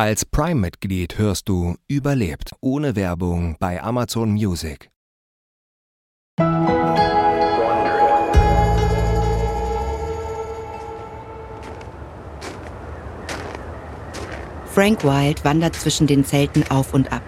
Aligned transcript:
Als 0.00 0.24
Prime-Mitglied 0.24 1.18
hörst 1.18 1.48
du 1.48 1.74
Überlebt 1.88 2.52
ohne 2.60 2.94
Werbung 2.94 3.56
bei 3.58 3.82
Amazon 3.82 4.30
Music. 4.30 4.90
Frank 14.66 15.02
Wild 15.02 15.44
wandert 15.44 15.74
zwischen 15.74 16.06
den 16.06 16.24
Zelten 16.24 16.62
auf 16.70 16.94
und 16.94 17.12
ab. 17.12 17.24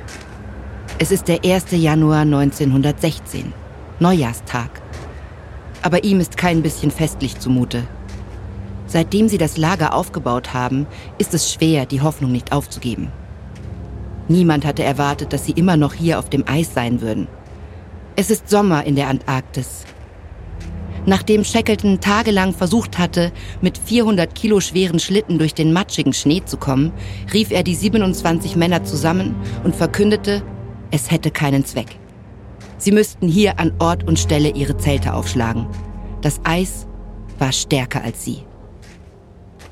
Es 1.01 1.11
ist 1.11 1.27
der 1.27 1.45
1. 1.45 1.73
Januar 1.73 2.21
1916, 2.21 3.53
Neujahrstag. 3.99 4.71
Aber 5.83 6.05
ihm 6.05 6.21
ist 6.21 6.37
kein 6.37 6.63
bisschen 6.63 6.93
festlich 6.93 7.37
zumute. 7.41 7.83
Seitdem 8.91 9.29
sie 9.29 9.39
das 9.39 9.57
Lager 9.57 9.95
aufgebaut 9.95 10.53
haben, 10.53 10.89
ist 11.19 11.33
es 11.33 11.53
schwer, 11.53 11.87
die 11.87 12.01
Hoffnung 12.01 12.33
nicht 12.33 12.51
aufzugeben. 12.51 13.13
Niemand 14.27 14.67
hatte 14.67 14.83
erwartet, 14.83 15.33
dass 15.33 15.47
sie 15.47 15.53
immer 15.53 15.77
noch 15.77 15.95
hier 15.95 16.19
auf 16.19 16.29
dem 16.29 16.43
Eis 16.49 16.75
sein 16.75 17.01
würden. 17.01 17.29
Es 18.17 18.31
ist 18.31 18.51
Sommer 18.51 18.83
in 18.85 18.97
der 18.97 19.07
Antarktis. 19.07 19.85
Nachdem 21.07 21.45
Shackleton 21.45 22.01
tagelang 22.01 22.53
versucht 22.53 22.99
hatte, 22.99 23.31
mit 23.61 23.79
400 23.79 24.35
Kilo 24.35 24.59
schweren 24.59 24.99
Schlitten 24.99 25.39
durch 25.39 25.55
den 25.55 25.73
matschigen 25.73 26.13
Schnee 26.13 26.43
zu 26.45 26.57
kommen, 26.57 26.93
rief 27.33 27.53
er 27.53 27.63
die 27.63 27.77
27 27.77 28.57
Männer 28.57 28.83
zusammen 28.83 29.37
und 29.63 29.77
verkündete, 29.77 30.43
es 30.91 31.13
hätte 31.13 31.31
keinen 31.31 31.65
Zweck. 31.65 31.97
Sie 32.77 32.91
müssten 32.91 33.29
hier 33.29 33.61
an 33.61 33.73
Ort 33.79 34.03
und 34.03 34.19
Stelle 34.19 34.51
ihre 34.51 34.77
Zelte 34.77 35.15
aufschlagen. 35.15 35.69
Das 36.23 36.41
Eis 36.43 36.89
war 37.39 37.53
stärker 37.53 38.03
als 38.03 38.25
sie. 38.25 38.50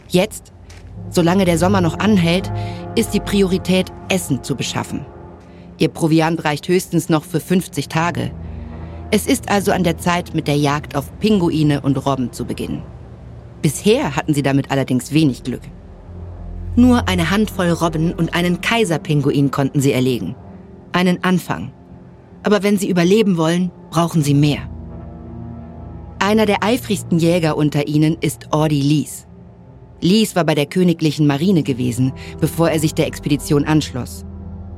Jetzt, 0.09 0.53
solange 1.11 1.45
der 1.45 1.59
Sommer 1.59 1.81
noch 1.81 1.99
anhält, 1.99 2.51
ist 2.97 3.15
die 3.15 3.21
Priorität, 3.21 3.93
Essen 4.09 4.43
zu 4.43 4.57
beschaffen. 4.57 5.05
Ihr 5.79 5.89
Proviant 5.89 6.45
reicht 6.45 6.67
höchstens 6.69 7.09
noch 7.09 7.25
für 7.25 7.41
50 7.41 7.89
Tage. 7.89 8.33
Es 9.11 9.27
ist 9.27 9.51
also 9.51 9.73
an 9.73 9.85
der 9.85 9.99
Zeit, 9.99 10.35
mit 10.35 10.49
der 10.49 10.57
Jagd 10.57 10.97
auf 10.97 11.17
Pinguine 11.21 11.81
und 11.81 12.05
Robben 12.05 12.33
zu 12.33 12.45
beginnen. 12.45 12.83
Bisher 13.63 14.17
hatten 14.17 14.35
sie 14.35 14.43
damit 14.43 14.71
allerdings 14.71 15.13
wenig 15.13 15.43
Glück. 15.45 15.63
Nur 16.75 17.09
eine 17.09 17.31
Handvoll 17.31 17.71
Robben 17.71 18.13
und 18.13 18.35
einen 18.35 18.61
Kaiserpinguin 18.61 19.51
konnten 19.51 19.81
sie 19.81 19.93
erlegen. 19.93 20.37
Einen 20.93 21.23
Anfang. 21.25 21.73
Aber 22.43 22.63
wenn 22.63 22.79
sie 22.79 22.89
überleben 22.89 23.37
wollen, 23.37 23.71
brauchen 23.91 24.23
sie 24.23 24.35
mehr. 24.35 24.69
Einer 26.19 26.47
der 26.47 26.63
eifrigsten 26.63 27.19
Jäger 27.19 27.57
unter 27.57 27.87
ihnen 27.87 28.17
ist 28.21 28.49
Ordi 28.53 28.81
Lees. 28.81 29.28
Lees 30.01 30.37
war 30.37 30.45
bei 30.45 30.55
der 30.55 30.67
königlichen 30.67 31.27
Marine 31.27 31.63
gewesen, 31.63 32.13
bevor 32.41 32.71
er 32.71 32.79
sich 32.79 32.95
der 32.95 33.07
Expedition 33.07 33.65
anschloss. 33.65 34.25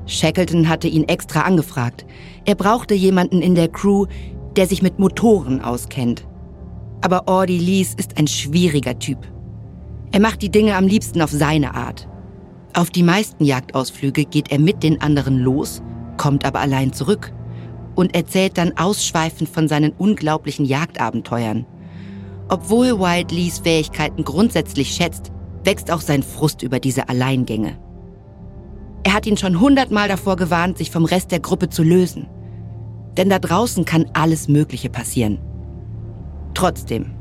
Shackleton 0.06 0.68
hatte 0.68 0.88
ihn 0.88 1.04
extra 1.04 1.42
angefragt. 1.42 2.06
Er 2.44 2.54
brauchte 2.54 2.94
jemanden 2.94 3.42
in 3.42 3.54
der 3.54 3.68
Crew, 3.68 4.06
der 4.56 4.66
sich 4.66 4.82
mit 4.82 4.98
Motoren 4.98 5.60
auskennt. 5.60 6.26
Aber 7.02 7.28
Ordi 7.28 7.58
Lees 7.58 7.94
ist 7.94 8.18
ein 8.18 8.26
schwieriger 8.26 8.98
Typ. 8.98 9.18
Er 10.12 10.20
macht 10.20 10.42
die 10.42 10.50
Dinge 10.50 10.76
am 10.76 10.86
liebsten 10.86 11.22
auf 11.22 11.30
seine 11.30 11.74
Art. 11.74 12.08
Auf 12.74 12.90
die 12.90 13.02
meisten 13.02 13.44
Jagdausflüge 13.44 14.24
geht 14.24 14.50
er 14.50 14.58
mit 14.58 14.82
den 14.82 15.00
anderen 15.00 15.38
los, 15.38 15.82
kommt 16.16 16.44
aber 16.44 16.60
allein 16.60 16.92
zurück 16.92 17.32
und 17.94 18.14
erzählt 18.14 18.58
dann 18.58 18.76
ausschweifend 18.76 19.48
von 19.48 19.68
seinen 19.68 19.92
unglaublichen 19.92 20.64
Jagdabenteuern. 20.64 21.66
Obwohl 22.50 22.98
Wild 22.98 23.30
Lees 23.30 23.60
Fähigkeiten 23.60 24.24
grundsätzlich 24.24 24.90
schätzt, 24.90 25.30
wächst 25.62 25.90
auch 25.92 26.00
sein 26.00 26.24
Frust 26.24 26.62
über 26.62 26.80
diese 26.80 27.08
Alleingänge. 27.08 27.78
Er 29.04 29.14
hat 29.14 29.24
ihn 29.26 29.36
schon 29.36 29.60
hundertmal 29.60 30.08
davor 30.08 30.34
gewarnt, 30.34 30.76
sich 30.76 30.90
vom 30.90 31.04
Rest 31.04 31.30
der 31.30 31.38
Gruppe 31.38 31.68
zu 31.68 31.84
lösen. 31.84 32.26
Denn 33.16 33.30
da 33.30 33.38
draußen 33.38 33.84
kann 33.84 34.10
alles 34.14 34.48
Mögliche 34.48 34.90
passieren. 34.90 35.38
Trotzdem, 36.54 37.12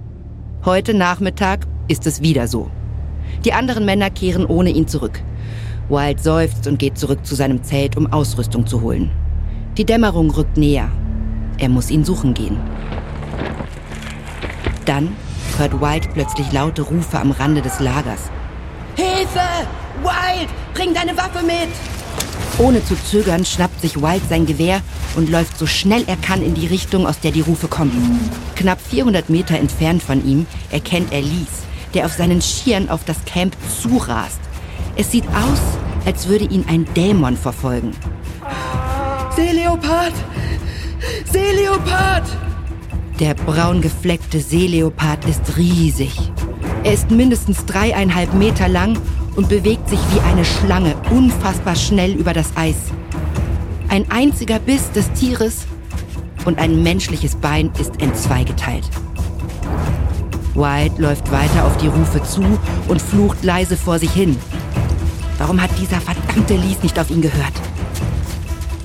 heute 0.66 0.95
Nachmittag 0.95 1.67
ist 1.88 2.07
es 2.07 2.22
wieder 2.22 2.47
so. 2.47 2.72
Die 3.46 3.53
anderen 3.53 3.85
Männer 3.85 4.09
kehren 4.09 4.47
ohne 4.47 4.72
ihn 4.72 4.88
zurück. 4.88 5.22
Wild 5.90 6.22
seufzt 6.22 6.66
und 6.66 6.79
geht 6.79 6.97
zurück 6.97 7.23
zu 7.23 7.35
seinem 7.35 7.61
Zelt, 7.63 7.96
um 7.97 8.11
Ausrüstung 8.11 8.66
zu 8.66 8.81
holen. 8.81 9.11
Die 9.78 9.85
Dämmerung 9.85 10.31
rückt 10.31 10.57
näher. 10.57 10.90
Er 11.59 11.69
muss 11.69 11.91
ihn 11.91 12.03
suchen 12.03 12.34
gehen. 12.34 12.57
Dann 14.89 15.16
hört 15.59 15.79
Wild 15.79 16.11
plötzlich 16.16 16.51
laute 16.51 16.81
Rufe 16.81 17.19
am 17.19 17.29
Rande 17.29 17.61
des 17.61 17.79
Lagers. 17.79 18.22
Hilfe! 18.95 19.39
Wild, 20.01 20.50
bring 20.73 20.95
deine 20.95 21.16
Waffe 21.16 21.45
mit! 21.45 21.69
Ohne 22.57 22.83
zu 22.83 22.95
zögern 22.95 23.45
schnappt 23.45 23.81
sich 23.81 23.97
Wild 24.01 24.23
sein 24.28 24.47
Gewehr 24.47 24.81
und 25.16 25.29
läuft 25.29 25.59
so 25.59 25.67
schnell 25.67 26.05
er 26.07 26.17
kann 26.17 26.41
in 26.41 26.55
die 26.55 26.66
Richtung, 26.66 27.05
aus 27.05 27.19
der 27.19 27.29
die 27.29 27.41
Rufe 27.41 27.67
kommen. 27.67 28.31
Knapp 28.55 28.81
400 28.81 29.29
Meter 29.29 29.59
entfernt 29.59 30.01
von 30.01 30.25
ihm 30.25 30.47
erkennt 30.72 31.13
er 31.13 31.22
Lies, 31.22 31.67
der 31.94 32.07
auf 32.07 32.13
seinen 32.13 32.41
Skiern 32.41 32.89
auf 32.89 33.05
das 33.05 33.23
Camp 33.25 33.55
zurast. 33.79 34.39
Es 34.95 35.11
sieht 35.11 35.28
aus, 35.28 35.61
als 36.07 36.28
würde 36.28 36.45
ihn 36.45 36.66
ein 36.67 36.91
Dämon 36.95 37.38
verfolgen. 37.38 37.91
Seeleopard! 39.35 40.13
Seeleopard! 41.31 42.48
Der 43.19 43.34
braun 43.34 43.81
gefleckte 43.81 44.40
Seeleopard 44.40 45.25
ist 45.25 45.57
riesig. 45.57 46.18
Er 46.85 46.94
ist 46.94 47.12
mindestens 47.12 47.66
dreieinhalb 47.66 48.34
Meter 48.34 48.69
lang 48.69 48.97
und 49.35 49.50
bewegt 49.50 49.90
sich 49.90 50.00
wie 50.13 50.22
eine 50.22 50.46
Schlange 50.46 50.96
unfassbar 51.12 51.75
schnell 51.75 52.13
über 52.13 52.31
das 52.31 52.56
Eis. 52.56 52.78
Ein 53.90 54.09
einziger 54.09 54.58
Biss 54.58 54.90
des 54.94 55.12
Tieres 55.12 55.66
und 56.46 56.59
ein 56.59 56.81
menschliches 56.81 57.35
Bein 57.35 57.72
ist 57.78 58.02
entzweigeteilt. 58.02 58.90
White 60.56 61.02
läuft 61.02 61.29
weiter 61.29 61.66
auf 61.66 61.75
die 61.75 61.88
Rufe 61.88 62.24
zu 62.24 62.41
und 62.88 63.02
flucht 63.02 63.44
leise 63.44 63.75
vor 63.75 64.00
sich 64.00 64.12
hin. 64.12 64.38
Warum 65.38 65.62
hat 65.62 65.72
dieser 65.78 66.00
verdammte 66.00 66.56
Lies 66.56 66.81
nicht 66.84 66.97
auf 66.97 67.09
ihn 67.09 67.22
gehört? 67.22 67.53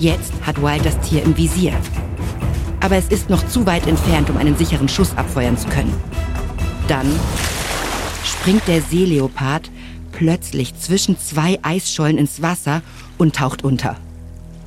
Jetzt 0.01 0.33
hat 0.43 0.61
Wild 0.61 0.85
das 0.85 0.99
Tier 1.09 1.23
im 1.23 1.37
Visier 1.37 1.73
aber 2.85 2.97
es 2.97 3.09
ist 3.09 3.31
noch 3.31 3.47
zu 3.47 3.65
weit 3.65 3.87
entfernt, 3.87 4.29
um 4.29 4.37
einen 4.37 4.59
sicheren 4.59 4.91
Schuss 4.91 5.17
abfeuern 5.17 5.57
zu 5.57 5.67
können. 5.69 5.95
Dann 6.87 7.11
springt 8.23 8.69
der 8.69 8.83
Seeleopard 8.83 9.71
plötzlich 10.13 10.77
zwischen 10.77 11.19
zwei 11.19 11.59
Eisschollen 11.63 12.19
ins 12.19 12.43
Wasser 12.43 12.83
und 13.17 13.37
taucht 13.37 13.65
unter. 13.65 13.97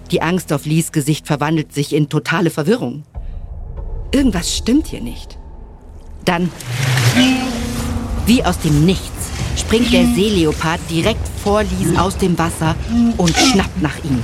Die 0.10 0.24
Angst 0.24 0.52
auf 0.52 0.66
Lees 0.66 0.92
Gesicht 0.92 1.28
verwandelt 1.28 1.74
sich 1.74 1.94
in 1.94 2.10
totale 2.10 2.50
Verwirrung. 2.50 3.04
Irgendwas 4.12 4.58
stimmt 4.58 4.88
hier 4.88 5.02
nicht. 5.02 5.38
Dann, 6.26 6.50
wie 8.26 8.44
aus 8.44 8.58
dem 8.58 8.84
Nichts, 8.84 9.30
springt 9.56 9.94
der 9.94 10.08
Seeleopard 10.08 10.80
direkt 10.90 11.28
vor 11.44 11.62
Lies 11.62 11.96
aus 11.96 12.18
dem 12.18 12.36
Wasser 12.40 12.76
und 13.18 13.38
schnappt 13.38 13.80
nach 13.80 13.98
ihm. 14.04 14.24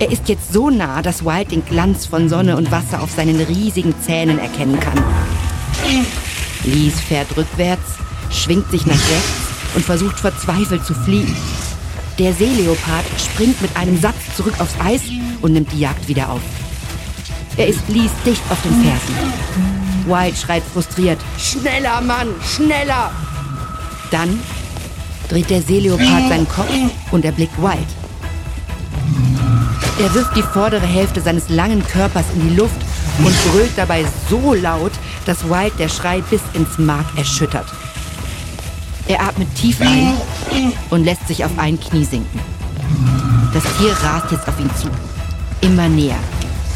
Er 0.00 0.10
ist 0.10 0.28
jetzt 0.28 0.52
so 0.52 0.70
nah, 0.70 1.02
dass 1.02 1.24
Wild 1.24 1.52
den 1.52 1.64
Glanz 1.64 2.06
von 2.06 2.28
Sonne 2.28 2.56
und 2.56 2.70
Wasser 2.70 3.00
auf 3.00 3.10
seinen 3.10 3.40
riesigen 3.40 3.94
Zähnen 4.02 4.38
erkennen 4.38 4.78
kann. 4.80 5.02
Lies 6.64 7.00
fährt 7.00 7.36
rückwärts, 7.36 7.92
schwingt 8.30 8.70
sich 8.70 8.86
nach 8.86 8.94
rechts 8.94 9.74
und 9.74 9.84
versucht 9.84 10.18
verzweifelt 10.18 10.84
zu 10.84 10.94
fliehen. 10.94 11.36
Der 12.18 12.32
Seeleopard 12.32 13.04
springt 13.18 13.60
mit 13.62 13.76
einem 13.76 14.00
Satz 14.00 14.16
zurück 14.36 14.54
aufs 14.58 14.74
Eis 14.84 15.02
und 15.42 15.52
nimmt 15.52 15.70
die 15.72 15.80
Jagd 15.80 16.08
wieder 16.08 16.30
auf. 16.30 16.42
Er 17.56 17.68
ist 17.68 17.88
Lies 17.88 18.10
dicht 18.26 18.42
auf 18.50 18.60
den 18.62 18.82
Fersen. 18.82 19.14
Wild 20.06 20.36
schreit 20.36 20.62
frustriert: 20.72 21.18
Schneller, 21.38 22.00
Mann, 22.00 22.28
schneller! 22.42 23.12
Dann 24.10 24.40
dreht 25.28 25.50
der 25.50 25.62
Seeleopard 25.62 26.28
seinen 26.28 26.48
Kopf 26.48 26.72
und 27.12 27.24
erblickt 27.24 27.56
Wild. 27.60 28.03
Er 29.96 30.12
wirft 30.12 30.36
die 30.36 30.42
vordere 30.42 30.84
Hälfte 30.84 31.20
seines 31.20 31.48
langen 31.48 31.86
Körpers 31.86 32.26
in 32.34 32.48
die 32.48 32.56
Luft 32.56 32.80
und 33.18 33.52
brüllt 33.52 33.70
dabei 33.76 34.04
so 34.28 34.52
laut, 34.54 34.90
dass 35.24 35.48
Wild 35.48 35.78
der 35.78 35.88
Schrei 35.88 36.20
bis 36.22 36.40
ins 36.52 36.78
Mark 36.78 37.06
erschüttert. 37.16 37.66
Er 39.06 39.22
atmet 39.22 39.54
tief 39.54 39.80
ein 39.80 40.14
und 40.90 41.04
lässt 41.04 41.28
sich 41.28 41.44
auf 41.44 41.52
ein 41.58 41.78
Knie 41.78 42.04
sinken. 42.04 42.40
Das 43.52 43.62
Tier 43.78 43.92
rast 44.02 44.32
jetzt 44.32 44.48
auf 44.48 44.58
ihn 44.58 44.70
zu, 44.76 44.88
immer 45.60 45.88
näher, 45.88 46.18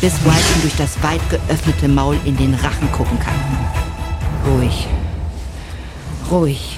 bis 0.01 0.13
Wild 0.25 0.57
ihm 0.57 0.63
durch 0.63 0.77
das 0.77 1.03
weit 1.03 1.21
geöffnete 1.29 1.89
Maul 1.89 2.17
in 2.25 2.37
den 2.37 2.55
Rachen 2.55 2.91
gucken 2.93 3.19
kann. 3.19 3.35
Ruhig, 4.47 4.87
ruhig. 6.31 6.78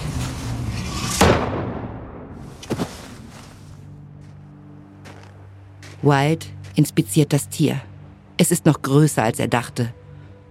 Wild 6.03 6.47
inspiziert 6.77 7.33
das 7.33 7.49
Tier. 7.49 7.81
Es 8.37 8.51
ist 8.51 8.65
noch 8.67 8.81
größer, 8.83 9.23
als 9.23 9.39
er 9.39 9.49
dachte 9.49 9.93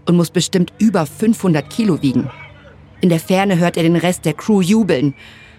und 0.09 0.15
muss 0.15 0.31
bestimmt 0.31 0.73
über 0.79 1.05
500 1.05 1.69
Kilo 1.69 2.01
wiegen. 2.01 2.29
In 3.01 3.09
der 3.09 3.19
Ferne 3.19 3.59
hört 3.59 3.77
er 3.77 3.83
den 3.83 3.95
Rest 3.95 4.25
der 4.25 4.33
Crew 4.33 4.61
jubeln. 4.61 5.13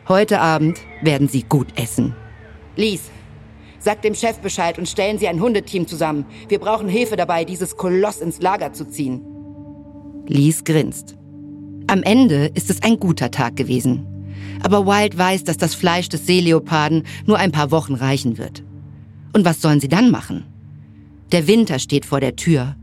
Heute 0.08 0.40
Abend 0.40 0.78
werden 1.02 1.28
sie 1.28 1.44
gut 1.44 1.68
essen. 1.76 2.14
Lies, 2.76 3.10
sag 3.78 4.02
dem 4.02 4.14
Chef 4.14 4.38
Bescheid 4.38 4.76
und 4.78 4.88
stellen 4.88 5.18
Sie 5.18 5.28
ein 5.28 5.40
Hundeteam 5.40 5.86
zusammen. 5.86 6.26
Wir 6.48 6.58
brauchen 6.58 6.88
Hilfe 6.88 7.16
dabei, 7.16 7.44
dieses 7.44 7.76
Koloss 7.76 8.20
ins 8.20 8.42
Lager 8.42 8.72
zu 8.72 8.86
ziehen. 8.86 9.24
Lies 10.26 10.64
grinst. 10.64 11.16
Am 11.86 12.02
Ende 12.02 12.50
ist 12.54 12.70
es 12.70 12.82
ein 12.82 12.98
guter 12.98 13.30
Tag 13.30 13.56
gewesen. 13.56 14.06
Aber 14.62 14.84
Wild 14.84 15.16
weiß, 15.16 15.44
dass 15.44 15.56
das 15.56 15.74
Fleisch 15.74 16.08
des 16.08 16.26
Seeleoparden 16.26 17.04
nur 17.24 17.38
ein 17.38 17.52
paar 17.52 17.70
Wochen 17.70 17.94
reichen 17.94 18.36
wird. 18.36 18.64
Und 19.32 19.44
was 19.44 19.60
sollen 19.60 19.80
sie 19.80 19.88
dann 19.88 20.10
machen? 20.10 20.44
Der 21.32 21.46
Winter 21.46 21.78
steht 21.78 22.04
vor 22.04 22.20
der 22.20 22.36
Tür. 22.36 22.74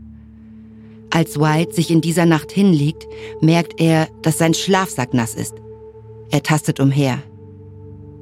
Als 1.09 1.37
Wild 1.37 1.73
sich 1.73 1.91
in 1.91 2.01
dieser 2.01 2.25
Nacht 2.25 2.51
hinlegt, 2.51 3.07
merkt 3.41 3.79
er, 3.79 4.07
dass 4.21 4.37
sein 4.37 4.53
Schlafsack 4.53 5.13
nass 5.13 5.33
ist. 5.33 5.55
Er 6.29 6.43
tastet 6.43 6.79
umher. 6.79 7.19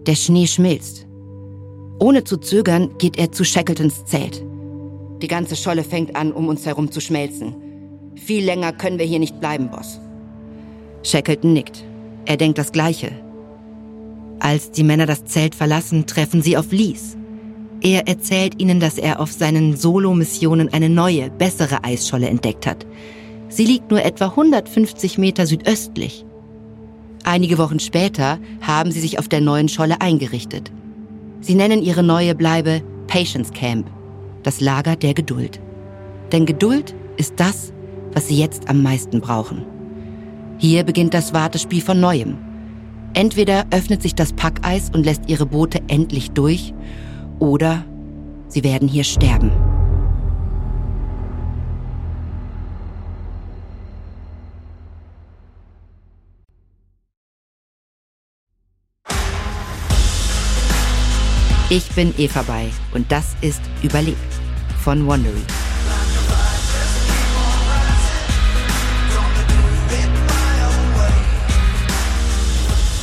Der 0.05 0.15
Schnee 0.15 0.47
schmilzt. 0.47 1.07
Ohne 1.99 2.23
zu 2.23 2.37
zögern 2.37 2.97
geht 2.97 3.17
er 3.17 3.31
zu 3.31 3.43
Shackletons 3.43 4.05
Zelt. 4.05 4.43
Die 5.21 5.27
ganze 5.27 5.55
Scholle 5.55 5.83
fängt 5.83 6.15
an, 6.15 6.31
um 6.31 6.47
uns 6.47 6.65
herum 6.65 6.91
zu 6.91 6.99
schmelzen. 6.99 7.55
Viel 8.15 8.43
länger 8.43 8.73
können 8.73 8.99
wir 8.99 9.05
hier 9.05 9.19
nicht 9.19 9.39
bleiben, 9.39 9.69
Boss. 9.69 9.99
Shackleton 11.03 11.53
nickt. 11.53 11.83
Er 12.25 12.37
denkt 12.37 12.57
das 12.57 12.71
Gleiche. 12.71 13.11
Als 14.39 14.71
die 14.71 14.83
Männer 14.83 15.05
das 15.05 15.25
Zelt 15.25 15.55
verlassen, 15.55 16.05
treffen 16.05 16.41
sie 16.41 16.57
auf 16.57 16.71
Lies. 16.71 17.17
Er 17.85 18.07
erzählt 18.07 18.59
ihnen, 18.59 18.79
dass 18.79 18.97
er 18.97 19.19
auf 19.19 19.31
seinen 19.31 19.77
Solo-Missionen 19.77 20.73
eine 20.73 20.89
neue, 20.89 21.29
bessere 21.29 21.83
Eisscholle 21.83 22.27
entdeckt 22.27 22.65
hat. 22.65 22.83
Sie 23.47 23.63
liegt 23.63 23.91
nur 23.91 24.03
etwa 24.03 24.29
150 24.29 25.19
Meter 25.19 25.45
südöstlich. 25.45 26.25
Einige 27.23 27.59
Wochen 27.59 27.79
später 27.79 28.39
haben 28.61 28.89
sie 28.89 29.01
sich 29.01 29.19
auf 29.19 29.29
der 29.29 29.39
neuen 29.39 29.69
Scholle 29.69 30.01
eingerichtet. 30.01 30.71
Sie 31.41 31.53
nennen 31.53 31.83
ihre 31.83 32.01
neue 32.01 32.33
Bleibe 32.33 32.81
Patience 33.05 33.51
Camp, 33.51 33.85
das 34.41 34.61
Lager 34.61 34.95
der 34.95 35.13
Geduld. 35.13 35.59
Denn 36.31 36.47
Geduld 36.47 36.95
ist 37.17 37.35
das, 37.35 37.71
was 38.13 38.27
sie 38.27 38.39
jetzt 38.39 38.67
am 38.67 38.81
meisten 38.81 39.21
brauchen. 39.21 39.63
Hier 40.57 40.85
beginnt 40.85 41.13
das 41.13 41.35
Wartespiel 41.35 41.81
von 41.81 41.99
neuem. 41.99 42.39
Entweder 43.13 43.67
öffnet 43.69 44.01
sich 44.01 44.15
das 44.15 44.33
Packeis 44.33 44.89
und 44.91 45.05
lässt 45.05 45.29
ihre 45.29 45.45
Boote 45.45 45.81
endlich 45.87 46.31
durch, 46.31 46.73
oder 47.39 47.83
sie 48.47 48.63
werden 48.63 48.87
hier 48.87 49.03
sterben. 49.03 49.51
Ich 61.69 61.89
bin 61.95 62.13
Eva 62.17 62.43
Bay 62.43 62.69
und 62.93 63.11
das 63.11 63.35
ist 63.41 63.61
Überlebt 63.81 64.19
von 64.83 65.05
Wondery. 65.07 65.43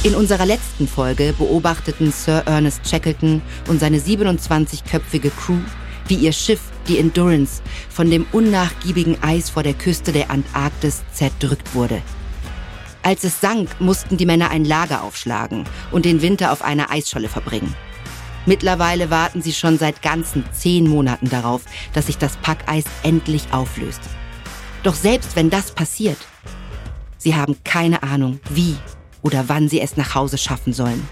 In 0.04 0.16
unserer 0.16 0.46
letzten 0.46 0.88
Folge 0.88 1.32
beobachteten 1.38 2.10
Sir 2.10 2.42
Ernest 2.46 2.88
Shackleton 2.88 3.40
und 3.68 3.78
seine 3.78 3.98
27-köpfige 3.98 5.30
Crew, 5.30 5.60
wie 6.08 6.16
ihr 6.16 6.32
Schiff, 6.32 6.60
die 6.88 6.98
Endurance, 6.98 7.62
von 7.88 8.10
dem 8.10 8.26
unnachgiebigen 8.32 9.22
Eis 9.22 9.48
vor 9.48 9.62
der 9.62 9.74
Küste 9.74 10.10
der 10.10 10.28
Antarktis 10.28 11.02
zerdrückt 11.12 11.76
wurde. 11.76 12.02
Als 13.04 13.22
es 13.22 13.40
sank, 13.40 13.80
mussten 13.80 14.16
die 14.16 14.26
Männer 14.26 14.50
ein 14.50 14.64
Lager 14.64 15.04
aufschlagen 15.04 15.66
und 15.92 16.04
den 16.04 16.20
Winter 16.20 16.50
auf 16.50 16.62
einer 16.62 16.90
Eisscholle 16.90 17.28
verbringen. 17.28 17.72
Mittlerweile 18.44 19.08
warten 19.08 19.40
sie 19.40 19.52
schon 19.52 19.78
seit 19.78 20.02
ganzen 20.02 20.44
zehn 20.50 20.88
Monaten 20.88 21.28
darauf, 21.28 21.62
dass 21.92 22.06
sich 22.06 22.18
das 22.18 22.36
Packeis 22.38 22.86
endlich 23.04 23.44
auflöst. 23.52 24.00
Doch 24.82 24.96
selbst 24.96 25.36
wenn 25.36 25.48
das 25.48 25.70
passiert, 25.70 26.18
sie 27.18 27.36
haben 27.36 27.54
keine 27.62 28.02
Ahnung, 28.02 28.40
wie 28.50 28.76
oder 29.22 29.48
wann 29.48 29.68
sie 29.68 29.80
es 29.80 29.96
nach 29.96 30.14
Hause 30.14 30.38
schaffen 30.38 30.72
sollen. 30.72 31.08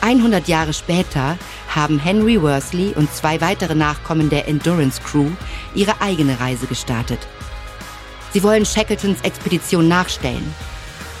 100 0.00 0.48
Jahre 0.48 0.74
später 0.74 1.38
haben 1.74 1.98
Henry 1.98 2.40
Worsley 2.40 2.92
und 2.94 3.12
zwei 3.14 3.40
weitere 3.40 3.74
Nachkommen 3.74 4.28
der 4.28 4.48
Endurance 4.48 5.00
Crew 5.02 5.30
ihre 5.74 6.00
eigene 6.00 6.38
Reise 6.40 6.66
gestartet. 6.66 7.20
Sie 8.32 8.42
wollen 8.42 8.66
Shackletons 8.66 9.20
Expedition 9.22 9.88
nachstellen. 9.88 10.54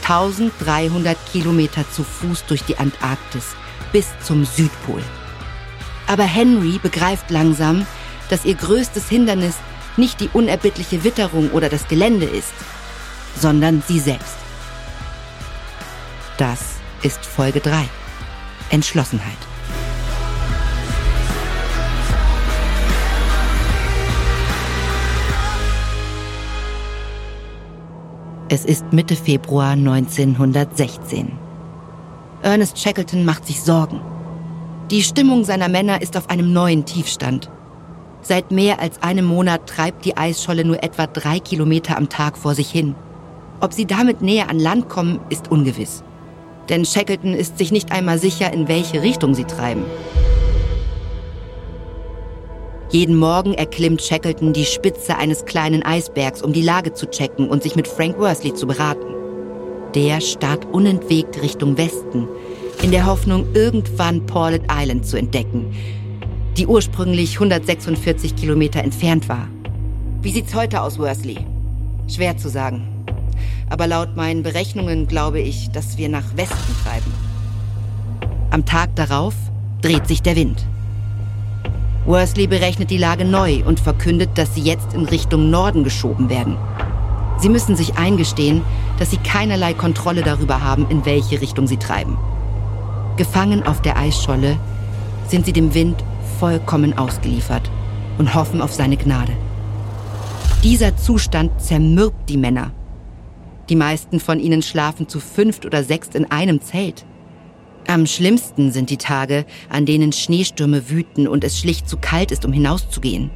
1300 0.02 1.16
Kilometer 1.32 1.90
zu 1.90 2.04
Fuß 2.04 2.44
durch 2.46 2.62
die 2.64 2.76
Antarktis 2.76 3.54
bis 3.92 4.08
zum 4.22 4.44
Südpol. 4.44 5.02
Aber 6.06 6.24
Henry 6.24 6.78
begreift 6.82 7.30
langsam, 7.30 7.86
dass 8.28 8.44
ihr 8.44 8.54
größtes 8.54 9.08
Hindernis 9.08 9.54
nicht 9.96 10.20
die 10.20 10.28
unerbittliche 10.32 11.04
Witterung 11.04 11.50
oder 11.52 11.68
das 11.68 11.88
Gelände 11.88 12.26
ist, 12.26 12.52
sondern 13.40 13.82
sie 13.86 14.00
selbst. 14.00 14.43
Das 16.36 16.78
ist 17.04 17.24
Folge 17.24 17.60
3. 17.60 17.88
Entschlossenheit. 18.70 19.38
Es 28.48 28.64
ist 28.64 28.92
Mitte 28.92 29.14
Februar 29.14 29.70
1916. 29.74 31.38
Ernest 32.42 32.80
Shackleton 32.80 33.24
macht 33.24 33.46
sich 33.46 33.62
Sorgen. 33.62 34.00
Die 34.90 35.04
Stimmung 35.04 35.44
seiner 35.44 35.68
Männer 35.68 36.02
ist 36.02 36.16
auf 36.16 36.30
einem 36.30 36.52
neuen 36.52 36.84
Tiefstand. 36.84 37.48
Seit 38.22 38.50
mehr 38.50 38.80
als 38.80 39.00
einem 39.04 39.24
Monat 39.24 39.68
treibt 39.68 40.04
die 40.04 40.16
Eisscholle 40.16 40.64
nur 40.64 40.82
etwa 40.82 41.06
drei 41.06 41.38
Kilometer 41.38 41.96
am 41.96 42.08
Tag 42.08 42.36
vor 42.36 42.56
sich 42.56 42.72
hin. 42.72 42.96
Ob 43.60 43.72
sie 43.72 43.86
damit 43.86 44.20
näher 44.20 44.50
an 44.50 44.58
Land 44.58 44.88
kommen, 44.88 45.20
ist 45.28 45.52
ungewiss. 45.52 46.02
Denn 46.68 46.84
Shackleton 46.84 47.34
ist 47.34 47.58
sich 47.58 47.72
nicht 47.72 47.92
einmal 47.92 48.18
sicher, 48.18 48.52
in 48.52 48.68
welche 48.68 49.02
Richtung 49.02 49.34
sie 49.34 49.44
treiben. 49.44 49.84
Jeden 52.90 53.16
Morgen 53.16 53.54
erklimmt 53.54 54.02
Shackleton 54.02 54.52
die 54.52 54.64
Spitze 54.64 55.16
eines 55.16 55.44
kleinen 55.46 55.82
Eisbergs, 55.82 56.42
um 56.42 56.52
die 56.52 56.62
Lage 56.62 56.92
zu 56.92 57.10
checken 57.10 57.48
und 57.48 57.62
sich 57.62 57.74
mit 57.74 57.88
Frank 57.88 58.18
Worsley 58.18 58.54
zu 58.54 58.68
beraten. 58.68 59.14
Der 59.94 60.20
starrt 60.20 60.64
unentwegt 60.66 61.42
Richtung 61.42 61.76
Westen, 61.76 62.28
in 62.82 62.92
der 62.92 63.06
Hoffnung, 63.06 63.46
irgendwann 63.54 64.24
Paulet 64.26 64.62
Island 64.70 65.06
zu 65.06 65.16
entdecken, 65.16 65.74
die 66.56 66.66
ursprünglich 66.66 67.34
146 67.34 68.36
Kilometer 68.36 68.84
entfernt 68.84 69.28
war. 69.28 69.48
Wie 70.22 70.30
sieht's 70.30 70.54
heute 70.54 70.80
aus, 70.80 70.98
Worsley? 70.98 71.38
Schwer 72.06 72.36
zu 72.36 72.48
sagen. 72.48 72.93
Aber 73.68 73.86
laut 73.86 74.16
meinen 74.16 74.42
Berechnungen 74.42 75.06
glaube 75.06 75.40
ich, 75.40 75.70
dass 75.70 75.96
wir 75.98 76.08
nach 76.08 76.36
Westen 76.36 76.74
treiben. 76.84 77.12
Am 78.50 78.64
Tag 78.64 78.94
darauf 78.94 79.34
dreht 79.82 80.06
sich 80.06 80.22
der 80.22 80.36
Wind. 80.36 80.64
Worsley 82.06 82.46
berechnet 82.46 82.90
die 82.90 82.98
Lage 82.98 83.24
neu 83.24 83.62
und 83.64 83.80
verkündet, 83.80 84.30
dass 84.34 84.54
sie 84.54 84.60
jetzt 84.60 84.92
in 84.92 85.06
Richtung 85.06 85.50
Norden 85.50 85.84
geschoben 85.84 86.28
werden. 86.28 86.56
Sie 87.38 87.48
müssen 87.48 87.76
sich 87.76 87.96
eingestehen, 87.96 88.62
dass 88.98 89.10
sie 89.10 89.16
keinerlei 89.16 89.74
Kontrolle 89.74 90.22
darüber 90.22 90.62
haben, 90.62 90.86
in 90.90 91.04
welche 91.04 91.40
Richtung 91.40 91.66
sie 91.66 91.78
treiben. 91.78 92.16
Gefangen 93.16 93.66
auf 93.66 93.80
der 93.80 93.96
Eisscholle 93.96 94.56
sind 95.28 95.46
sie 95.46 95.52
dem 95.52 95.74
Wind 95.74 96.02
vollkommen 96.38 96.96
ausgeliefert 96.96 97.70
und 98.18 98.34
hoffen 98.34 98.60
auf 98.60 98.72
seine 98.72 98.96
Gnade. 98.96 99.32
Dieser 100.62 100.96
Zustand 100.96 101.60
zermürbt 101.60 102.28
die 102.28 102.36
Männer. 102.36 102.70
Die 103.68 103.76
meisten 103.76 104.20
von 104.20 104.40
ihnen 104.40 104.62
schlafen 104.62 105.08
zu 105.08 105.20
fünft 105.20 105.64
oder 105.64 105.84
sechst 105.84 106.14
in 106.14 106.30
einem 106.30 106.60
Zelt. 106.60 107.04
Am 107.86 108.06
schlimmsten 108.06 108.72
sind 108.72 108.90
die 108.90 108.96
Tage, 108.96 109.44
an 109.68 109.86
denen 109.86 110.12
Schneestürme 110.12 110.88
wüten 110.90 111.28
und 111.28 111.44
es 111.44 111.58
schlicht 111.58 111.88
zu 111.88 111.96
kalt 111.98 112.30
ist, 112.30 112.44
um 112.44 112.52
hinauszugehen. 112.52 113.30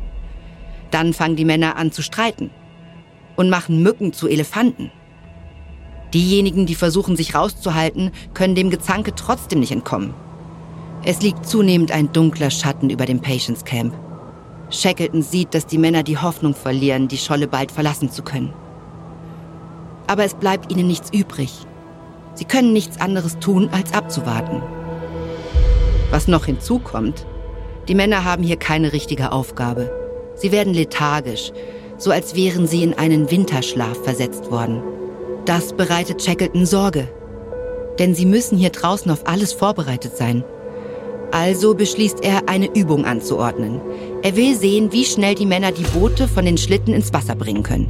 Dann 0.91 1.13
fangen 1.13 1.37
die 1.37 1.45
Männer 1.45 1.77
an 1.77 1.93
zu 1.93 2.03
streiten 2.03 2.51
und 3.37 3.51
machen 3.51 3.83
Mücken 3.83 4.13
zu 4.13 4.27
Elefanten. 4.27 4.91
Diejenigen, 6.15 6.65
die 6.65 6.75
versuchen, 6.75 7.17
sich 7.17 7.35
rauszuhalten, 7.35 8.11
können 8.33 8.55
dem 8.55 8.71
Gezanke 8.71 9.15
trotzdem 9.15 9.61
nicht 9.61 9.73
entkommen. 9.73 10.15
Es 11.05 11.21
liegt 11.21 11.47
zunehmend 11.47 11.93
ein 11.93 12.13
dunkler 12.13 12.51
Schatten 12.51 12.91
über 12.91 13.05
dem 13.05 13.21
Patience 13.21 13.65
Camp. 13.65 13.95
Shackleton 14.71 15.23
sieht, 15.23 15.55
dass 15.55 15.67
die 15.67 15.79
Männer 15.79 16.03
die 16.03 16.19
Hoffnung 16.19 16.55
verlieren, 16.55 17.09
die 17.09 17.19
Scholle 17.19 17.47
bald 17.47 17.71
verlassen 17.71 18.11
zu 18.11 18.23
können. 18.23 18.53
Aber 20.09 20.25
es 20.25 20.35
bleibt 20.35 20.73
ihnen 20.73 20.89
nichts 20.89 21.11
übrig. 21.13 21.53
Sie 22.35 22.45
können 22.45 22.73
nichts 22.73 23.01
anderes 23.01 23.39
tun, 23.39 23.69
als 23.71 23.93
abzuwarten. 23.93 24.63
Was 26.11 26.27
noch 26.27 26.47
hinzukommt, 26.47 27.27
die 27.89 27.95
Männer 27.95 28.25
haben 28.25 28.43
hier 28.43 28.57
keine 28.57 28.93
richtige 28.93 29.33
Aufgabe. 29.33 29.91
Sie 30.35 30.53
werden 30.53 30.75
lethargisch, 30.75 31.53
so 31.97 32.11
als 32.11 32.35
wären 32.35 32.67
sie 32.67 32.83
in 32.83 32.95
einen 32.95 33.31
Winterschlaf 33.31 34.03
versetzt 34.05 34.51
worden. 34.51 34.83
Das 35.45 35.73
bereitet 35.73 36.23
Shackleton 36.23 36.67
Sorge. 36.67 37.09
Denn 37.99 38.15
sie 38.15 38.27
müssen 38.27 38.57
hier 38.59 38.71
draußen 38.71 39.11
auf 39.11 39.27
alles 39.27 39.53
vorbereitet 39.53 40.17
sein. 40.17 40.45
Also 41.33 41.75
beschließt 41.75 42.23
er, 42.23 42.49
eine 42.49 42.75
Übung 42.75 43.05
anzuordnen. 43.05 43.81
Er 44.23 44.37
will 44.37 44.55
sehen, 44.55 44.93
wie 44.93 45.05
schnell 45.05 45.35
die 45.35 45.47
Männer 45.47 45.73
die 45.73 45.83
Boote 45.83 46.29
von 46.29 46.45
den 46.45 46.57
Schlitten 46.57 46.95
ins 46.95 47.13
Wasser 47.13 47.35
bringen 47.35 47.63
können. 47.63 47.89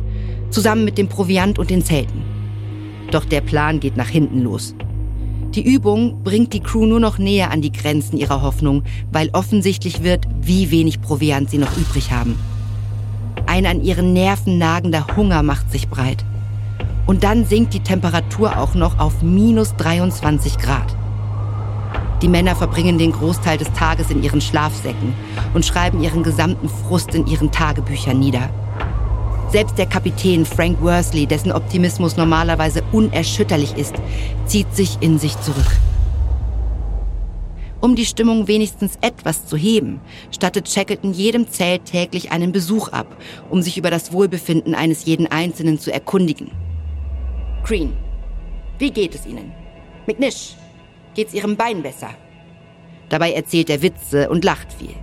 Zusammen 0.50 0.84
mit 0.84 0.98
dem 0.98 1.08
Proviant 1.08 1.58
und 1.58 1.70
den 1.70 1.84
Zelten. 1.84 2.22
Doch 3.10 3.24
der 3.24 3.40
Plan 3.40 3.80
geht 3.80 3.96
nach 3.96 4.08
hinten 4.08 4.40
los. 4.40 4.74
Die 5.54 5.62
Übung 5.62 6.22
bringt 6.22 6.52
die 6.52 6.60
Crew 6.60 6.86
nur 6.86 7.00
noch 7.00 7.18
näher 7.18 7.50
an 7.50 7.62
die 7.62 7.72
Grenzen 7.72 8.16
ihrer 8.18 8.42
Hoffnung, 8.42 8.82
weil 9.10 9.30
offensichtlich 9.32 10.02
wird, 10.02 10.26
wie 10.40 10.70
wenig 10.70 11.00
Proviant 11.00 11.50
sie 11.50 11.58
noch 11.58 11.76
übrig 11.76 12.12
haben. 12.12 12.38
Ein 13.46 13.64
an 13.64 13.82
ihren 13.82 14.12
Nerven 14.12 14.58
nagender 14.58 15.06
Hunger 15.16 15.42
macht 15.42 15.70
sich 15.70 15.88
breit. 15.88 16.24
Und 17.06 17.24
dann 17.24 17.46
sinkt 17.46 17.72
die 17.72 17.82
Temperatur 17.82 18.58
auch 18.58 18.74
noch 18.74 18.98
auf 18.98 19.22
minus 19.22 19.74
23 19.76 20.58
Grad. 20.58 20.94
Die 22.20 22.28
Männer 22.28 22.56
verbringen 22.56 22.98
den 22.98 23.12
Großteil 23.12 23.56
des 23.56 23.72
Tages 23.72 24.10
in 24.10 24.22
ihren 24.22 24.40
Schlafsäcken 24.40 25.14
und 25.54 25.64
schreiben 25.64 26.02
ihren 26.02 26.22
gesamten 26.22 26.68
Frust 26.68 27.14
in 27.14 27.26
ihren 27.26 27.50
Tagebüchern 27.50 28.18
nieder. 28.18 28.50
Selbst 29.50 29.78
der 29.78 29.86
Kapitän 29.86 30.44
Frank 30.44 30.78
Worsley, 30.82 31.26
dessen 31.26 31.52
Optimismus 31.52 32.18
normalerweise 32.18 32.82
unerschütterlich 32.92 33.78
ist, 33.78 33.94
zieht 34.44 34.74
sich 34.74 34.98
in 35.00 35.18
sich 35.18 35.40
zurück. 35.40 35.78
Um 37.80 37.96
die 37.96 38.04
Stimmung 38.04 38.46
wenigstens 38.46 38.98
etwas 39.00 39.46
zu 39.46 39.56
heben, 39.56 40.00
stattet 40.30 40.68
Shackleton 40.68 41.14
jedem 41.14 41.48
Zelt 41.48 41.86
täglich 41.86 42.30
einen 42.30 42.52
Besuch 42.52 42.88
ab, 42.88 43.16
um 43.48 43.62
sich 43.62 43.78
über 43.78 43.90
das 43.90 44.12
Wohlbefinden 44.12 44.74
eines 44.74 45.06
jeden 45.06 45.26
Einzelnen 45.26 45.78
zu 45.78 45.90
erkundigen. 45.90 46.50
Green, 47.64 47.96
wie 48.78 48.90
geht 48.90 49.14
es 49.14 49.24
Ihnen? 49.24 49.52
McNish, 50.06 50.56
geht's 51.14 51.32
Ihrem 51.32 51.56
Bein 51.56 51.82
besser? 51.82 52.10
Dabei 53.08 53.32
erzählt 53.32 53.70
er 53.70 53.80
Witze 53.80 54.28
und 54.28 54.44
lacht 54.44 54.74
viel. 54.74 54.94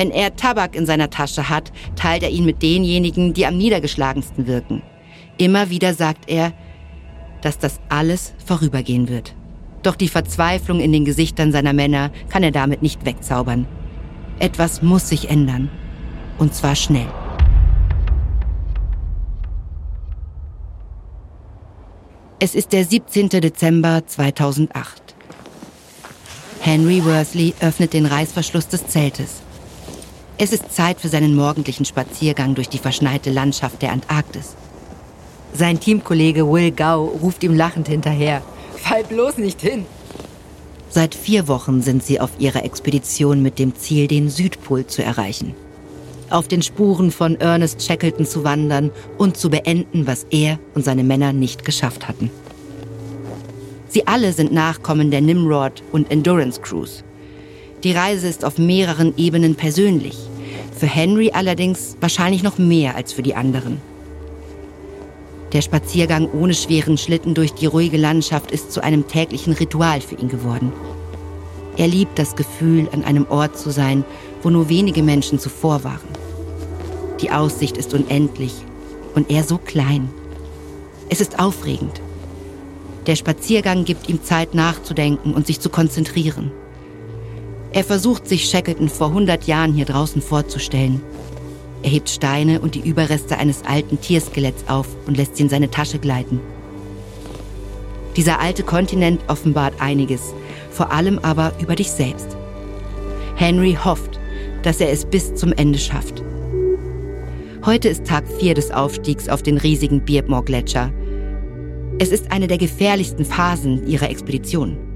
Wenn 0.00 0.12
er 0.12 0.34
Tabak 0.34 0.76
in 0.76 0.86
seiner 0.86 1.10
Tasche 1.10 1.50
hat, 1.50 1.72
teilt 1.94 2.22
er 2.22 2.30
ihn 2.30 2.46
mit 2.46 2.62
denjenigen, 2.62 3.34
die 3.34 3.44
am 3.44 3.58
niedergeschlagensten 3.58 4.46
wirken. 4.46 4.80
Immer 5.36 5.68
wieder 5.68 5.92
sagt 5.92 6.30
er, 6.30 6.54
dass 7.42 7.58
das 7.58 7.80
alles 7.90 8.32
vorübergehen 8.46 9.10
wird. 9.10 9.34
Doch 9.82 9.96
die 9.96 10.08
Verzweiflung 10.08 10.80
in 10.80 10.92
den 10.92 11.04
Gesichtern 11.04 11.52
seiner 11.52 11.74
Männer 11.74 12.12
kann 12.30 12.42
er 12.42 12.50
damit 12.50 12.80
nicht 12.80 13.04
wegzaubern. 13.04 13.66
Etwas 14.38 14.80
muss 14.80 15.10
sich 15.10 15.28
ändern. 15.28 15.68
Und 16.38 16.54
zwar 16.54 16.76
schnell. 16.76 17.08
Es 22.38 22.54
ist 22.54 22.72
der 22.72 22.86
17. 22.86 23.28
Dezember 23.28 24.06
2008. 24.06 25.14
Henry 26.60 27.04
Worsley 27.04 27.52
öffnet 27.60 27.92
den 27.92 28.06
Reißverschluss 28.06 28.66
des 28.68 28.86
Zeltes. 28.86 29.42
Es 30.42 30.54
ist 30.54 30.72
Zeit 30.72 30.98
für 30.98 31.08
seinen 31.08 31.34
morgendlichen 31.34 31.84
Spaziergang 31.84 32.54
durch 32.54 32.70
die 32.70 32.78
verschneite 32.78 33.30
Landschaft 33.30 33.82
der 33.82 33.92
Antarktis. 33.92 34.56
Sein 35.52 35.78
Teamkollege 35.78 36.50
Will 36.50 36.70
Gau 36.70 37.04
ruft 37.04 37.44
ihm 37.44 37.54
lachend 37.54 37.88
hinterher. 37.88 38.40
Fall 38.74 39.04
bloß 39.04 39.36
nicht 39.36 39.60
hin. 39.60 39.84
Seit 40.88 41.14
vier 41.14 41.46
Wochen 41.46 41.82
sind 41.82 42.02
sie 42.02 42.20
auf 42.20 42.30
ihrer 42.38 42.64
Expedition 42.64 43.42
mit 43.42 43.58
dem 43.58 43.76
Ziel, 43.76 44.06
den 44.06 44.30
Südpol 44.30 44.86
zu 44.86 45.04
erreichen. 45.04 45.54
Auf 46.30 46.48
den 46.48 46.62
Spuren 46.62 47.10
von 47.10 47.38
Ernest 47.38 47.82
Shackleton 47.82 48.24
zu 48.24 48.42
wandern 48.42 48.90
und 49.18 49.36
zu 49.36 49.50
beenden, 49.50 50.06
was 50.06 50.24
er 50.30 50.58
und 50.74 50.86
seine 50.86 51.04
Männer 51.04 51.34
nicht 51.34 51.66
geschafft 51.66 52.08
hatten. 52.08 52.30
Sie 53.88 54.06
alle 54.06 54.32
sind 54.32 54.52
Nachkommen 54.52 55.10
der 55.10 55.20
Nimrod 55.20 55.82
und 55.92 56.10
Endurance 56.10 56.62
Crews. 56.62 57.04
Die 57.82 57.92
Reise 57.92 58.28
ist 58.28 58.44
auf 58.44 58.58
mehreren 58.58 59.14
Ebenen 59.16 59.54
persönlich. 59.54 60.18
Für 60.76 60.86
Henry 60.86 61.30
allerdings 61.32 61.96
wahrscheinlich 62.00 62.42
noch 62.42 62.58
mehr 62.58 62.94
als 62.94 63.12
für 63.12 63.22
die 63.22 63.34
anderen. 63.34 63.80
Der 65.52 65.62
Spaziergang 65.62 66.28
ohne 66.30 66.54
schweren 66.54 66.98
Schlitten 66.98 67.34
durch 67.34 67.54
die 67.54 67.66
ruhige 67.66 67.96
Landschaft 67.96 68.50
ist 68.50 68.70
zu 68.70 68.82
einem 68.82 69.08
täglichen 69.08 69.54
Ritual 69.54 70.00
für 70.00 70.14
ihn 70.14 70.28
geworden. 70.28 70.72
Er 71.76 71.88
liebt 71.88 72.18
das 72.18 72.36
Gefühl, 72.36 72.88
an 72.92 73.02
einem 73.02 73.26
Ort 73.30 73.58
zu 73.58 73.70
sein, 73.70 74.04
wo 74.42 74.50
nur 74.50 74.68
wenige 74.68 75.02
Menschen 75.02 75.38
zuvor 75.38 75.82
waren. 75.82 76.08
Die 77.20 77.30
Aussicht 77.30 77.78
ist 77.78 77.94
unendlich 77.94 78.52
und 79.14 79.30
er 79.30 79.42
so 79.42 79.58
klein. 79.58 80.10
Es 81.08 81.20
ist 81.20 81.38
aufregend. 81.38 82.00
Der 83.06 83.16
Spaziergang 83.16 83.84
gibt 83.84 84.08
ihm 84.08 84.22
Zeit 84.22 84.54
nachzudenken 84.54 85.32
und 85.32 85.46
sich 85.46 85.60
zu 85.60 85.70
konzentrieren. 85.70 86.52
Er 87.72 87.84
versucht 87.84 88.28
sich 88.28 88.48
Shackleton 88.48 88.88
vor 88.88 89.08
100 89.08 89.44
Jahren 89.44 89.72
hier 89.72 89.84
draußen 89.84 90.20
vorzustellen. 90.20 91.00
Er 91.82 91.90
hebt 91.90 92.10
Steine 92.10 92.60
und 92.60 92.74
die 92.74 92.86
Überreste 92.86 93.38
eines 93.38 93.62
alten 93.64 94.00
Tierskeletts 94.00 94.68
auf 94.68 94.88
und 95.06 95.16
lässt 95.16 95.36
sie 95.36 95.44
in 95.44 95.48
seine 95.48 95.70
Tasche 95.70 95.98
gleiten. 95.98 96.40
Dieser 98.16 98.40
alte 98.40 98.64
Kontinent 98.64 99.20
offenbart 99.28 99.74
einiges, 99.80 100.34
vor 100.72 100.90
allem 100.90 101.20
aber 101.20 101.52
über 101.60 101.76
dich 101.76 101.90
selbst. 101.90 102.36
Henry 103.36 103.78
hofft, 103.82 104.18
dass 104.62 104.80
er 104.80 104.90
es 104.90 105.04
bis 105.04 105.34
zum 105.36 105.52
Ende 105.52 105.78
schafft. 105.78 106.24
Heute 107.64 107.88
ist 107.88 108.04
Tag 108.04 108.24
4 108.40 108.54
des 108.54 108.72
Aufstiegs 108.72 109.28
auf 109.28 109.42
den 109.42 109.58
riesigen 109.58 110.04
Beardmore-Gletscher. 110.04 110.92
Es 112.00 112.10
ist 112.10 112.32
eine 112.32 112.48
der 112.48 112.58
gefährlichsten 112.58 113.24
Phasen 113.24 113.86
ihrer 113.86 114.10
Expedition. 114.10 114.89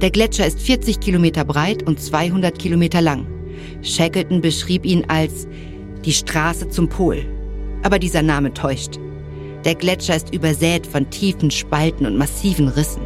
Der 0.00 0.10
Gletscher 0.10 0.46
ist 0.46 0.62
40 0.62 1.00
Kilometer 1.00 1.44
breit 1.44 1.82
und 1.82 2.00
200 2.00 2.58
Kilometer 2.58 3.02
lang. 3.02 3.26
Shackleton 3.82 4.40
beschrieb 4.40 4.86
ihn 4.86 5.04
als 5.08 5.46
die 6.06 6.12
Straße 6.12 6.70
zum 6.70 6.88
Pol. 6.88 7.26
Aber 7.82 7.98
dieser 7.98 8.22
Name 8.22 8.54
täuscht. 8.54 8.98
Der 9.66 9.74
Gletscher 9.74 10.16
ist 10.16 10.32
übersät 10.32 10.86
von 10.86 11.10
tiefen 11.10 11.50
Spalten 11.50 12.06
und 12.06 12.16
massiven 12.16 12.68
Rissen. 12.68 13.02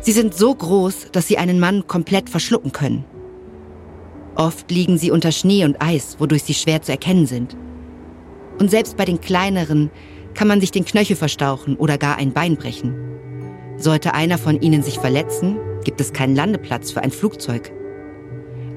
Sie 0.00 0.10
sind 0.10 0.34
so 0.34 0.52
groß, 0.52 1.08
dass 1.12 1.28
sie 1.28 1.38
einen 1.38 1.60
Mann 1.60 1.86
komplett 1.86 2.28
verschlucken 2.28 2.72
können. 2.72 3.04
Oft 4.34 4.70
liegen 4.72 4.98
sie 4.98 5.12
unter 5.12 5.30
Schnee 5.30 5.64
und 5.64 5.80
Eis, 5.80 6.16
wodurch 6.18 6.42
sie 6.42 6.54
schwer 6.54 6.82
zu 6.82 6.90
erkennen 6.90 7.26
sind. 7.26 7.56
Und 8.58 8.72
selbst 8.72 8.96
bei 8.96 9.04
den 9.04 9.20
kleineren 9.20 9.90
kann 10.34 10.48
man 10.48 10.60
sich 10.60 10.72
den 10.72 10.84
Knöchel 10.84 11.14
verstauchen 11.14 11.76
oder 11.76 11.96
gar 11.96 12.16
ein 12.16 12.32
Bein 12.32 12.56
brechen. 12.56 12.94
Sollte 13.76 14.14
einer 14.14 14.38
von 14.38 14.60
ihnen 14.60 14.82
sich 14.82 14.98
verletzen, 14.98 15.58
gibt 15.88 16.02
es 16.02 16.12
keinen 16.12 16.36
Landeplatz 16.36 16.90
für 16.90 17.00
ein 17.00 17.10
Flugzeug. 17.10 17.72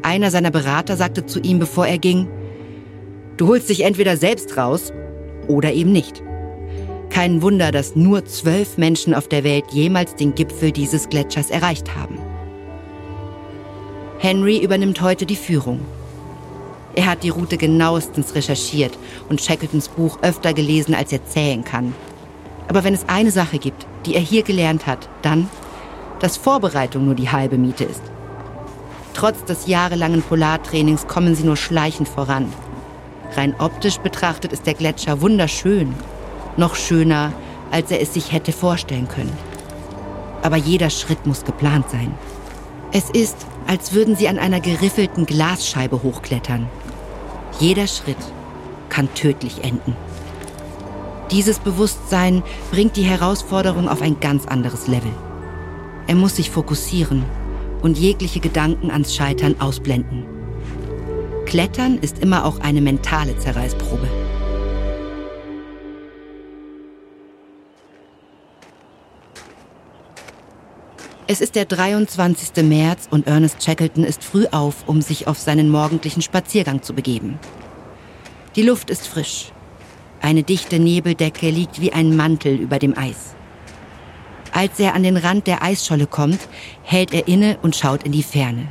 Einer 0.02 0.32
seiner 0.32 0.50
Berater 0.50 0.96
sagte 0.96 1.26
zu 1.26 1.42
ihm, 1.42 1.60
bevor 1.60 1.86
er 1.86 1.98
ging, 1.98 2.30
du 3.36 3.50
holst 3.50 3.68
dich 3.68 3.82
entweder 3.84 4.16
selbst 4.16 4.56
raus 4.56 4.94
oder 5.50 5.74
eben 5.74 5.92
nicht. 5.92 6.24
Kein 7.10 7.42
Wunder, 7.42 7.74
dass 7.74 7.98
nur 7.98 8.24
zwölf 8.24 8.78
Menschen 8.78 9.14
auf 9.14 9.28
der 9.28 9.44
Welt 9.44 9.66
jemals 9.74 10.16
den 10.16 10.36
Gipfel 10.36 10.72
dieses 10.72 11.10
Gletschers 11.10 11.50
erreicht 11.50 11.98
haben. 11.98 12.18
Henry 14.20 14.64
übernimmt 14.64 15.02
heute 15.02 15.26
die 15.26 15.36
Führung. 15.36 15.82
Er 16.96 17.08
hat 17.08 17.24
die 17.24 17.30
Route 17.30 17.58
genauestens 17.58 18.36
recherchiert 18.36 18.98
und 19.28 19.42
Shackletons 19.42 19.90
Buch 19.90 20.20
öfter 20.22 20.54
gelesen, 20.54 20.96
als 20.96 21.12
er 21.12 21.26
zählen 21.26 21.66
kann. 21.66 21.94
Aber 22.70 22.86
wenn 22.86 22.94
es 22.94 23.10
eine 23.10 23.32
Sache 23.32 23.58
gibt, 23.58 23.86
die 24.06 24.16
er 24.16 24.22
hier 24.22 24.44
gelernt 24.44 24.88
hat, 24.88 25.10
dann 25.24 25.50
dass 26.22 26.38
Vorbereitung 26.38 27.06
nur 27.06 27.16
die 27.16 27.32
halbe 27.32 27.58
Miete 27.58 27.84
ist. 27.84 28.04
Trotz 29.14 29.44
des 29.44 29.68
jahrelangen 29.68 30.22
Polartrainings 30.22 31.08
kommen 31.08 31.36
sie 31.36 31.44
nur 31.44 31.58
schleichend 31.58 32.08
voran. 32.08 32.54
Rein 33.36 33.56
optisch 33.60 33.98
betrachtet 33.98 34.54
ist 34.54 34.66
der 34.66 34.76
Gletscher 34.76 35.22
wunderschön, 35.22 35.94
noch 36.58 36.76
schöner, 36.76 37.34
als 37.72 37.92
er 37.92 38.02
es 38.02 38.14
sich 38.14 38.32
hätte 38.32 38.52
vorstellen 38.52 39.08
können. 39.08 39.36
Aber 40.44 40.58
jeder 40.58 40.90
Schritt 40.90 41.26
muss 41.26 41.44
geplant 41.44 41.90
sein. 41.90 42.14
Es 42.92 43.10
ist, 43.10 43.38
als 43.68 43.94
würden 43.94 44.16
sie 44.16 44.28
an 44.28 44.38
einer 44.38 44.60
geriffelten 44.60 45.26
Glasscheibe 45.26 46.04
hochklettern. 46.04 46.68
Jeder 47.60 47.88
Schritt 47.88 48.18
kann 48.90 49.14
tödlich 49.14 49.64
enden. 49.64 49.96
Dieses 51.32 51.60
Bewusstsein 51.60 52.44
bringt 52.72 52.98
die 52.98 53.04
Herausforderung 53.04 53.88
auf 53.88 54.02
ein 54.02 54.20
ganz 54.20 54.46
anderes 54.46 54.88
Level. 54.88 55.12
Er 56.12 56.18
muss 56.18 56.36
sich 56.36 56.50
fokussieren 56.50 57.24
und 57.82 57.98
jegliche 57.98 58.42
Gedanken 58.42 58.92
ans 58.92 59.16
Scheitern 59.16 59.56
ausblenden. 59.62 60.26
Klettern 61.46 62.00
ist 62.00 62.20
immer 62.20 62.44
auch 62.44 62.60
eine 62.60 62.82
mentale 62.82 63.38
Zerreißprobe. 63.38 64.10
Es 71.28 71.40
ist 71.40 71.56
der 71.56 71.64
23. 71.64 72.62
März 72.62 73.08
und 73.10 73.26
Ernest 73.26 73.64
Shackleton 73.64 74.04
ist 74.04 74.22
früh 74.22 74.48
auf, 74.52 74.90
um 74.90 75.02
sich 75.02 75.28
auf 75.28 75.40
seinen 75.40 75.70
morgendlichen 75.70 76.22
Spaziergang 76.22 76.82
zu 76.82 76.94
begeben. 76.94 77.40
Die 78.58 78.64
Luft 78.64 78.90
ist 78.90 79.08
frisch. 79.08 79.54
Eine 80.22 80.44
dichte 80.44 80.78
Nebeldecke 80.78 81.50
liegt 81.50 81.80
wie 81.80 81.94
ein 81.94 82.18
Mantel 82.18 82.56
über 82.56 82.80
dem 82.80 82.98
Eis. 82.98 83.38
Als 84.52 84.80
er 84.80 84.96
an 84.96 85.04
den 85.04 85.18
Rand 85.18 85.48
der 85.48 85.64
Eisscholle 85.64 86.08
kommt, 86.08 86.40
hält 86.84 87.14
er 87.14 87.28
inne 87.28 87.58
und 87.62 87.76
schaut 87.76 88.04
in 88.04 88.12
die 88.12 88.24
Ferne. 88.24 88.68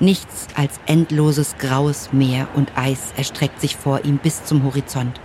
Nichts 0.00 0.46
als 0.54 0.78
endloses 0.86 1.56
graues 1.58 2.12
Meer 2.12 2.46
und 2.54 2.70
Eis 2.76 3.12
erstreckt 3.16 3.60
sich 3.60 3.76
vor 3.76 4.04
ihm 4.04 4.18
bis 4.18 4.44
zum 4.44 4.62
Horizont. 4.62 5.20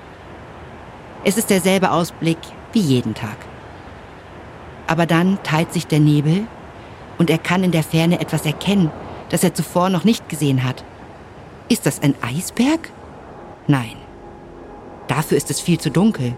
Es 1.23 1.37
ist 1.37 1.51
derselbe 1.51 1.91
Ausblick 1.91 2.39
wie 2.73 2.79
jeden 2.79 3.13
Tag. 3.13 3.37
Aber 4.87 5.05
dann 5.05 5.37
teilt 5.43 5.71
sich 5.71 5.85
der 5.85 5.99
Nebel 5.99 6.47
und 7.19 7.29
er 7.29 7.37
kann 7.37 7.63
in 7.63 7.71
der 7.71 7.83
Ferne 7.83 8.19
etwas 8.19 8.45
erkennen, 8.47 8.91
das 9.29 9.43
er 9.43 9.53
zuvor 9.53 9.89
noch 9.89 10.03
nicht 10.03 10.27
gesehen 10.27 10.63
hat. 10.63 10.83
Ist 11.69 11.85
das 11.85 12.01
ein 12.01 12.15
Eisberg? 12.21 12.89
Nein. 13.67 13.95
Dafür 15.07 15.37
ist 15.37 15.51
es 15.51 15.61
viel 15.61 15.79
zu 15.79 15.91
dunkel. 15.91 16.35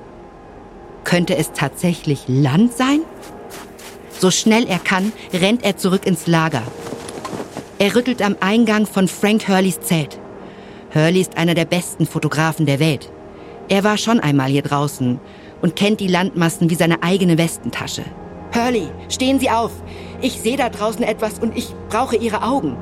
Könnte 1.05 1.37
es 1.37 1.51
tatsächlich 1.53 2.23
Land 2.27 2.75
sein? 2.75 3.01
So 4.19 4.31
schnell 4.31 4.65
er 4.67 4.79
kann, 4.79 5.13
rennt 5.33 5.63
er 5.63 5.77
zurück 5.77 6.05
ins 6.05 6.27
Lager. 6.27 6.63
Er 7.77 7.95
rüttelt 7.95 8.21
am 8.21 8.35
Eingang 8.39 8.85
von 8.85 9.07
Frank 9.07 9.47
Hurleys 9.47 9.79
Zelt. 9.79 10.19
Hurley 10.93 11.21
ist 11.21 11.37
einer 11.37 11.53
der 11.53 11.65
besten 11.65 12.05
Fotografen 12.05 12.65
der 12.65 12.79
Welt. 12.79 13.11
Er 13.69 13.83
war 13.83 13.97
schon 13.97 14.19
einmal 14.19 14.49
hier 14.49 14.61
draußen 14.61 15.19
und 15.61 15.75
kennt 15.75 15.99
die 15.99 16.07
Landmassen 16.07 16.69
wie 16.69 16.75
seine 16.75 17.03
eigene 17.03 17.37
Westentasche. 17.37 18.03
Hurley, 18.53 18.87
stehen 19.09 19.39
Sie 19.39 19.49
auf! 19.49 19.71
Ich 20.21 20.41
sehe 20.41 20.57
da 20.57 20.69
draußen 20.69 21.03
etwas 21.03 21.39
und 21.39 21.55
ich 21.57 21.73
brauche 21.89 22.15
Ihre 22.15 22.41
Augen. 22.41 22.77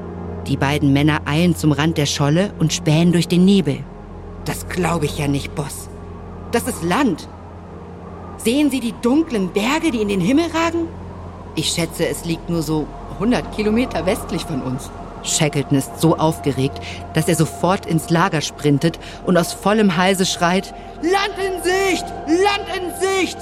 Die 0.48 0.58
beiden 0.58 0.94
Männer 0.94 1.22
eilen 1.26 1.56
zum 1.56 1.72
Rand 1.72 1.98
der 1.98 2.06
Scholle 2.06 2.54
und 2.60 2.72
spähen 2.72 3.12
durch 3.12 3.28
den 3.28 3.44
Nebel. 3.44 3.80
Das 4.46 4.70
glaube 4.70 5.06
ich 5.06 5.18
ja 5.18 5.28
nicht, 5.28 5.56
Boss. 5.56 5.90
Das 6.52 6.68
ist 6.68 6.84
Land. 6.84 7.28
Sehen 8.44 8.70
Sie 8.70 8.82
die 8.82 8.94
dunklen 9.02 9.54
Berge, 9.54 9.90
die 9.92 10.02
in 10.02 10.10
den 10.10 10.20
Himmel 10.20 10.48
ragen? 10.54 10.88
Ich 11.56 11.70
schätze, 11.70 12.08
es 12.08 12.26
liegt 12.26 12.50
nur 12.50 12.62
so 12.62 12.88
100 13.14 13.56
Kilometer 13.56 14.06
westlich 14.06 14.44
von 14.44 14.62
uns. 14.62 14.92
Shackleton 15.24 15.78
ist 15.78 16.02
so 16.02 16.18
aufgeregt, 16.18 16.82
dass 17.14 17.30
er 17.30 17.36
sofort 17.36 17.86
ins 17.86 18.10
Lager 18.10 18.42
sprintet 18.42 19.00
und 19.26 19.38
aus 19.38 19.54
vollem 19.54 19.96
Halse 19.96 20.26
schreit, 20.26 20.74
Land 21.02 21.36
in 21.38 21.64
Sicht! 21.64 22.06
Land 22.28 22.68
in 22.76 22.92
Sicht! 23.00 23.38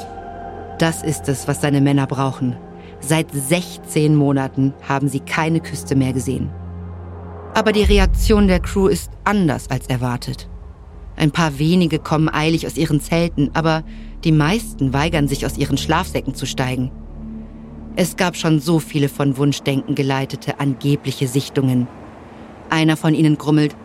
Das 0.78 1.02
ist 1.02 1.28
es, 1.30 1.48
was 1.48 1.62
seine 1.62 1.82
Männer 1.82 2.06
brauchen. 2.06 2.56
Seit 3.00 3.32
16 3.32 4.16
Monaten 4.16 4.76
haben 4.88 5.08
sie 5.08 5.22
keine 5.22 5.62
Küste 5.62 5.96
mehr 5.96 6.14
gesehen. 6.14 6.52
Aber 7.56 7.72
die 7.72 7.84
Reaktion 7.84 8.48
der 8.48 8.60
Crew 8.60 8.88
ist 8.88 9.10
anders 9.24 9.68
als 9.72 9.88
erwartet. 9.88 10.51
Ein 11.22 11.30
paar 11.30 11.60
wenige 11.60 12.00
kommen 12.00 12.34
eilig 12.34 12.66
aus 12.66 12.78
ihren 12.78 13.00
Zelten, 13.00 13.52
aber 13.54 13.84
die 14.24 14.32
meisten 14.32 14.92
weigern 14.92 15.28
sich 15.28 15.46
aus 15.46 15.56
ihren 15.56 15.78
Schlafsäcken 15.78 16.34
zu 16.34 16.48
steigen. 16.48 16.90
Es 17.96 18.16
gab 18.16 18.36
schon 18.36 18.60
so 18.60 18.80
viele 18.80 19.08
von 19.08 19.38
Wunschdenken 19.38 19.94
geleitete 19.94 20.60
angebliche 20.60 21.28
Sichtungen. 21.28 21.88
Einer 22.72 22.98
von 22.98 23.14
ihnen 23.14 23.38
grummelt, 23.38 23.76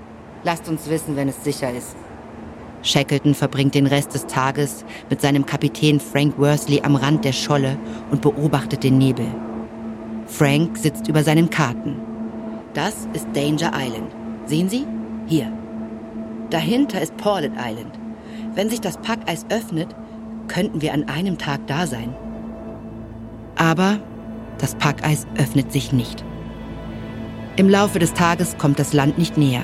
lasst 0.45 0.67
uns 0.67 0.89
wissen, 0.89 1.15
wenn 1.17 1.29
es 1.29 1.45
sicher 1.45 1.71
ist. 1.71 1.95
Shackleton 2.83 3.35
verbringt 3.35 3.75
den 3.75 3.87
Rest 3.87 4.15
des 4.15 4.27
Tages 4.27 4.87
mit 5.11 5.21
seinem 5.21 5.45
Kapitän 5.45 6.01
Frank 6.01 6.39
Worsley 6.39 6.81
am 6.85 6.97
Rand 6.97 7.23
der 7.27 7.33
Scholle 7.33 7.77
und 8.11 8.23
beobachtet 8.23 8.83
den 8.83 8.97
Nebel. 8.97 9.27
Frank 10.27 10.79
sitzt 10.79 11.07
über 11.07 11.23
seinen 11.23 11.51
Karten. 11.51 11.97
Das 12.73 13.07
ist 13.13 13.27
Danger 13.35 13.73
Island. 13.75 14.11
Sehen 14.47 14.71
Sie? 14.71 14.87
Hier. 15.27 15.53
Dahinter 16.51 17.01
ist 17.01 17.17
Paulet 17.17 17.53
Island. 17.53 17.99
Wenn 18.55 18.71
sich 18.71 18.81
das 18.81 18.99
Packeis 18.99 19.47
öffnet, 19.51 19.95
könnten 20.49 20.81
wir 20.81 20.95
an 20.95 21.09
einem 21.09 21.39
Tag 21.39 21.67
da 21.67 21.87
sein. 21.87 22.15
Aber 23.57 23.99
das 24.59 24.75
Packeis 24.77 25.27
öffnet 25.37 25.73
sich 25.73 25.93
nicht. 25.93 26.25
Im 27.57 27.69
Laufe 27.69 27.99
des 27.99 28.15
Tages 28.15 28.57
kommt 28.59 28.79
das 28.79 28.93
Land 28.93 29.19
nicht 29.19 29.37
näher. 29.37 29.63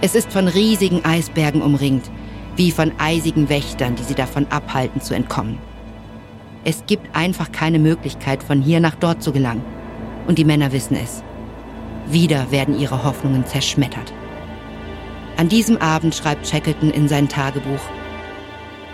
Es 0.00 0.14
ist 0.14 0.32
von 0.32 0.48
riesigen 0.48 1.04
Eisbergen 1.04 1.62
umringt, 1.62 2.10
wie 2.56 2.70
von 2.70 2.92
eisigen 2.98 3.48
Wächtern, 3.48 3.94
die 3.94 4.02
sie 4.02 4.14
davon 4.14 4.46
abhalten 4.50 5.00
zu 5.00 5.14
entkommen. 5.14 5.58
Es 6.64 6.84
gibt 6.86 7.14
einfach 7.14 7.52
keine 7.52 7.78
Möglichkeit, 7.78 8.42
von 8.42 8.62
hier 8.62 8.80
nach 8.80 8.94
dort 8.94 9.22
zu 9.22 9.32
gelangen. 9.32 9.64
Und 10.26 10.38
die 10.38 10.44
Männer 10.44 10.72
wissen 10.72 10.96
es. 10.96 11.22
Wieder 12.06 12.50
werden 12.50 12.78
ihre 12.78 13.04
Hoffnungen 13.04 13.46
zerschmettert. 13.46 14.12
An 15.36 15.48
diesem 15.48 15.76
Abend 15.78 16.14
schreibt 16.14 16.46
Shackleton 16.46 16.90
in 16.90 17.08
sein 17.08 17.28
Tagebuch, 17.28 17.80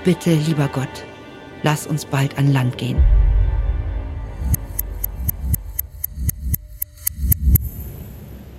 Bitte, 0.05 0.33
lieber 0.33 0.69
Gott, 0.73 1.05
lass 1.63 1.87
uns 1.87 2.07
bald 2.07 2.39
an 2.39 2.51
Land 2.53 2.79
gehen. 2.79 2.97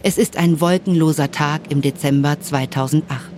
Es 0.04 0.20
ist 0.20 0.38
ein 0.38 0.62
wolkenloser 0.62 1.32
Tag 1.32 1.72
im 1.72 1.82
Dezember 1.82 2.40
2008. 2.40 3.32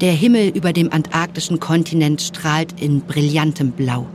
Der 0.00 0.12
Himmel 0.12 0.48
über 0.48 0.72
dem 0.72 0.92
antarktischen 0.92 1.60
Kontinent 1.60 2.20
strahlt 2.20 2.80
in 2.80 3.00
brillantem 3.02 3.72
Blau. 3.72 4.06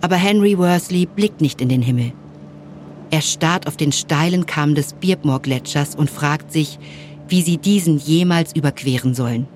Aber 0.00 0.16
Henry 0.16 0.58
Worsley 0.58 1.06
blickt 1.06 1.40
nicht 1.40 1.60
in 1.60 1.68
den 1.68 1.82
Himmel. 1.82 2.12
Er 3.10 3.22
starrt 3.22 3.66
auf 3.66 3.76
den 3.76 3.92
steilen 3.92 4.44
Kamm 4.46 4.74
des 4.74 4.92
Beardmore-Gletschers 4.92 5.94
und 5.94 6.10
fragt 6.10 6.52
sich, 6.52 6.78
wie 7.28 7.42
sie 7.42 7.58
diesen 7.58 7.98
jemals 7.98 8.54
überqueren 8.54 9.14
sollen. 9.14 9.46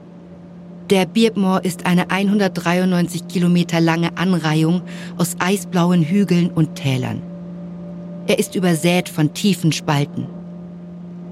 Der 0.91 1.07
Beardmore 1.07 1.63
ist 1.63 1.87
eine 1.87 2.11
193 2.11 3.27
Kilometer 3.29 3.81
lange 3.81 4.17
Anreihung 4.19 4.83
aus 5.17 5.37
eisblauen 5.39 6.03
Hügeln 6.03 6.51
und 6.51 6.75
Tälern. 6.75 7.23
Er 8.27 8.39
ist 8.39 8.55
übersät 8.55 9.09
von 9.09 9.33
tiefen 9.33 9.73
Spalten. 9.73 10.27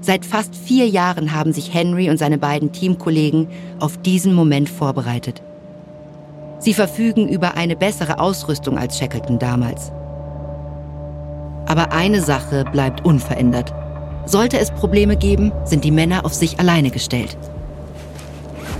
Seit 0.01 0.25
fast 0.25 0.55
vier 0.55 0.87
Jahren 0.87 1.31
haben 1.33 1.53
sich 1.53 1.73
Henry 1.73 2.09
und 2.09 2.17
seine 2.17 2.39
beiden 2.39 2.71
Teamkollegen 2.71 3.47
auf 3.79 3.97
diesen 3.97 4.33
Moment 4.33 4.67
vorbereitet. 4.67 5.43
Sie 6.57 6.73
verfügen 6.73 7.27
über 7.29 7.55
eine 7.55 7.75
bessere 7.75 8.19
Ausrüstung 8.19 8.77
als 8.77 8.97
Shackleton 8.97 9.37
damals. 9.37 9.91
Aber 11.67 11.91
eine 11.91 12.21
Sache 12.21 12.65
bleibt 12.71 13.05
unverändert. 13.05 13.73
Sollte 14.25 14.59
es 14.59 14.71
Probleme 14.71 15.17
geben, 15.17 15.51
sind 15.65 15.83
die 15.83 15.91
Männer 15.91 16.25
auf 16.25 16.33
sich 16.33 16.59
alleine 16.59 16.91
gestellt. 16.91 17.37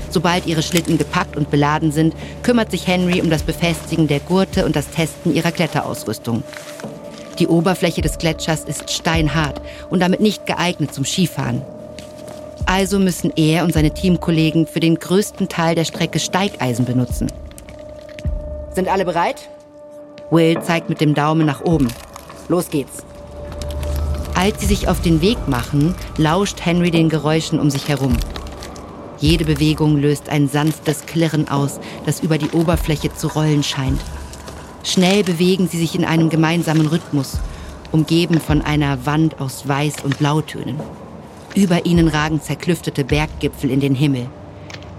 Sobald 0.10 0.46
ihre 0.46 0.62
Schlitten 0.62 0.98
gepackt 0.98 1.38
und 1.38 1.50
beladen 1.50 1.92
sind, 1.92 2.14
kümmert 2.44 2.72
sich 2.72 2.86
Henry 2.86 3.22
um 3.22 3.30
das 3.30 3.44
Befestigen 3.44 4.08
der 4.08 4.20
Gurte 4.20 4.66
und 4.66 4.76
das 4.76 4.90
Testen 4.90 5.34
ihrer 5.34 5.52
Kletterausrüstung. 5.52 6.44
Die 7.40 7.48
Oberfläche 7.48 8.02
des 8.02 8.18
Gletschers 8.18 8.66
ist 8.66 8.92
steinhart 8.92 9.62
und 9.90 10.02
damit 10.02 10.20
nicht 10.20 10.46
geeignet 10.46 10.94
zum 10.94 11.06
Skifahren. 11.06 11.62
Also 12.66 13.00
müssen 13.00 13.32
er 13.36 13.64
und 13.64 13.74
seine 13.74 13.94
Teamkollegen 13.94 14.68
für 14.68 14.80
den 14.80 14.96
größten 14.96 15.50
Teil 15.50 15.76
der 15.76 15.86
Strecke 15.86 16.20
Steigeisen 16.20 16.86
benutzen. 16.86 17.32
Sind 18.74 18.88
alle 18.88 19.06
bereit? 19.06 19.50
Will 20.30 20.62
zeigt 20.62 20.90
mit 20.90 21.02
dem 21.02 21.14
Daumen 21.14 21.46
nach 21.46 21.62
oben. 21.62 21.88
Los 22.48 22.70
geht's. 22.70 23.04
Als 24.36 24.60
sie 24.60 24.66
sich 24.66 24.88
auf 24.88 25.02
den 25.02 25.22
Weg 25.22 25.48
machen, 25.48 25.94
lauscht 26.18 26.66
Henry 26.66 26.92
den 26.92 27.10
Geräuschen 27.10 27.60
um 27.60 27.70
sich 27.70 27.88
herum. 27.88 28.18
Jede 29.20 29.46
Bewegung 29.46 29.98
löst 29.98 30.30
ein 30.30 30.48
sanftes 30.48 31.06
Klirren 31.06 31.48
aus, 31.48 31.80
das 32.06 32.22
über 32.22 32.38
die 32.40 32.50
Oberfläche 32.50 33.14
zu 33.14 33.28
rollen 33.28 33.62
scheint. 33.62 34.02
Schnell 34.84 35.24
bewegen 35.24 35.68
sie 35.68 35.78
sich 35.78 35.94
in 35.94 36.06
einem 36.06 36.30
gemeinsamen 36.30 36.88
Rhythmus, 36.88 37.38
umgeben 37.92 38.40
von 38.40 38.62
einer 38.62 39.06
Wand 39.06 39.40
aus 39.40 39.68
Weiß- 39.68 40.04
und 40.04 40.18
Blautönen. 40.18 40.80
Über 41.54 41.86
ihnen 41.86 42.08
ragen 42.08 42.42
zerklüftete 42.42 43.04
Berggipfel 43.04 43.70
in 43.70 43.80
den 43.80 43.94
Himmel. 43.94 44.28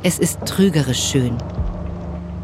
Es 0.05 0.19
ist 0.19 0.45
trügerisch 0.45 1.03
schön. 1.03 1.37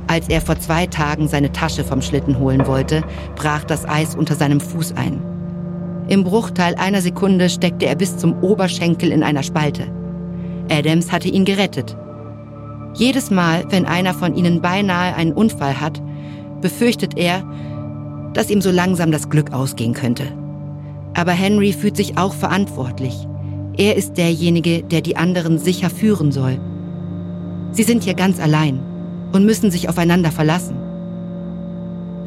Als 0.08 0.28
er 0.28 0.40
vor 0.40 0.58
zwei 0.58 0.86
Tagen 0.86 1.28
seine 1.28 1.52
Tasche 1.52 1.84
vom 1.84 2.00
Schlitten 2.00 2.38
holen 2.38 2.66
wollte, 2.66 3.04
brach 3.36 3.64
das 3.64 3.84
Eis 3.86 4.16
unter 4.16 4.34
seinem 4.34 4.60
Fuß 4.60 4.94
ein. 4.96 5.27
Im 6.08 6.24
Bruchteil 6.24 6.74
einer 6.76 7.02
Sekunde 7.02 7.50
steckte 7.50 7.84
er 7.86 7.94
bis 7.94 8.16
zum 8.16 8.42
Oberschenkel 8.42 9.12
in 9.12 9.22
einer 9.22 9.42
Spalte. 9.42 9.84
Adams 10.70 11.12
hatte 11.12 11.28
ihn 11.28 11.44
gerettet. 11.44 11.96
Jedes 12.94 13.30
Mal, 13.30 13.64
wenn 13.68 13.84
einer 13.84 14.14
von 14.14 14.34
ihnen 14.34 14.62
beinahe 14.62 15.14
einen 15.14 15.34
Unfall 15.34 15.78
hat, 15.80 16.02
befürchtet 16.62 17.18
er, 17.18 17.44
dass 18.32 18.50
ihm 18.50 18.62
so 18.62 18.70
langsam 18.70 19.12
das 19.12 19.28
Glück 19.28 19.52
ausgehen 19.52 19.92
könnte. 19.92 20.24
Aber 21.14 21.32
Henry 21.32 21.72
fühlt 21.72 21.96
sich 21.96 22.16
auch 22.16 22.32
verantwortlich. 22.32 23.14
Er 23.76 23.96
ist 23.96 24.16
derjenige, 24.16 24.82
der 24.82 25.02
die 25.02 25.16
anderen 25.16 25.58
sicher 25.58 25.90
führen 25.90 26.32
soll. 26.32 26.58
Sie 27.72 27.82
sind 27.82 28.04
hier 28.04 28.14
ganz 28.14 28.40
allein 28.40 28.80
und 29.32 29.44
müssen 29.44 29.70
sich 29.70 29.88
aufeinander 29.90 30.30
verlassen. 30.30 30.76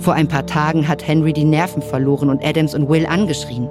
Vor 0.02 0.16
ein 0.16 0.28
paar 0.28 0.48
Tagen 0.48 0.88
hat 0.88 1.08
Henry 1.08 1.32
die 1.32 1.44
Nerven 1.44 1.84
verloren 1.84 2.30
und 2.32 2.44
Adams 2.44 2.74
und 2.74 2.90
Will 2.90 3.06
angeschrien. 3.06 3.70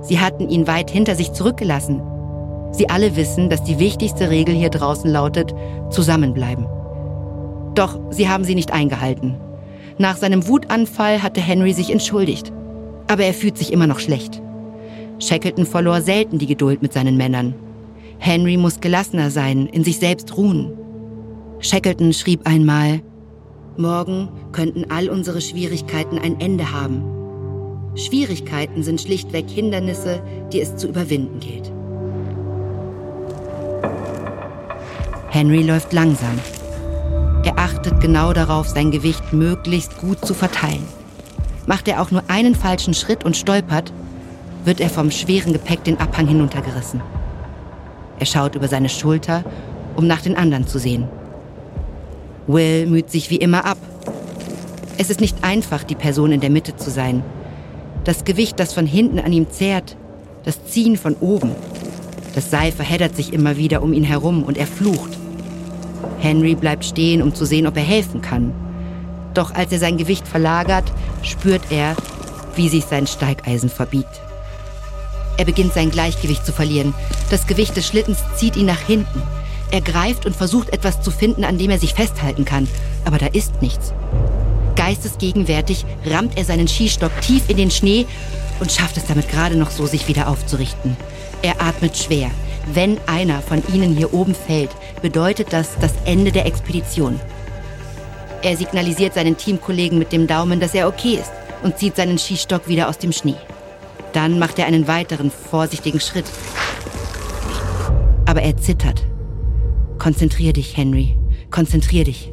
Sie 0.00 0.20
hatten 0.20 0.48
ihn 0.48 0.68
weit 0.68 0.92
hinter 0.92 1.16
sich 1.16 1.32
zurückgelassen. 1.32 2.00
Sie 2.70 2.88
alle 2.88 3.16
wissen, 3.16 3.50
dass 3.50 3.64
die 3.64 3.80
wichtigste 3.80 4.30
Regel 4.30 4.54
hier 4.54 4.70
draußen 4.70 5.10
lautet, 5.10 5.52
zusammenbleiben. 5.90 6.66
Doch 7.74 7.98
sie 8.10 8.28
haben 8.28 8.44
sie 8.44 8.54
nicht 8.54 8.72
eingehalten. 8.72 9.34
Nach 9.98 10.16
seinem 10.16 10.46
Wutanfall 10.46 11.20
hatte 11.20 11.40
Henry 11.40 11.72
sich 11.72 11.90
entschuldigt. 11.90 12.52
Aber 13.08 13.24
er 13.24 13.34
fühlt 13.34 13.58
sich 13.58 13.72
immer 13.72 13.88
noch 13.88 13.98
schlecht. 13.98 14.40
Shackleton 15.18 15.66
verlor 15.66 16.00
selten 16.00 16.38
die 16.38 16.46
Geduld 16.46 16.80
mit 16.80 16.92
seinen 16.92 17.16
Männern. 17.16 17.54
Henry 18.18 18.56
muss 18.56 18.80
gelassener 18.80 19.32
sein, 19.32 19.66
in 19.66 19.82
sich 19.82 19.98
selbst 19.98 20.36
ruhen. 20.36 20.72
Shackleton 21.58 22.12
schrieb 22.12 22.46
einmal, 22.46 23.00
Morgen 23.76 24.28
könnten 24.52 24.90
all 24.90 25.08
unsere 25.08 25.40
Schwierigkeiten 25.40 26.18
ein 26.18 26.40
Ende 26.40 26.72
haben. 26.72 27.04
Schwierigkeiten 27.94 28.82
sind 28.82 29.00
schlichtweg 29.00 29.48
Hindernisse, 29.48 30.22
die 30.52 30.60
es 30.60 30.76
zu 30.76 30.88
überwinden 30.88 31.40
gilt. 31.40 31.72
Henry 35.28 35.62
läuft 35.62 35.92
langsam. 35.92 36.38
Er 37.44 37.58
achtet 37.58 38.00
genau 38.00 38.32
darauf, 38.32 38.68
sein 38.68 38.90
Gewicht 38.90 39.32
möglichst 39.32 39.98
gut 39.98 40.24
zu 40.24 40.34
verteilen. 40.34 40.84
Macht 41.66 41.88
er 41.88 42.02
auch 42.02 42.10
nur 42.10 42.24
einen 42.28 42.54
falschen 42.54 42.94
Schritt 42.94 43.24
und 43.24 43.36
stolpert, 43.36 43.92
wird 44.64 44.80
er 44.80 44.90
vom 44.90 45.10
schweren 45.10 45.52
Gepäck 45.52 45.84
den 45.84 46.00
Abhang 46.00 46.26
hinuntergerissen. 46.26 47.00
Er 48.18 48.26
schaut 48.26 48.56
über 48.56 48.68
seine 48.68 48.88
Schulter, 48.88 49.44
um 49.96 50.06
nach 50.06 50.20
den 50.20 50.36
anderen 50.36 50.66
zu 50.66 50.78
sehen. 50.78 51.08
Will 52.46 52.86
müht 52.86 53.10
sich 53.10 53.30
wie 53.30 53.36
immer 53.36 53.64
ab. 53.64 53.78
Es 54.98 55.10
ist 55.10 55.20
nicht 55.20 55.42
einfach, 55.42 55.84
die 55.84 55.94
Person 55.94 56.32
in 56.32 56.40
der 56.40 56.50
Mitte 56.50 56.76
zu 56.76 56.90
sein. 56.90 57.22
Das 58.04 58.24
Gewicht, 58.24 58.60
das 58.60 58.72
von 58.72 58.86
hinten 58.86 59.18
an 59.18 59.32
ihm 59.32 59.50
zehrt, 59.50 59.96
das 60.44 60.64
Ziehen 60.66 60.96
von 60.96 61.14
oben. 61.20 61.52
Das 62.34 62.50
Seil 62.50 62.72
verheddert 62.72 63.16
sich 63.16 63.32
immer 63.32 63.56
wieder 63.56 63.82
um 63.82 63.92
ihn 63.92 64.04
herum 64.04 64.42
und 64.42 64.56
er 64.56 64.66
flucht. 64.66 65.18
Henry 66.18 66.54
bleibt 66.54 66.84
stehen, 66.84 67.22
um 67.22 67.34
zu 67.34 67.44
sehen, 67.44 67.66
ob 67.66 67.76
er 67.76 67.82
helfen 67.82 68.20
kann. 68.20 68.52
Doch 69.34 69.54
als 69.54 69.72
er 69.72 69.78
sein 69.78 69.96
Gewicht 69.96 70.26
verlagert, 70.26 70.84
spürt 71.22 71.62
er, 71.70 71.96
wie 72.56 72.68
sich 72.68 72.84
sein 72.84 73.06
Steigeisen 73.06 73.68
verbiegt. 73.68 74.20
Er 75.36 75.44
beginnt 75.44 75.72
sein 75.72 75.90
Gleichgewicht 75.90 76.44
zu 76.44 76.52
verlieren. 76.52 76.92
Das 77.30 77.46
Gewicht 77.46 77.76
des 77.76 77.86
Schlittens 77.86 78.18
zieht 78.36 78.56
ihn 78.56 78.66
nach 78.66 78.80
hinten. 78.80 79.22
Er 79.70 79.80
greift 79.80 80.26
und 80.26 80.34
versucht 80.34 80.70
etwas 80.72 81.00
zu 81.02 81.10
finden, 81.10 81.44
an 81.44 81.58
dem 81.58 81.70
er 81.70 81.78
sich 81.78 81.94
festhalten 81.94 82.44
kann. 82.44 82.68
Aber 83.04 83.18
da 83.18 83.26
ist 83.26 83.62
nichts. 83.62 83.92
Geistesgegenwärtig 84.76 85.84
rammt 86.06 86.36
er 86.36 86.44
seinen 86.44 86.66
Skistock 86.66 87.12
tief 87.20 87.48
in 87.48 87.56
den 87.56 87.70
Schnee 87.70 88.06
und 88.58 88.72
schafft 88.72 88.96
es 88.96 89.06
damit 89.06 89.28
gerade 89.28 89.56
noch 89.56 89.70
so, 89.70 89.86
sich 89.86 90.08
wieder 90.08 90.28
aufzurichten. 90.28 90.96
Er 91.42 91.60
atmet 91.60 91.96
schwer. 91.96 92.30
Wenn 92.72 92.98
einer 93.06 93.40
von 93.40 93.62
ihnen 93.72 93.96
hier 93.96 94.12
oben 94.12 94.34
fällt, 94.34 94.70
bedeutet 95.02 95.52
das 95.52 95.76
das 95.80 95.92
Ende 96.04 96.32
der 96.32 96.46
Expedition. 96.46 97.20
Er 98.42 98.56
signalisiert 98.56 99.14
seinen 99.14 99.36
Teamkollegen 99.36 99.98
mit 99.98 100.12
dem 100.12 100.26
Daumen, 100.26 100.60
dass 100.60 100.74
er 100.74 100.88
okay 100.88 101.14
ist 101.14 101.30
und 101.62 101.78
zieht 101.78 101.96
seinen 101.96 102.18
Skistock 102.18 102.68
wieder 102.68 102.88
aus 102.88 102.98
dem 102.98 103.12
Schnee. 103.12 103.36
Dann 104.12 104.38
macht 104.38 104.58
er 104.58 104.66
einen 104.66 104.88
weiteren 104.88 105.30
vorsichtigen 105.30 106.00
Schritt. 106.00 106.26
Aber 108.26 108.42
er 108.42 108.56
zittert. 108.56 109.02
Konzentrier 110.00 110.54
dich, 110.54 110.78
Henry. 110.78 111.14
Konzentrier 111.50 112.04
dich. 112.04 112.32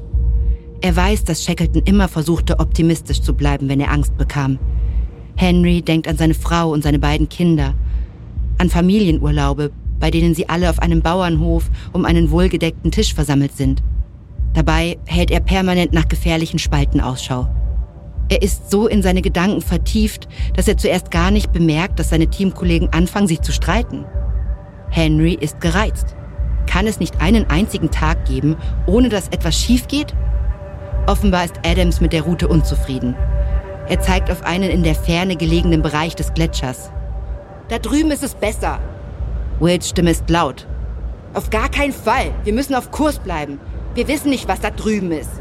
Er 0.79 0.95
weiß, 0.95 1.25
dass 1.25 1.43
Shackleton 1.43 1.81
immer 1.83 2.07
versuchte, 2.07 2.59
optimistisch 2.59 3.21
zu 3.21 3.33
bleiben, 3.33 3.67
wenn 3.67 3.81
er 3.81 3.91
Angst 3.91 4.17
bekam. 4.17 4.57
Henry 5.35 5.81
denkt 5.81 6.07
an 6.07 6.15
seine 6.15 6.33
Frau 6.33 6.71
und 6.71 6.81
seine 6.81 6.97
beiden 6.97 7.27
Kinder, 7.27 7.73
an 8.57 8.69
Familienurlaube, 8.69 9.71
bei 9.99 10.09
denen 10.11 10.33
sie 10.33 10.47
alle 10.47 10.69
auf 10.69 10.79
einem 10.79 11.01
Bauernhof 11.01 11.69
um 11.91 12.05
einen 12.05 12.31
wohlgedeckten 12.31 12.89
Tisch 12.89 13.13
versammelt 13.13 13.57
sind. 13.57 13.83
Dabei 14.53 14.97
hält 15.05 15.29
er 15.29 15.41
permanent 15.41 15.91
nach 15.91 16.07
gefährlichen 16.07 16.59
Spalten 16.59 17.01
Ausschau. 17.01 17.49
Er 18.29 18.43
ist 18.43 18.71
so 18.71 18.87
in 18.87 19.01
seine 19.01 19.21
Gedanken 19.21 19.59
vertieft, 19.59 20.29
dass 20.55 20.69
er 20.69 20.77
zuerst 20.77 21.11
gar 21.11 21.31
nicht 21.31 21.51
bemerkt, 21.51 21.99
dass 21.99 22.11
seine 22.11 22.29
Teamkollegen 22.29 22.93
anfangen, 22.93 23.27
sich 23.27 23.41
zu 23.41 23.51
streiten. 23.51 24.05
Henry 24.89 25.33
ist 25.33 25.59
gereizt. 25.59 26.15
Kann 26.67 26.85
es 26.85 26.99
nicht 26.99 27.21
einen 27.21 27.49
einzigen 27.49 27.89
Tag 27.91 28.25
geben, 28.25 28.57
ohne 28.85 29.09
dass 29.09 29.29
etwas 29.29 29.55
schief 29.55 29.87
geht? 29.87 30.13
Offenbar 31.07 31.45
ist 31.45 31.59
Adams 31.65 32.01
mit 32.01 32.13
der 32.13 32.23
Route 32.23 32.47
unzufrieden. 32.47 33.15
Er 33.87 34.01
zeigt 34.01 34.29
auf 34.29 34.43
einen 34.43 34.69
in 34.69 34.83
der 34.83 34.95
Ferne 34.95 35.37
gelegenen 35.37 35.81
Bereich 35.81 36.15
des 36.15 36.33
Gletschers. 36.33 36.91
Da 37.69 37.79
drüben 37.79 38.11
ist 38.11 38.23
es 38.23 38.35
besser. 38.35 38.79
Wills 39.59 39.89
Stimme 39.89 40.11
ist 40.11 40.29
laut. 40.29 40.67
Auf 41.33 41.49
gar 41.49 41.69
keinen 41.69 41.93
Fall. 41.93 42.31
Wir 42.43 42.53
müssen 42.53 42.75
auf 42.75 42.91
Kurs 42.91 43.19
bleiben. 43.19 43.59
Wir 43.95 44.07
wissen 44.07 44.29
nicht, 44.29 44.47
was 44.47 44.59
da 44.59 44.69
drüben 44.69 45.11
ist. 45.11 45.31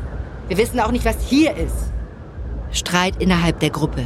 Wir 0.48 0.58
wissen 0.58 0.78
auch 0.80 0.92
nicht, 0.92 1.04
was 1.04 1.16
hier 1.26 1.56
ist. 1.56 1.92
Streit 2.70 3.20
innerhalb 3.20 3.58
der 3.60 3.70
Gruppe. 3.70 4.04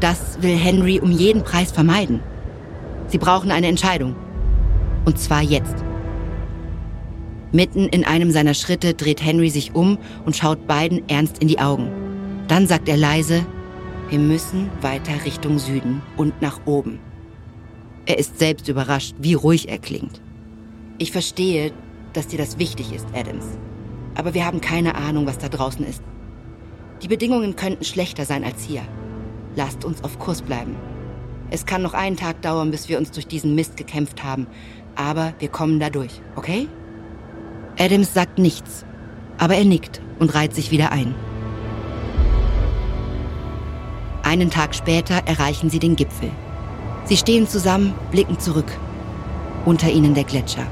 Das 0.00 0.42
will 0.42 0.56
Henry 0.56 0.98
um 1.00 1.10
jeden 1.12 1.44
Preis 1.44 1.70
vermeiden. 1.70 2.20
Sie 3.06 3.18
brauchen 3.18 3.50
eine 3.50 3.68
Entscheidung. 3.68 4.16
Und 5.04 5.18
zwar 5.18 5.42
jetzt. 5.42 5.76
Mitten 7.52 7.88
in 7.88 8.04
einem 8.04 8.30
seiner 8.30 8.54
Schritte 8.54 8.94
dreht 8.94 9.24
Henry 9.24 9.50
sich 9.50 9.74
um 9.74 9.98
und 10.24 10.36
schaut 10.36 10.66
beiden 10.66 11.08
ernst 11.08 11.38
in 11.38 11.48
die 11.48 11.58
Augen. 11.58 11.90
Dann 12.46 12.66
sagt 12.66 12.88
er 12.88 12.96
leise, 12.96 13.44
wir 14.08 14.18
müssen 14.18 14.70
weiter 14.80 15.24
Richtung 15.24 15.58
Süden 15.58 16.02
und 16.16 16.40
nach 16.42 16.60
oben. 16.64 17.00
Er 18.06 18.18
ist 18.18 18.38
selbst 18.38 18.68
überrascht, 18.68 19.14
wie 19.18 19.34
ruhig 19.34 19.68
er 19.68 19.78
klingt. 19.78 20.20
Ich 20.98 21.12
verstehe, 21.12 21.72
dass 22.12 22.26
dir 22.26 22.38
das 22.38 22.58
wichtig 22.58 22.92
ist, 22.92 23.06
Adams. 23.14 23.44
Aber 24.14 24.34
wir 24.34 24.44
haben 24.44 24.60
keine 24.60 24.94
Ahnung, 24.94 25.26
was 25.26 25.38
da 25.38 25.48
draußen 25.48 25.84
ist. 25.84 26.02
Die 27.02 27.08
Bedingungen 27.08 27.56
könnten 27.56 27.84
schlechter 27.84 28.24
sein 28.24 28.44
als 28.44 28.64
hier. 28.64 28.82
Lasst 29.56 29.84
uns 29.84 30.04
auf 30.04 30.18
Kurs 30.18 30.42
bleiben. 30.42 30.76
Es 31.50 31.66
kann 31.66 31.82
noch 31.82 31.94
einen 31.94 32.16
Tag 32.16 32.42
dauern, 32.42 32.70
bis 32.70 32.88
wir 32.88 32.98
uns 32.98 33.10
durch 33.10 33.26
diesen 33.26 33.54
Mist 33.54 33.76
gekämpft 33.76 34.22
haben. 34.22 34.46
Aber 34.94 35.34
wir 35.38 35.48
kommen 35.48 35.80
da 35.80 35.90
durch, 35.90 36.20
okay? 36.36 36.68
Adams 37.80 38.12
sagt 38.12 38.38
nichts, 38.38 38.84
aber 39.38 39.54
er 39.54 39.64
nickt 39.64 40.02
und 40.18 40.34
reiht 40.34 40.54
sich 40.54 40.70
wieder 40.70 40.92
ein. 40.92 41.14
Einen 44.22 44.50
Tag 44.50 44.74
später 44.74 45.22
erreichen 45.24 45.70
sie 45.70 45.78
den 45.78 45.96
Gipfel. 45.96 46.30
Sie 47.06 47.16
stehen 47.16 47.48
zusammen, 47.48 47.94
blicken 48.10 48.38
zurück. 48.38 48.70
Unter 49.64 49.90
ihnen 49.90 50.12
der 50.12 50.24
Gletscher. 50.24 50.66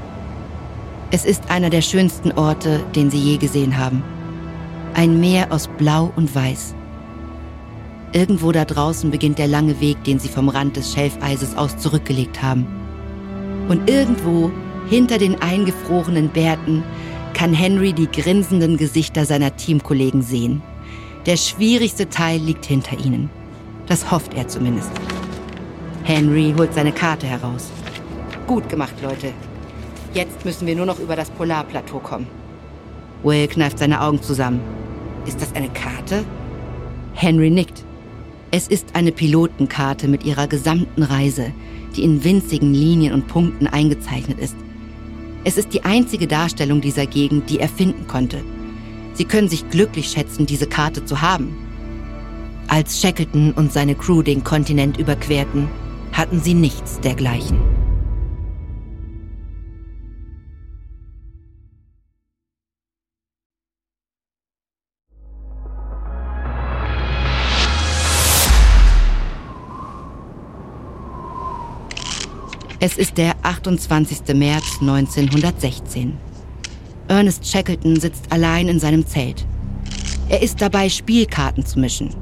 Es 1.09 1.25
ist 1.25 1.49
einer 1.49 1.71
der 1.71 1.81
schönsten 1.81 2.31
Orte, 2.33 2.79
den 2.95 3.09
sie 3.09 3.17
je 3.17 3.37
gesehen 3.37 3.79
haben. 3.79 4.03
Ein 4.93 5.19
Meer 5.19 5.51
aus 5.51 5.67
Blau 5.79 6.13
und 6.15 6.35
Weiß. 6.35 6.75
Irgendwo 8.13 8.51
da 8.51 8.65
draußen 8.65 9.09
beginnt 9.09 9.39
der 9.39 9.47
lange 9.47 9.81
Weg, 9.81 10.03
den 10.03 10.19
sie 10.19 10.29
vom 10.29 10.47
Rand 10.47 10.77
des 10.77 10.93
Schelfeises 10.93 11.57
aus 11.57 11.75
zurückgelegt 11.77 12.43
haben. 12.43 12.67
Und 13.67 13.89
irgendwo 13.89 14.51
hinter 14.89 15.17
den 15.17 15.41
eingefrorenen 15.41 16.29
Bärten 16.29 16.83
kann 17.33 17.53
Henry 17.53 17.93
die 17.93 18.09
grinsenden 18.09 18.75
Gesichter 18.77 19.25
seiner 19.25 19.55
Teamkollegen 19.55 20.21
sehen. 20.21 20.61
Der 21.25 21.37
schwierigste 21.37 22.09
Teil 22.09 22.39
liegt 22.39 22.65
hinter 22.65 22.97
ihnen. 22.97 23.29
Das 23.87 24.11
hofft 24.11 24.33
er 24.33 24.47
zumindest. 24.47 24.91
Henry 26.03 26.53
holt 26.57 26.73
seine 26.73 26.91
Karte 26.91 27.27
heraus. 27.27 27.69
Gut 28.47 28.67
gemacht, 28.67 28.95
Leute. 29.01 29.31
Jetzt 30.13 30.43
müssen 30.43 30.65
wir 30.65 30.75
nur 30.75 30.87
noch 30.87 30.99
über 30.99 31.15
das 31.15 31.29
Polarplateau 31.29 31.99
kommen. 31.99 32.27
Will 33.21 33.47
kneift 33.47 33.77
seine 33.77 34.01
Augen 34.01 34.21
zusammen. 34.21 34.59
Ist 35.25 35.41
das 35.41 35.53
eine 35.53 35.69
Karte? 35.69 36.25
Henry 37.13 37.51
nickt. 37.51 37.83
Es 38.49 38.67
ist 38.67 38.95
eine 38.95 39.11
Pilotenkarte 39.11 40.07
mit 40.07 40.25
ihrer 40.25 40.47
gesamten 40.47 41.03
Reise, 41.03 41.51
die 41.95 42.03
in 42.03 42.23
winzigen 42.23 42.73
Linien 42.73 43.13
und 43.13 43.27
Punkten 43.27 43.67
eingezeichnet 43.67 44.39
ist. 44.39 44.55
Es 45.43 45.57
ist 45.57 45.73
die 45.73 45.83
einzige 45.83 46.27
Darstellung 46.27 46.81
dieser 46.81 47.05
Gegend, 47.05 47.49
die 47.49 47.59
er 47.59 47.69
finden 47.69 48.07
konnte. 48.07 48.43
Sie 49.13 49.25
können 49.25 49.49
sich 49.49 49.69
glücklich 49.69 50.09
schätzen, 50.09 50.45
diese 50.45 50.67
Karte 50.67 51.05
zu 51.05 51.21
haben. 51.21 51.55
Als 52.67 53.01
Shackleton 53.01 53.53
und 53.53 53.73
seine 53.73 53.95
Crew 53.95 54.21
den 54.21 54.43
Kontinent 54.43 54.97
überquerten, 54.97 55.67
hatten 56.11 56.39
sie 56.39 56.53
nichts 56.53 56.99
dergleichen. 56.99 57.78
Es 72.81 72.97
ist 72.97 73.17
der 73.17 73.35
28. 73.43 74.33
März 74.35 74.77
1916. 74.79 76.17
Ernest 77.09 77.45
Shackleton 77.45 77.99
sitzt 77.99 78.31
allein 78.31 78.69
in 78.69 78.79
seinem 78.79 79.05
Zelt. 79.05 79.45
Er 80.29 80.41
ist 80.41 80.61
dabei, 80.61 80.87
Spielkarten 80.87 81.65
zu 81.65 81.77
mischen, 81.77 82.15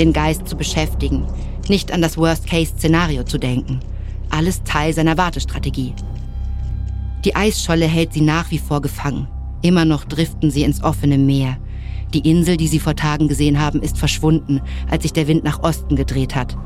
den 0.00 0.12
Geist 0.12 0.48
zu 0.48 0.56
beschäftigen, 0.56 1.28
nicht 1.68 1.92
an 1.92 2.02
das 2.02 2.18
Worst-Case-Szenario 2.18 3.22
zu 3.22 3.38
denken. 3.38 3.78
Alles 4.30 4.64
Teil 4.64 4.92
seiner 4.92 5.16
Wartestrategie. 5.16 5.94
Die 7.24 7.36
Eisscholle 7.36 7.86
hält 7.86 8.12
sie 8.12 8.22
nach 8.22 8.50
wie 8.50 8.58
vor 8.58 8.82
gefangen. 8.82 9.28
Immer 9.62 9.84
noch 9.84 10.04
driften 10.04 10.50
sie 10.50 10.64
ins 10.64 10.82
offene 10.82 11.18
Meer. 11.18 11.56
Die 12.14 12.28
Insel, 12.28 12.56
die 12.56 12.66
sie 12.66 12.80
vor 12.80 12.96
Tagen 12.96 13.28
gesehen 13.28 13.60
haben, 13.60 13.80
ist 13.80 13.96
verschwunden, 13.96 14.60
als 14.90 15.04
sich 15.04 15.12
der 15.12 15.28
Wind 15.28 15.44
nach 15.44 15.62
Osten 15.62 15.94
gedreht 15.94 16.34
hat. 16.34 16.56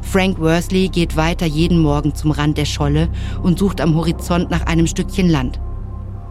Frank 0.00 0.38
Worsley 0.38 0.88
geht 0.88 1.16
weiter 1.16 1.46
jeden 1.46 1.80
Morgen 1.80 2.14
zum 2.14 2.30
Rand 2.30 2.58
der 2.58 2.64
Scholle 2.64 3.08
und 3.42 3.58
sucht 3.58 3.80
am 3.80 3.94
Horizont 3.94 4.50
nach 4.50 4.66
einem 4.66 4.86
Stückchen 4.86 5.28
Land. 5.28 5.60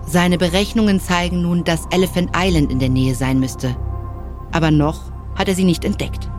Seine 0.08 0.38
Berechnungen 0.38 0.99
zeigen 0.99 1.41
nun, 1.41 1.63
dass 1.63 1.88
Elephant 1.89 2.32
Island 2.36 2.71
in 2.71 2.80
der 2.80 2.89
Nähe 2.89 3.15
sein 3.15 3.39
müsste. 3.39 3.75
Aber 4.51 4.71
noch 4.71 5.12
hat 5.36 5.47
er 5.47 5.56
sie 5.56 5.63
nicht 5.63 5.84
entdeckt. 5.84 6.30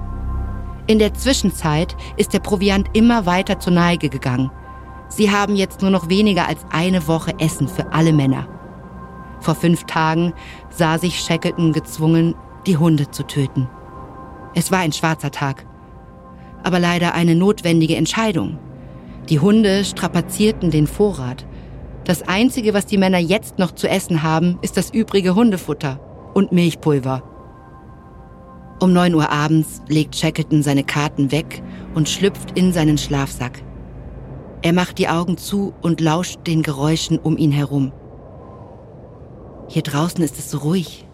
In 0.87 0.99
der 1.01 1.15
Zwischenzeit 1.15 1.97
ist 2.17 2.33
der 2.33 2.39
Proviant 2.39 2.89
immer 2.93 3.27
weiter 3.27 3.59
zur 3.59 3.73
Neige 3.73 4.09
gegangen. 4.09 4.51
Sie 5.09 5.31
haben 5.31 5.57
jetzt 5.57 5.83
nur 5.83 5.91
noch 5.91 6.09
weniger 6.09 6.47
als 6.47 6.65
eine 6.71 7.07
Woche 7.09 7.39
Essen 7.39 7.69
für 7.69 7.93
alle 7.93 8.12
Männer. 8.12 8.49
Vor 9.41 9.55
fünf 9.55 9.85
Tagen 9.85 10.33
sah 10.71 10.99
sich 10.99 11.21
Shackleton 11.21 11.73
gezwungen, 11.73 12.35
die 12.67 12.77
Hunde 12.77 13.11
zu 13.11 13.25
töten. 13.25 13.69
Es 14.55 14.71
war 14.73 14.79
ein 14.79 14.93
schwarzer 14.93 15.31
Tag, 15.31 15.67
aber 16.66 16.81
leider 16.81 17.14
eine 17.14 17.37
notwendige 17.37 17.94
Entscheidung. 17.94 18.59
Die 19.29 19.38
Hunde 19.38 19.85
strapazierten 19.85 20.72
den 20.72 20.88
Vorrat. 20.88 21.46
Das 22.05 22.26
Einzige, 22.26 22.74
was 22.74 22.87
die 22.87 22.98
Männer 22.98 23.18
jetzt 23.18 23.61
noch 23.61 23.70
zu 23.70 23.88
essen 23.88 24.24
haben, 24.24 24.59
ist 24.62 24.76
das 24.76 24.90
übrige 24.90 25.37
Hundefutter 25.37 26.00
und 26.35 26.50
Milchpulver. 26.50 27.22
Um 28.81 28.92
9 28.92 29.14
Uhr 29.14 29.31
abends 29.31 29.81
legt 29.87 30.16
Shackleton 30.16 30.64
seine 30.64 30.83
Karten 30.83 31.31
weg 31.31 31.62
und 31.94 32.09
schlüpft 32.09 32.59
in 32.59 32.72
seinen 32.72 32.98
Schlafsack. 32.98 33.62
Er 34.62 34.72
macht 34.72 34.98
die 34.98 35.09
Augen 35.09 35.38
zu 35.38 35.72
und 35.83 36.00
lauscht 36.00 36.48
den 36.48 36.64
Geräuschen 36.64 37.20
um 37.20 37.38
ihn 37.38 37.52
herum. 37.52 37.92
Hier 39.68 39.83
draußen 39.83 40.22
ist 40.24 40.37
es 40.40 40.50
so 40.50 40.59
ruhig. 40.59 41.07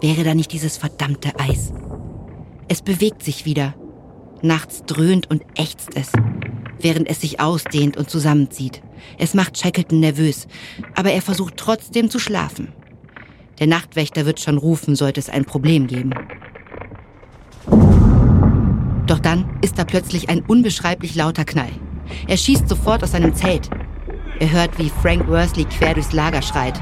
Wäre 0.00 0.24
da 0.24 0.34
nicht 0.34 0.50
dieses 0.50 0.78
verdammte 0.78 1.38
Eis? 1.38 1.74
Es 2.68 2.80
bewegt 2.80 3.22
sich 3.22 3.44
wieder. 3.44 3.74
Nachts 4.42 4.84
dröhnt 4.84 5.28
und 5.30 5.42
ächzt 5.56 5.90
es, 5.96 6.12
während 6.80 7.08
es 7.08 7.20
sich 7.20 7.40
ausdehnt 7.40 7.96
und 7.96 8.08
zusammenzieht. 8.08 8.82
Es 9.18 9.34
macht 9.34 9.58
Shackleton 9.58 10.00
nervös, 10.00 10.46
aber 10.94 11.10
er 11.10 11.22
versucht 11.22 11.56
trotzdem 11.56 12.08
zu 12.08 12.18
schlafen. 12.18 12.72
Der 13.58 13.66
Nachtwächter 13.66 14.26
wird 14.26 14.38
schon 14.38 14.58
rufen, 14.58 14.94
sollte 14.94 15.18
es 15.18 15.28
ein 15.28 15.44
Problem 15.44 15.88
geben. 15.88 16.14
Doch 19.06 19.18
dann 19.18 19.58
ist 19.62 19.78
da 19.78 19.84
plötzlich 19.84 20.28
ein 20.28 20.44
unbeschreiblich 20.46 21.14
lauter 21.16 21.44
Knall. 21.44 21.72
Er 22.28 22.36
schießt 22.36 22.68
sofort 22.68 23.02
aus 23.02 23.12
seinem 23.12 23.34
Zelt. 23.34 23.68
Er 24.38 24.52
hört, 24.52 24.78
wie 24.78 24.90
Frank 25.02 25.26
Worsley 25.28 25.64
quer 25.64 25.94
durchs 25.94 26.12
Lager 26.12 26.42
schreit. 26.42 26.80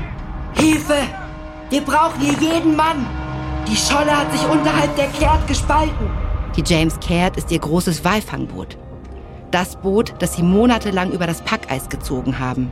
Hilfe! 0.54 0.98
Wir 1.70 1.80
brauchen 1.80 2.20
hier 2.20 2.34
jeden 2.38 2.76
Mann! 2.76 3.06
Die 3.66 3.76
Scholle 3.76 4.16
hat 4.16 4.30
sich 4.32 4.46
unterhalb 4.46 4.94
der 4.96 5.08
Kehrt 5.08 5.46
gespalten. 5.48 6.25
Die 6.54 6.62
James 6.64 6.98
Caird 7.00 7.36
ist 7.36 7.50
ihr 7.50 7.58
großes 7.58 8.04
Walfangboot. 8.04 8.78
Das 9.50 9.76
Boot, 9.76 10.14
das 10.18 10.34
sie 10.34 10.42
monatelang 10.42 11.12
über 11.12 11.26
das 11.26 11.42
Packeis 11.42 11.88
gezogen 11.88 12.38
haben. 12.38 12.70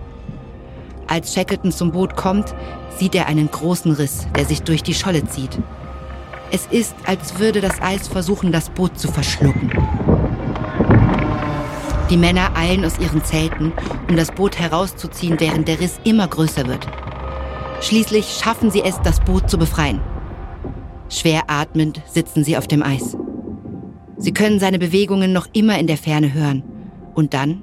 Als 1.07 1.35
Shackleton 1.35 1.73
zum 1.73 1.93
Boot 1.93 2.17
kommt, 2.17 2.55
sieht 2.97 3.15
er 3.15 3.27
einen 3.27 3.51
großen 3.51 3.93
Riss, 3.93 4.27
der 4.37 4.45
sich 4.45 4.63
durch 4.63 4.83
die 4.83 4.95
Scholle 4.95 5.27
zieht. 5.27 5.59
Es 6.51 6.67
ist, 6.67 6.95
als 7.05 7.39
würde 7.39 7.61
das 7.61 7.81
Eis 7.83 8.09
versuchen, 8.09 8.53
das 8.53 8.71
Boot 8.71 8.99
zu 8.99 9.09
verschlucken. 9.09 9.73
Die 12.11 12.17
Männer 12.17 12.57
eilen 12.57 12.85
aus 12.85 12.99
ihren 12.99 13.25
Zelten, 13.25 13.73
um 14.09 14.17
das 14.17 14.31
Boot 14.31 14.59
herauszuziehen, 14.59 15.41
während 15.41 15.69
der 15.69 15.81
Riss 15.81 15.99
immer 16.05 16.29
größer 16.29 16.67
wird. 16.67 16.87
Schließlich 17.81 18.39
schaffen 18.41 18.71
sie 18.71 18.83
es, 18.83 19.01
das 19.03 19.21
Boot 19.21 19.51
zu 19.51 19.59
befreien. 19.59 20.01
Schwer 21.09 21.43
atmend 21.49 22.03
sitzen 22.07 22.45
sie 22.45 22.57
auf 22.57 22.67
dem 22.67 22.83
Eis. 22.83 23.17
Sie 24.25 24.33
können 24.33 24.59
seine 24.59 24.79
Bewegungen 24.79 25.35
noch 25.35 25.49
immer 25.53 25.79
in 25.79 25.87
der 25.87 25.99
Ferne 25.99 26.33
hören. 26.33 26.63
Und 27.15 27.35
dann 27.35 27.61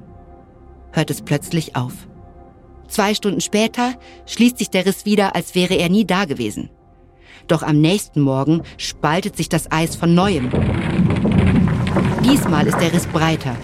hört 0.92 1.10
es 1.10 1.24
plötzlich 1.24 1.76
auf. 1.76 1.94
Zwei 2.88 3.16
Stunden 3.16 3.42
später 3.42 3.96
schließt 4.28 4.60
sich 4.60 4.70
der 4.70 4.86
Riss 4.86 5.04
wieder, 5.04 5.36
als 5.36 5.56
wäre 5.56 5.74
er 5.74 5.90
nie 5.90 6.06
da 6.06 6.26
gewesen. 6.26 6.70
Doch 7.48 7.64
am 7.64 7.82
nächsten 7.82 8.22
Morgen 8.22 8.62
spaltet 8.78 9.38
sich 9.38 9.50
das 9.50 9.72
Eis 9.72 9.96
von 9.96 10.14
neuem. 10.14 10.52
Diesmal 12.24 12.68
ist 12.68 12.80
der 12.80 12.94
Riss 12.94 13.08
breiter. 13.08 13.56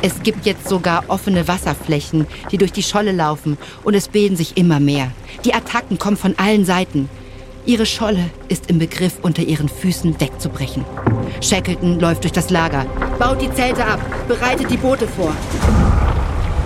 Es 0.00 0.22
gibt 0.22 0.46
jetzt 0.46 0.70
sogar 0.70 1.04
offene 1.08 1.46
Wasserflächen, 1.48 2.26
die 2.50 2.56
durch 2.56 2.72
die 2.72 2.82
Scholle 2.82 3.12
laufen 3.12 3.58
und 3.84 3.92
es 3.92 4.08
bilden 4.08 4.36
sich 4.36 4.56
immer 4.56 4.80
mehr. 4.80 5.10
Die 5.44 5.52
Attacken 5.52 5.98
kommen 5.98 6.16
von 6.16 6.34
allen 6.38 6.64
Seiten. 6.64 7.10
Ihre 7.66 7.84
Scholle 7.84 8.30
ist 8.48 8.70
im 8.70 8.78
Begriff, 8.78 9.18
unter 9.22 9.42
ihren 9.42 9.68
Füßen 9.68 10.20
wegzubrechen. 10.20 10.84
Shackleton 11.40 11.98
läuft 11.98 12.22
durch 12.22 12.32
das 12.32 12.50
Lager, 12.50 12.86
baut 13.18 13.42
die 13.42 13.52
Zelte 13.52 13.84
ab, 13.84 13.98
bereitet 14.28 14.70
die 14.70 14.76
Boote 14.76 15.08
vor. 15.08 15.32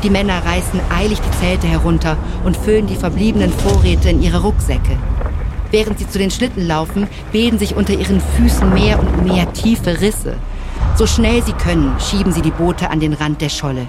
Die 0.03 0.11
Männer 0.11 0.45
reißen 0.45 0.79
eilig 0.95 1.19
die 1.19 1.39
Zelte 1.39 1.67
herunter 1.69 2.19
und 2.45 2.55
füllen 2.55 2.87
die 2.87 2.97
verbliebenen 2.97 3.51
Vorräte 3.51 4.11
in 4.11 4.23
ihre 4.23 4.43
Rucksäcke. 4.43 4.99
Während 5.71 5.99
sie 5.99 6.09
zu 6.09 6.19
den 6.19 6.31
Schlitten 6.31 6.67
laufen, 6.67 7.09
bilden 7.33 7.59
sich 7.59 7.77
unter 7.77 7.95
ihren 7.95 8.21
Füßen 8.21 8.75
mehr 8.75 9.01
und 9.01 9.25
mehr 9.25 9.51
tiefe 9.55 10.03
Risse. 10.03 10.37
So 10.97 11.07
schnell 11.07 11.43
sie 11.43 11.53
können, 11.55 11.99
schieben 11.99 12.33
sie 12.33 12.43
die 12.43 12.51
Boote 12.51 12.91
an 12.91 13.01
den 13.01 13.15
Rand 13.15 13.41
der 13.41 13.49
Scholle. 13.49 13.87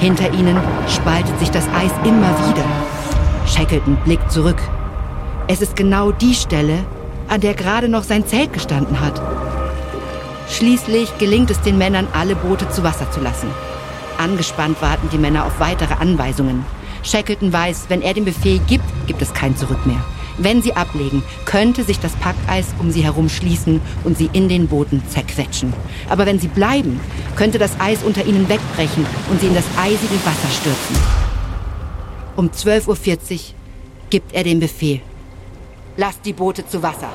Hinter 0.00 0.32
ihnen 0.34 0.58
spaltet 0.88 1.38
sich 1.38 1.50
das 1.50 1.68
Eis 1.68 1.92
immer 2.04 2.34
wieder. 2.48 2.64
Shackleton 3.46 3.96
blickt 4.04 4.32
zurück. 4.32 4.58
Es 5.48 5.62
ist 5.62 5.76
genau 5.76 6.10
die 6.10 6.34
Stelle, 6.34 6.84
an 7.28 7.40
der 7.40 7.54
gerade 7.54 7.88
noch 7.88 8.02
sein 8.02 8.26
Zelt 8.26 8.52
gestanden 8.52 9.00
hat. 9.00 9.22
Schließlich 10.50 11.18
gelingt 11.18 11.50
es 11.50 11.60
den 11.60 11.78
Männern, 11.78 12.08
alle 12.12 12.34
Boote 12.34 12.68
zu 12.68 12.82
Wasser 12.82 13.08
zu 13.12 13.20
lassen. 13.20 13.48
Angespannt 14.18 14.82
warten 14.82 15.08
die 15.12 15.18
Männer 15.18 15.44
auf 15.44 15.60
weitere 15.60 15.94
Anweisungen. 15.94 16.64
Shackleton 17.04 17.52
weiß, 17.52 17.86
wenn 17.88 18.02
er 18.02 18.14
den 18.14 18.24
Befehl 18.24 18.58
gibt, 18.66 18.84
gibt 19.06 19.22
es 19.22 19.34
kein 19.34 19.56
Zurück 19.56 19.86
mehr. 19.86 20.04
Wenn 20.36 20.62
sie 20.62 20.74
ablegen, 20.74 21.22
könnte 21.44 21.84
sich 21.84 22.00
das 22.00 22.16
Packeis 22.16 22.66
um 22.80 22.90
sie 22.90 23.04
herum 23.04 23.28
schließen 23.28 23.80
und 24.02 24.18
sie 24.18 24.28
in 24.32 24.48
den 24.48 24.66
Booten 24.66 25.00
zerquetschen. 25.08 25.72
Aber 26.08 26.26
wenn 26.26 26.40
sie 26.40 26.48
bleiben, 26.48 27.00
könnte 27.36 27.58
das 27.58 27.78
Eis 27.78 28.02
unter 28.02 28.26
ihnen 28.26 28.48
wegbrechen 28.48 29.06
und 29.30 29.40
sie 29.40 29.46
in 29.46 29.54
das 29.54 29.64
eisige 29.80 30.16
Wasser 30.24 30.50
stürzen. 30.60 30.96
Um 32.34 32.48
12.40 32.48 32.88
Uhr 32.88 33.38
gibt 34.10 34.34
er 34.34 34.42
den 34.42 34.58
Befehl. 34.58 35.00
Lasst 35.98 36.20
die 36.26 36.34
Boote 36.34 36.66
zu 36.66 36.82
Wasser. 36.82 37.08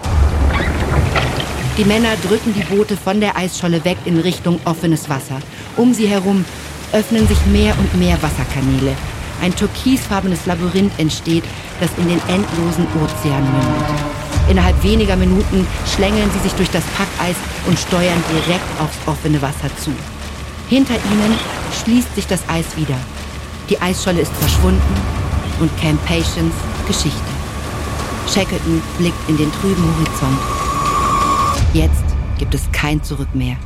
Die 1.78 1.86
Männer 1.86 2.15
drücken 2.28 2.52
die 2.56 2.63
Boote 2.63 2.98
von 2.98 3.22
der 3.22 3.38
Eisscholle 3.38 3.86
weg 3.86 3.98
in 4.06 4.20
Richtung 4.20 4.60
offenes 4.65 5.08
Wasser. 5.08 5.39
Um 5.78 5.94
sie 5.94 6.08
herum 6.08 6.44
öffnen 6.91 7.28
sich 7.28 7.38
mehr 7.46 7.78
und 7.78 8.00
mehr 8.00 8.17
Wasserkanäle. 8.24 8.96
Ein 9.39 9.56
türkisfarbenes 9.56 10.48
Labyrinth 10.48 10.98
entsteht, 10.98 11.44
das 11.80 11.91
in 11.98 12.08
den 12.08 12.20
endlosen 12.28 12.88
Ozean 13.04 13.44
mündet. 13.44 13.86
Innerhalb 14.50 14.84
weniger 14.84 15.15
Minuten 15.15 15.67
schlängeln 15.96 16.32
sie 16.32 16.39
sich 16.39 16.54
durch 16.54 16.72
das 16.72 16.84
Packeis 16.98 17.36
und 17.67 17.78
steuern 17.78 18.24
direkt 18.32 18.82
aufs 18.82 18.98
offene 19.06 19.41
Wasser 19.44 19.70
zu. 19.78 19.91
Hinter 20.70 20.96
ihnen 20.96 21.38
schließt 21.84 22.15
sich 22.15 22.26
das 22.26 22.41
Eis 22.50 22.76
wieder. 22.76 22.98
Die 23.70 23.80
Eisscholle 23.80 24.22
ist 24.22 24.34
verschwunden 24.34 24.96
und 25.60 25.70
Camp 25.80 26.04
Patience 26.06 26.56
Geschichte. 26.88 27.31
Shackleton 28.34 28.82
blickt 28.98 29.28
in 29.28 29.36
den 29.36 29.52
trüben 29.52 29.84
Horizont. 29.84 30.39
Jetzt 31.74 32.04
gibt 32.39 32.54
es 32.56 32.72
kein 32.72 33.04
Zurück 33.04 33.28
mehr. 33.34 33.58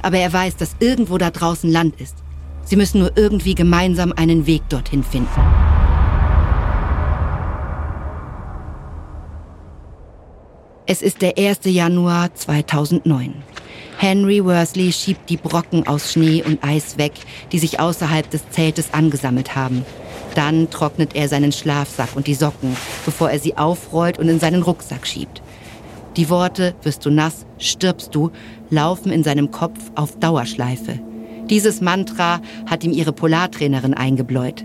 Aber 0.00 0.16
er 0.16 0.32
weiß, 0.32 0.56
dass 0.56 0.76
irgendwo 0.80 1.18
da 1.18 1.30
draußen 1.30 1.70
Land 1.70 2.00
ist. 2.00 2.16
Sie 2.64 2.76
müssen 2.76 3.00
nur 3.00 3.16
irgendwie 3.18 3.54
gemeinsam 3.54 4.14
einen 4.16 4.46
Weg 4.46 4.62
dorthin 4.70 5.04
finden. 5.04 5.28
Es 10.86 11.02
ist 11.02 11.20
der 11.20 11.36
1. 11.36 11.60
Januar 11.64 12.34
2009. 12.34 13.42
Henry 13.98 14.42
Worsley 14.42 14.90
schiebt 14.90 15.28
die 15.28 15.36
Brocken 15.36 15.86
aus 15.86 16.12
Schnee 16.12 16.42
und 16.42 16.64
Eis 16.64 16.96
weg, 16.96 17.12
die 17.52 17.58
sich 17.58 17.78
außerhalb 17.78 18.30
des 18.30 18.48
Zeltes 18.48 18.94
angesammelt 18.94 19.54
haben. 19.54 19.84
Dann 20.34 20.70
trocknet 20.70 21.14
er 21.14 21.28
seinen 21.28 21.52
Schlafsack 21.52 22.10
und 22.14 22.26
die 22.26 22.34
Socken, 22.34 22.76
bevor 23.04 23.30
er 23.30 23.38
sie 23.38 23.56
aufrollt 23.56 24.18
und 24.18 24.28
in 24.28 24.40
seinen 24.40 24.62
Rucksack 24.62 25.06
schiebt. 25.06 25.42
Die 26.16 26.28
Worte 26.28 26.74
wirst 26.82 27.06
du 27.06 27.10
nass, 27.10 27.46
stirbst 27.58 28.14
du, 28.14 28.30
laufen 28.68 29.12
in 29.12 29.22
seinem 29.22 29.50
Kopf 29.50 29.78
auf 29.94 30.18
Dauerschleife. 30.18 30.98
Dieses 31.48 31.80
Mantra 31.80 32.40
hat 32.66 32.84
ihm 32.84 32.92
ihre 32.92 33.12
Polartrainerin 33.12 33.94
eingebläut. 33.94 34.64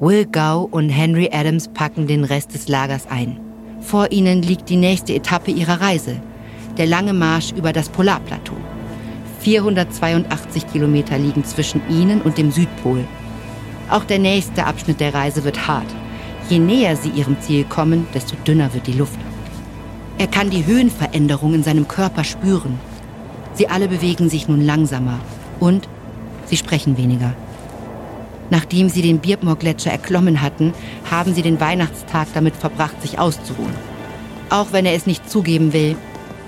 Will 0.00 0.26
Gow 0.26 0.68
und 0.70 0.88
Henry 0.88 1.30
Adams 1.32 1.68
packen 1.68 2.06
den 2.06 2.24
Rest 2.24 2.54
des 2.54 2.68
Lagers 2.68 3.06
ein. 3.10 3.38
Vor 3.80 4.12
ihnen 4.12 4.42
liegt 4.42 4.68
die 4.68 4.76
nächste 4.76 5.14
Etappe 5.14 5.50
ihrer 5.50 5.80
Reise, 5.80 6.16
der 6.78 6.86
lange 6.86 7.12
Marsch 7.12 7.52
über 7.52 7.72
das 7.72 7.88
Polarplateau. 7.88 8.56
482 9.40 10.66
Kilometer 10.70 11.18
liegen 11.18 11.44
zwischen 11.44 11.82
ihnen 11.88 12.20
und 12.22 12.38
dem 12.38 12.50
Südpol. 12.50 13.06
Auch 13.90 14.04
der 14.04 14.20
nächste 14.20 14.66
Abschnitt 14.66 15.00
der 15.00 15.14
Reise 15.14 15.42
wird 15.42 15.66
hart. 15.66 15.86
Je 16.48 16.60
näher 16.60 16.96
sie 16.96 17.10
ihrem 17.10 17.40
Ziel 17.40 17.64
kommen, 17.64 18.06
desto 18.14 18.36
dünner 18.46 18.72
wird 18.72 18.86
die 18.86 18.92
Luft. 18.92 19.18
Er 20.16 20.28
kann 20.28 20.50
die 20.50 20.64
Höhenveränderung 20.64 21.54
in 21.54 21.64
seinem 21.64 21.88
Körper 21.88 22.22
spüren. 22.22 22.78
Sie 23.54 23.68
alle 23.68 23.88
bewegen 23.88 24.30
sich 24.30 24.46
nun 24.46 24.64
langsamer 24.64 25.18
und 25.58 25.88
sie 26.46 26.56
sprechen 26.56 26.96
weniger. 26.98 27.34
Nachdem 28.50 28.88
sie 28.88 29.02
den 29.02 29.20
Birkmoor-Gletscher 29.20 29.90
erklommen 29.90 30.40
hatten, 30.40 30.72
haben 31.10 31.34
sie 31.34 31.42
den 31.42 31.60
Weihnachtstag 31.60 32.28
damit 32.34 32.54
verbracht, 32.54 33.00
sich 33.02 33.18
auszuruhen. 33.18 33.74
Auch 34.50 34.72
wenn 34.72 34.86
er 34.86 34.94
es 34.94 35.06
nicht 35.06 35.28
zugeben 35.30 35.72
will, 35.72 35.96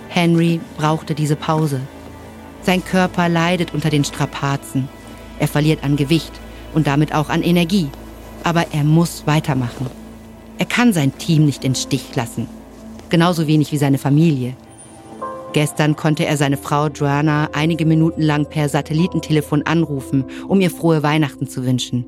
Henry 0.09 0.61
brauchte 0.77 1.15
diese 1.15 1.37
Pause. 1.37 1.81
Sein 2.63 2.85
Körper 2.85 3.29
leidet 3.29 3.75
unter 3.75 3.91
den 3.91 4.05
Strapazen. 4.05 4.89
Er 5.39 5.49
verliert 5.49 5.83
an 5.83 5.97
Gewicht 5.97 6.42
und 6.75 6.87
damit 6.87 7.15
auch 7.15 7.29
an 7.29 7.43
Energie. 7.43 7.89
Aber 8.45 8.67
er 8.73 8.85
muss 8.85 9.27
weitermachen. 9.27 9.87
Er 10.59 10.67
kann 10.67 10.93
sein 10.93 11.17
Team 11.19 11.47
nicht 11.47 11.65
in 11.65 11.75
Stich 11.75 12.15
lassen. 12.15 12.47
Genauso 13.09 13.47
wenig 13.47 13.73
wie 13.73 13.79
seine 13.79 13.99
Familie. 13.99 14.55
Gestern 15.53 15.97
konnte 15.97 16.25
er 16.25 16.37
seine 16.37 16.57
Frau 16.57 16.89
Joanna 16.89 17.51
einige 17.53 17.85
Minuten 17.85 18.23
lang 18.23 18.47
per 18.49 18.69
Satellitentelefon 18.69 19.63
anrufen, 19.65 20.25
um 20.49 20.61
ihr 20.61 20.71
frohe 20.71 21.03
Weihnachten 21.03 21.47
zu 21.47 21.67
wünschen. 21.67 22.07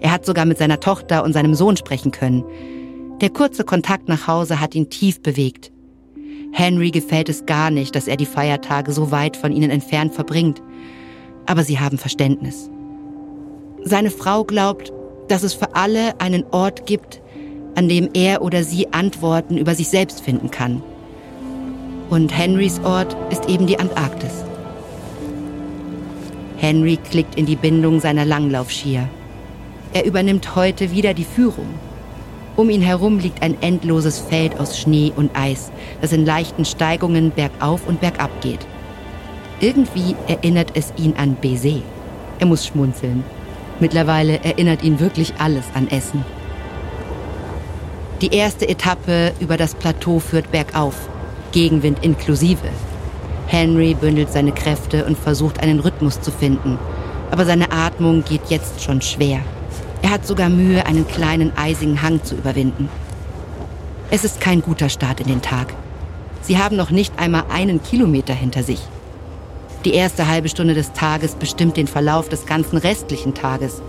Er 0.00 0.12
hat 0.12 0.24
sogar 0.24 0.46
mit 0.46 0.58
seiner 0.58 0.80
Tochter 0.80 1.22
und 1.22 1.32
seinem 1.32 1.54
Sohn 1.54 1.76
sprechen 1.76 2.12
können. 2.12 2.44
Der 3.20 3.30
kurze 3.30 3.64
Kontakt 3.64 4.08
nach 4.08 4.26
Hause 4.26 4.60
hat 4.60 4.74
ihn 4.74 4.88
tief 4.88 5.20
bewegt. 5.20 5.70
Henry 6.52 6.90
gefällt 6.90 7.28
es 7.28 7.46
gar 7.46 7.70
nicht, 7.70 7.94
dass 7.94 8.08
er 8.08 8.16
die 8.16 8.26
Feiertage 8.26 8.92
so 8.92 9.10
weit 9.10 9.36
von 9.36 9.52
ihnen 9.52 9.70
entfernt 9.70 10.14
verbringt. 10.14 10.62
Aber 11.46 11.64
sie 11.64 11.78
haben 11.78 11.98
Verständnis. 11.98 12.70
Seine 13.88 14.10
Frau 14.10 14.44
glaubt, 14.44 14.92
dass 15.28 15.42
es 15.42 15.54
für 15.54 15.74
alle 15.74 16.20
einen 16.20 16.44
Ort 16.50 16.84
gibt, 16.84 17.22
an 17.74 17.88
dem 17.88 18.10
er 18.12 18.42
oder 18.42 18.62
sie 18.62 18.92
Antworten 18.92 19.56
über 19.56 19.74
sich 19.74 19.88
selbst 19.88 20.20
finden 20.20 20.50
kann. 20.50 20.82
Und 22.10 22.36
Henrys 22.36 22.80
Ort 22.84 23.16
ist 23.30 23.48
eben 23.48 23.66
die 23.66 23.78
Antarktis. 23.78 24.44
Henry 26.58 26.98
klickt 26.98 27.36
in 27.36 27.46
die 27.46 27.56
Bindung 27.56 27.98
seiner 28.00 28.26
Langlaufskier. 28.26 29.08
Er 29.94 30.04
übernimmt 30.04 30.54
heute 30.54 30.90
wieder 30.90 31.14
die 31.14 31.24
Führung. 31.24 31.68
Um 32.56 32.68
ihn 32.68 32.82
herum 32.82 33.18
liegt 33.18 33.40
ein 33.40 33.56
endloses 33.62 34.18
Feld 34.18 34.60
aus 34.60 34.78
Schnee 34.78 35.14
und 35.16 35.30
Eis, 35.34 35.70
das 36.02 36.12
in 36.12 36.26
leichten 36.26 36.66
Steigungen 36.66 37.30
bergauf 37.30 37.88
und 37.88 38.02
bergab 38.02 38.42
geht. 38.42 38.66
Irgendwie 39.60 40.14
erinnert 40.26 40.72
es 40.74 40.92
ihn 40.98 41.14
an 41.16 41.38
Baiser. 41.40 41.80
Er 42.38 42.46
muss 42.46 42.66
schmunzeln. 42.66 43.24
Mittlerweile 43.80 44.42
erinnert 44.42 44.82
ihn 44.82 44.98
wirklich 45.00 45.34
alles 45.38 45.64
an 45.74 45.88
Essen. 45.88 46.24
Die 48.20 48.34
erste 48.34 48.68
Etappe 48.68 49.32
über 49.38 49.56
das 49.56 49.74
Plateau 49.74 50.18
führt 50.18 50.50
bergauf. 50.50 51.08
Gegenwind 51.52 52.04
inklusive. 52.04 52.68
Henry 53.46 53.94
bündelt 53.94 54.32
seine 54.32 54.52
Kräfte 54.52 55.04
und 55.04 55.16
versucht 55.16 55.62
einen 55.62 55.80
Rhythmus 55.80 56.20
zu 56.20 56.30
finden, 56.30 56.78
aber 57.30 57.46
seine 57.46 57.70
Atmung 57.72 58.24
geht 58.24 58.42
jetzt 58.48 58.82
schon 58.82 59.00
schwer. 59.00 59.40
Er 60.02 60.10
hat 60.10 60.26
sogar 60.26 60.48
Mühe, 60.48 60.84
einen 60.84 61.06
kleinen 61.06 61.56
eisigen 61.56 62.02
Hang 62.02 62.22
zu 62.22 62.34
überwinden. 62.34 62.88
Es 64.10 64.24
ist 64.24 64.40
kein 64.40 64.62
guter 64.62 64.88
Start 64.88 65.20
in 65.20 65.28
den 65.28 65.42
Tag. 65.42 65.74
Sie 66.42 66.58
haben 66.58 66.76
noch 66.76 66.90
nicht 66.90 67.18
einmal 67.18 67.44
einen 67.50 67.82
Kilometer 67.82 68.34
hinter 68.34 68.62
sich. 68.62 68.80
Die 69.88 69.94
erste 69.94 70.28
halbe 70.28 70.50
Stunde 70.50 70.74
des 70.74 70.92
Tages 70.92 71.34
bestimmt 71.34 71.78
den 71.78 71.86
Verlauf 71.86 72.28
des 72.28 72.44
ganzen 72.44 72.76
restlichen 72.76 73.32
Tages. 73.32 73.80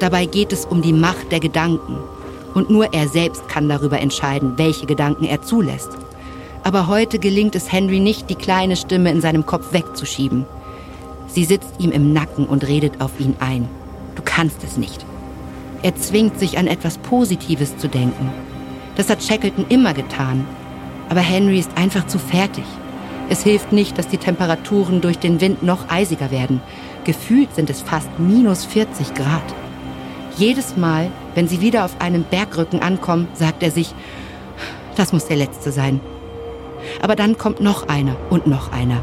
Dabei 0.00 0.24
geht 0.24 0.54
es 0.54 0.64
um 0.64 0.80
die 0.80 0.94
Macht 0.94 1.30
der 1.32 1.38
Gedanken. 1.38 1.98
Und 2.54 2.70
nur 2.70 2.94
er 2.94 3.08
selbst 3.08 3.46
kann 3.46 3.68
darüber 3.68 4.00
entscheiden, 4.00 4.54
welche 4.56 4.86
Gedanken 4.86 5.26
er 5.26 5.42
zulässt. 5.42 5.90
Aber 6.62 6.86
heute 6.86 7.18
gelingt 7.18 7.54
es 7.54 7.70
Henry 7.70 8.00
nicht, 8.00 8.30
die 8.30 8.36
kleine 8.36 8.74
Stimme 8.74 9.10
in 9.10 9.20
seinem 9.20 9.44
Kopf 9.44 9.74
wegzuschieben. 9.74 10.46
Sie 11.26 11.44
sitzt 11.44 11.74
ihm 11.78 11.92
im 11.92 12.14
Nacken 12.14 12.46
und 12.46 12.66
redet 12.66 13.02
auf 13.02 13.20
ihn 13.20 13.36
ein. 13.38 13.68
Du 14.14 14.22
kannst 14.24 14.64
es 14.64 14.78
nicht. 14.78 15.04
Er 15.82 15.94
zwingt 15.94 16.40
sich 16.40 16.56
an 16.56 16.66
etwas 16.66 16.96
Positives 16.96 17.76
zu 17.76 17.88
denken. 17.88 18.30
Das 18.96 19.10
hat 19.10 19.22
Shackleton 19.22 19.66
immer 19.68 19.92
getan. 19.92 20.46
Aber 21.10 21.20
Henry 21.20 21.58
ist 21.58 21.76
einfach 21.76 22.06
zu 22.06 22.18
fertig. 22.18 22.64
Es 23.30 23.42
hilft 23.42 23.72
nicht, 23.72 23.98
dass 23.98 24.08
die 24.08 24.16
Temperaturen 24.16 25.00
durch 25.00 25.18
den 25.18 25.40
Wind 25.40 25.62
noch 25.62 25.90
eisiger 25.90 26.30
werden. 26.30 26.62
Gefühlt 27.04 27.54
sind 27.54 27.68
es 27.68 27.82
fast 27.82 28.18
minus 28.18 28.64
40 28.64 29.14
Grad. 29.14 29.42
Jedes 30.36 30.76
Mal, 30.76 31.10
wenn 31.34 31.48
sie 31.48 31.60
wieder 31.60 31.84
auf 31.84 32.00
einem 32.00 32.24
Bergrücken 32.24 32.80
ankommen, 32.80 33.28
sagt 33.34 33.62
er 33.62 33.70
sich, 33.70 33.94
das 34.96 35.12
muss 35.12 35.26
der 35.26 35.36
letzte 35.36 35.72
sein. 35.72 36.00
Aber 37.02 37.16
dann 37.16 37.36
kommt 37.36 37.60
noch 37.60 37.88
einer 37.88 38.16
und 38.30 38.46
noch 38.46 38.72
einer. 38.72 39.02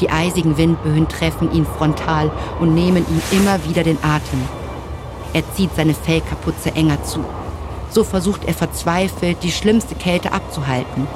Die 0.00 0.10
eisigen 0.10 0.56
Windböen 0.56 1.08
treffen 1.08 1.52
ihn 1.52 1.66
frontal 1.66 2.30
und 2.58 2.74
nehmen 2.74 3.04
ihm 3.08 3.38
immer 3.38 3.64
wieder 3.68 3.82
den 3.82 3.98
Atem. 4.02 4.40
Er 5.32 5.42
zieht 5.54 5.74
seine 5.76 5.94
Fellkapuze 5.94 6.74
enger 6.74 7.02
zu. 7.04 7.24
So 7.90 8.04
versucht 8.04 8.44
er 8.46 8.54
verzweifelt, 8.54 9.38
die 9.42 9.52
schlimmste 9.52 9.94
Kälte 9.94 10.32
abzuhalten. 10.32 11.06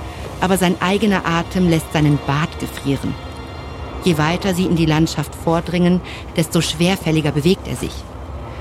Aber 0.44 0.58
sein 0.58 0.76
eigener 0.82 1.24
Atem 1.24 1.70
lässt 1.70 1.90
seinen 1.94 2.18
Bart 2.26 2.58
gefrieren. 2.60 3.14
Je 4.04 4.18
weiter 4.18 4.52
sie 4.52 4.66
in 4.66 4.76
die 4.76 4.84
Landschaft 4.84 5.34
vordringen, 5.34 6.02
desto 6.36 6.60
schwerfälliger 6.60 7.32
bewegt 7.32 7.66
er 7.66 7.76
sich. 7.76 7.94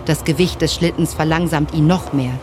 Das 0.05 0.23
Gewicht 0.23 0.61
des 0.61 0.73
Schlittens 0.73 1.13
verlangsamt 1.13 1.73
ihn 1.73 1.85
noch 1.85 2.13
mehr. 2.13 2.39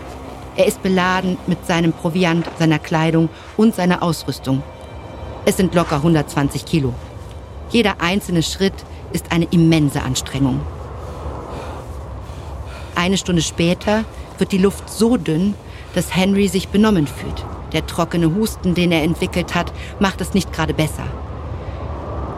Er 0.57 0.67
ist 0.67 0.83
beladen 0.83 1.39
mit 1.47 1.67
seinem 1.67 1.95
Proviant, 1.95 2.51
seiner 2.59 2.79
Kleidung 2.79 3.31
und 3.57 3.75
seiner 3.75 4.03
Ausrüstung. 4.03 4.63
Es 5.47 5.57
sind 5.57 5.75
locker 5.75 5.97
120 5.97 6.67
Kilo. 6.67 6.93
Jeder 7.71 8.03
einzelne 8.03 8.43
Schritt 8.43 8.75
ist 9.15 9.33
eine 9.33 9.47
immense 9.47 10.03
Anstrengung. 10.03 10.61
Eine 12.95 13.17
Stunde 13.17 13.41
später 13.41 14.05
wird 14.37 14.53
die 14.53 14.59
Luft 14.59 14.91
so 14.91 15.17
dünn, 15.17 15.55
dass 15.95 16.15
Henry 16.15 16.49
sich 16.49 16.69
benommen 16.69 17.07
fühlt. 17.07 17.43
Der 17.73 17.87
trockene 17.87 18.35
Husten, 18.35 18.75
den 18.75 18.93
er 18.93 19.03
entwickelt 19.03 19.55
hat, 19.55 19.73
macht 19.99 20.21
es 20.21 20.35
nicht 20.35 20.53
gerade 20.53 20.75
besser. 20.75 21.05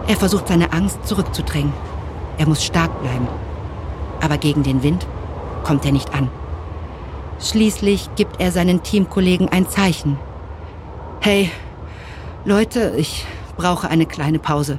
Er 0.06 0.16
versucht 0.16 0.48
seine 0.48 0.72
Angst 0.72 1.06
zurückzudrängen. 1.06 1.72
Er 2.38 2.48
muss 2.48 2.64
stark 2.64 3.00
bleiben. 3.00 3.28
Aber 4.20 4.38
gegen 4.38 4.62
den 4.62 4.82
Wind 4.82 5.06
kommt 5.64 5.84
er 5.84 5.92
nicht 5.92 6.14
an. 6.14 6.28
Schließlich 7.40 8.10
gibt 8.16 8.40
er 8.40 8.52
seinen 8.52 8.82
Teamkollegen 8.82 9.48
ein 9.48 9.68
Zeichen. 9.68 10.18
Hey, 11.20 11.50
Leute, 12.44 12.94
ich 12.96 13.24
brauche 13.56 13.88
eine 13.88 14.06
kleine 14.06 14.38
Pause. 14.38 14.78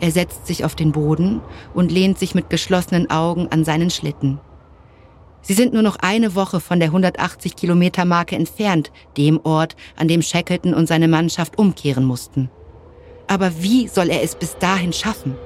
Er 0.00 0.10
setzt 0.10 0.46
sich 0.46 0.64
auf 0.64 0.74
den 0.74 0.92
Boden 0.92 1.40
und 1.74 1.92
lehnt 1.92 2.18
sich 2.18 2.34
mit 2.34 2.50
geschlossenen 2.50 3.10
Augen 3.10 3.48
an 3.50 3.64
seinen 3.64 3.90
Schlitten. 3.90 4.40
Sie 5.42 5.54
sind 5.54 5.72
nur 5.72 5.82
noch 5.82 5.96
eine 5.96 6.36
Woche 6.36 6.60
von 6.60 6.78
der 6.78 6.88
180 6.88 7.56
Kilometer 7.56 8.04
Marke 8.04 8.36
entfernt, 8.36 8.92
dem 9.16 9.40
Ort, 9.42 9.74
an 9.96 10.06
dem 10.06 10.22
Shackleton 10.22 10.72
und 10.72 10.86
seine 10.86 11.08
Mannschaft 11.08 11.58
umkehren 11.58 12.04
mussten. 12.04 12.48
Aber 13.26 13.50
wie 13.60 13.88
soll 13.88 14.10
er 14.10 14.22
es 14.22 14.36
bis 14.36 14.56
dahin 14.58 14.92
schaffen? 14.92 15.36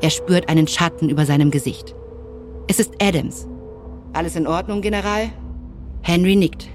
Er 0.00 0.10
spürt 0.10 0.48
einen 0.48 0.66
Schatten 0.66 1.10
über 1.10 1.26
seinem 1.26 1.50
Gesicht. 1.50 1.94
Es 2.66 2.80
ist 2.80 2.94
Adams. 3.02 3.46
Alles 4.14 4.36
in 4.36 4.46
Ordnung, 4.46 4.80
General? 4.80 5.30
Henry 6.00 6.34
nickt. 6.34 6.68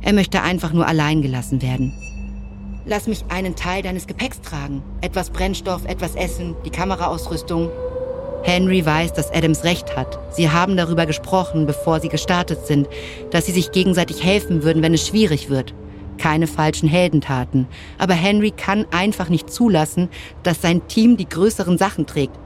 Er 0.00 0.14
möchte 0.14 0.42
einfach 0.42 0.72
nur 0.72 0.86
allein 0.86 1.20
gelassen 1.20 1.60
werden. 1.60 1.92
Lass 2.86 3.08
mich 3.08 3.24
einen 3.28 3.56
Teil 3.56 3.82
deines 3.82 4.06
Gepäcks 4.06 4.40
tragen. 4.40 4.82
Etwas 5.00 5.30
Brennstoff, 5.30 5.84
etwas 5.84 6.14
Essen, 6.14 6.54
die 6.64 6.70
Kameraausrüstung, 6.70 7.68
Henry 8.46 8.86
weiß, 8.86 9.12
dass 9.12 9.32
Adams 9.32 9.64
recht 9.64 9.96
hat. 9.96 10.20
Sie 10.30 10.48
haben 10.48 10.76
darüber 10.76 11.04
gesprochen, 11.04 11.66
bevor 11.66 11.98
sie 11.98 12.08
gestartet 12.08 12.64
sind, 12.64 12.86
dass 13.32 13.46
sie 13.46 13.52
sich 13.52 13.72
gegenseitig 13.72 14.22
helfen 14.22 14.62
würden, 14.62 14.82
wenn 14.82 14.94
es 14.94 15.04
schwierig 15.04 15.50
wird. 15.50 15.74
Keine 16.16 16.46
falschen 16.46 16.88
Heldentaten. 16.88 17.66
Aber 17.98 18.14
Henry 18.14 18.52
kann 18.52 18.86
einfach 18.92 19.30
nicht 19.30 19.50
zulassen, 19.50 20.08
dass 20.44 20.62
sein 20.62 20.86
Team 20.86 21.16
die 21.16 21.28
größeren 21.28 21.76
Sachen 21.76 22.06
trägt. 22.06 22.38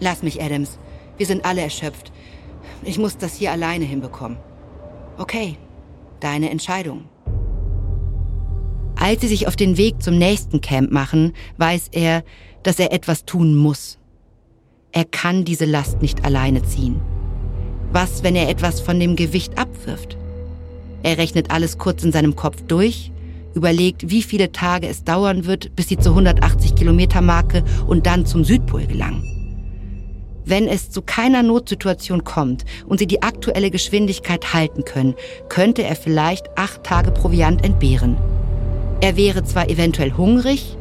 Lass 0.00 0.22
mich, 0.22 0.42
Adams. 0.42 0.78
Wir 1.18 1.26
sind 1.26 1.44
alle 1.44 1.60
erschöpft. 1.60 2.12
Ich 2.82 2.98
muss 2.98 3.18
das 3.18 3.34
hier 3.34 3.52
alleine 3.52 3.84
hinbekommen. 3.84 4.38
Okay, 5.18 5.58
deine 6.20 6.48
Entscheidung. 6.48 7.04
Als 8.98 9.20
sie 9.20 9.28
sich 9.28 9.46
auf 9.46 9.56
den 9.56 9.76
Weg 9.76 10.02
zum 10.02 10.16
nächsten 10.16 10.62
Camp 10.62 10.90
machen, 10.90 11.34
weiß 11.58 11.88
er, 11.92 12.24
dass 12.62 12.78
er 12.78 12.90
etwas 12.90 13.26
tun 13.26 13.54
muss. 13.54 13.98
Er 14.96 15.04
kann 15.04 15.44
diese 15.44 15.66
Last 15.66 16.00
nicht 16.00 16.24
alleine 16.24 16.62
ziehen. 16.62 17.02
Was, 17.92 18.22
wenn 18.22 18.34
er 18.34 18.48
etwas 18.48 18.80
von 18.80 18.98
dem 18.98 19.14
Gewicht 19.14 19.58
abwirft? 19.58 20.16
Er 21.02 21.18
rechnet 21.18 21.50
alles 21.50 21.76
kurz 21.76 22.02
in 22.02 22.12
seinem 22.12 22.34
Kopf 22.34 22.62
durch, 22.66 23.12
überlegt, 23.52 24.08
wie 24.08 24.22
viele 24.22 24.52
Tage 24.52 24.88
es 24.88 25.04
dauern 25.04 25.44
wird, 25.44 25.76
bis 25.76 25.88
sie 25.88 25.98
zur 25.98 26.12
180 26.12 26.76
Kilometer 26.76 27.20
Marke 27.20 27.62
und 27.86 28.06
dann 28.06 28.24
zum 28.24 28.42
Südpol 28.42 28.86
gelangen. 28.86 29.22
Wenn 30.46 30.66
es 30.66 30.88
zu 30.88 31.02
keiner 31.02 31.42
Notsituation 31.42 32.24
kommt 32.24 32.64
und 32.86 32.96
sie 32.96 33.06
die 33.06 33.22
aktuelle 33.22 33.70
Geschwindigkeit 33.70 34.54
halten 34.54 34.86
können, 34.86 35.14
könnte 35.50 35.82
er 35.82 35.96
vielleicht 35.96 36.56
acht 36.56 36.84
Tage 36.84 37.10
Proviant 37.10 37.62
entbehren. 37.62 38.16
Er 39.02 39.18
wäre 39.18 39.44
zwar 39.44 39.68
eventuell 39.68 40.12
hungrig, 40.12 40.74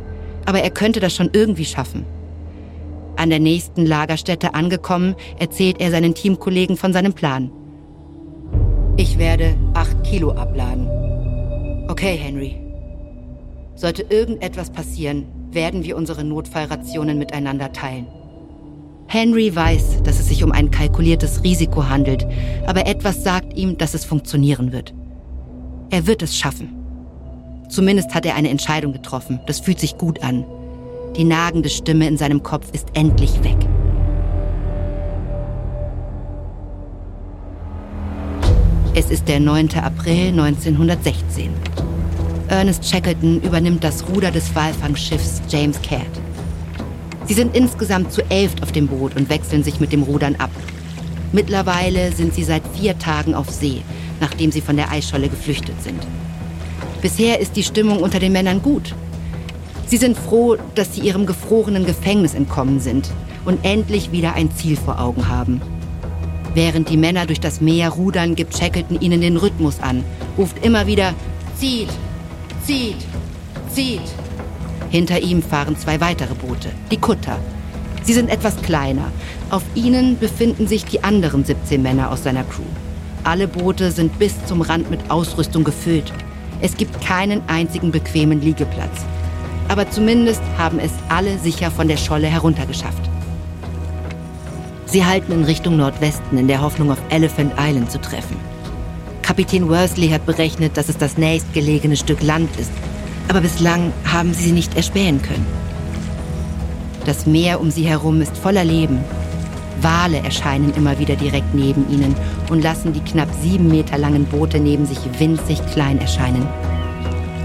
aber 0.46 0.62
er 0.62 0.70
könnte 0.70 1.02
das 1.02 1.14
schon 1.14 1.32
irgendwie 1.34 1.66
schaffen. 1.66 2.06
An 3.18 3.30
der 3.30 3.40
nächsten 3.40 3.86
Lagerstätte 3.86 4.54
angekommen, 4.54 5.16
erzählt 5.40 5.80
er 5.80 5.92
seinen 5.92 6.16
Teamkollegen 6.16 6.78
von 6.78 6.94
seinem 6.94 7.14
Plan. 7.14 7.52
Ich 8.98 9.18
werde 9.18 9.56
acht 9.74 10.04
Kilo 10.04 10.32
abladen. 10.32 10.88
Okay, 11.88 12.18
Henry. 12.18 12.62
Sollte 13.76 14.04
irgendetwas 14.04 14.70
passieren, 14.70 15.26
werden 15.52 15.84
wir 15.84 15.98
unsere 15.98 16.24
Notfallrationen 16.24 17.18
miteinander 17.18 17.72
teilen. 17.74 18.08
Henry 19.08 19.56
weiß, 19.56 20.04
dass 20.04 20.20
es 20.20 20.28
sich 20.28 20.44
um 20.44 20.52
ein 20.52 20.72
kalkuliertes 20.72 21.44
Risiko 21.44 21.88
handelt, 21.88 22.26
aber 22.66 22.88
etwas 22.88 23.24
sagt 23.24 23.54
ihm, 23.58 23.78
dass 23.78 23.94
es 23.94 24.04
funktionieren 24.04 24.72
wird. 24.72 24.94
Er 25.90 26.08
wird 26.08 26.22
es 26.22 26.38
schaffen. 26.38 26.70
Zumindest 27.70 28.14
hat 28.14 28.26
er 28.26 28.36
eine 28.36 28.50
Entscheidung 28.50 28.94
getroffen. 28.94 29.40
Das 29.46 29.60
fühlt 29.60 29.80
sich 29.80 29.98
gut 29.98 30.24
an. 30.24 30.46
Die 31.18 31.24
nagende 31.24 31.70
Stimme 31.70 32.08
in 32.08 32.18
seinem 32.18 32.44
Kopf 32.44 32.68
ist 32.74 32.90
endlich 32.94 33.42
weg. 33.42 33.56
Es 38.94 39.10
ist 39.10 39.28
der 39.30 39.40
9. 39.40 39.70
April 39.76 40.28
1916. 40.30 41.52
Ernest 42.50 42.86
Shackleton 42.86 43.42
übernimmt 43.42 43.84
das 43.84 44.06
Ruder 44.10 44.30
des 44.30 44.54
Walfangschiffs 44.56 45.42
James 45.48 45.82
Caird. 45.82 46.06
Sie 47.28 47.34
sind 47.34 47.56
insgesamt 47.56 48.12
zu 48.12 48.22
elf 48.30 48.52
auf 48.62 48.74
dem 48.74 48.88
Boot 48.88 49.16
und 49.16 49.30
wechseln 49.30 49.64
sich 49.64 49.80
mit 49.80 49.94
dem 49.94 50.04
Rudern 50.04 50.36
ab. 50.36 50.52
Mittlerweile 51.32 52.12
sind 52.12 52.34
sie 52.34 52.44
seit 52.44 52.64
vier 52.78 53.00
Tagen 53.00 53.36
auf 53.36 53.50
See, 53.50 53.82
nachdem 54.20 54.52
sie 54.52 54.62
von 54.62 54.76
der 54.76 54.92
Eisscholle 54.92 55.30
geflüchtet 55.30 55.82
sind. 55.82 56.06
Bisher 57.02 57.40
ist 57.40 57.56
die 57.56 57.64
Stimmung 57.64 58.00
unter 58.00 58.20
den 58.20 58.34
Männern 58.34 58.62
gut. 58.62 58.94
Sie 59.96 60.02
sind 60.02 60.18
froh, 60.18 60.58
dass 60.76 60.94
sie 60.94 61.00
ihrem 61.00 61.26
gefrorenen 61.26 61.86
Gefängnis 61.86 62.34
entkommen 62.34 62.82
sind 62.82 63.10
und 63.46 63.64
endlich 63.64 64.12
wieder 64.12 64.34
ein 64.34 64.52
Ziel 64.52 64.76
vor 64.76 65.00
Augen 65.00 65.30
haben. 65.30 65.62
Während 66.54 66.90
die 66.90 66.98
Männer 66.98 67.26
durch 67.26 67.40
das 67.40 67.62
Meer 67.62 67.92
rudern, 67.92 68.36
gibt 68.36 68.58
Shackleton 68.58 69.00
ihnen 69.00 69.22
den 69.22 69.38
Rhythmus 69.38 69.80
an, 69.80 70.04
ruft 70.38 70.66
immer 70.66 70.86
wieder 70.86 71.14
Zieht, 71.58 71.88
zieht, 72.66 72.98
zieht. 73.74 74.02
Hinter 74.90 75.22
ihm 75.22 75.42
fahren 75.42 75.78
zwei 75.78 76.02
weitere 76.02 76.36
Boote, 76.36 76.72
die 76.92 76.98
Kutter. 76.98 77.40
Sie 78.04 78.12
sind 78.12 78.30
etwas 78.30 78.58
kleiner. 78.64 79.14
Auf 79.50 79.64
ihnen 79.76 80.20
befinden 80.20 80.68
sich 80.68 80.84
die 80.84 81.06
anderen 81.06 81.46
17 81.46 81.82
Männer 81.82 82.12
aus 82.12 82.22
seiner 82.22 82.44
Crew. 82.44 82.64
Alle 83.24 83.48
Boote 83.48 83.92
sind 83.92 84.20
bis 84.20 84.46
zum 84.46 84.60
Rand 84.60 84.92
mit 84.92 85.10
Ausrüstung 85.10 85.64
gefüllt. 85.64 86.12
Es 86.60 86.76
gibt 86.76 87.00
keinen 87.00 87.48
einzigen 87.48 87.92
bequemen 87.92 88.42
Liegeplatz. 88.42 89.06
Aber 89.68 89.90
zumindest 89.90 90.42
haben 90.58 90.80
es 90.80 90.92
alle 91.10 91.38
sicher 91.40 91.72
von 91.72 91.88
der 91.88 91.98
Scholle 91.98 92.28
heruntergeschafft. 92.28 93.10
Sie 94.86 95.04
halten 95.04 95.32
in 95.32 95.44
Richtung 95.44 95.78
Nordwesten 95.78 96.38
in 96.38 96.48
der 96.48 96.62
Hoffnung, 96.62 96.92
auf 96.92 97.02
Elephant 97.10 97.54
Island 97.60 97.92
zu 97.92 98.00
treffen. 98.00 98.38
Kapitän 99.24 99.68
Worsley 99.68 100.10
hat 100.10 100.26
berechnet, 100.26 100.78
dass 100.78 100.88
es 100.88 100.98
das 100.98 101.18
nächstgelegene 101.18 101.98
Stück 101.98 102.22
Land 102.22 102.50
ist, 102.58 102.72
aber 103.28 103.42
bislang 103.42 103.92
haben 104.06 104.34
sie 104.34 104.44
sie 104.44 104.52
nicht 104.52 104.76
erspähen 104.78 105.22
können. 105.22 105.46
Das 107.06 107.26
Meer 107.26 107.60
um 107.60 107.72
sie 107.72 107.84
herum 107.84 108.22
ist 108.22 108.38
voller 108.38 108.64
Leben. 108.64 109.00
Wale 109.82 110.18
erscheinen 110.20 110.74
immer 110.76 110.98
wieder 111.00 111.16
direkt 111.16 111.54
neben 111.54 111.90
ihnen 111.92 112.16
und 112.50 112.64
lassen 112.64 112.94
die 112.94 113.02
knapp 113.02 113.30
sieben 113.42 113.68
Meter 113.68 113.98
langen 113.98 114.26
Boote 114.26 114.60
neben 114.60 114.86
sich 114.86 115.00
winzig 115.20 115.60
klein 115.74 116.00
erscheinen. 116.00 116.48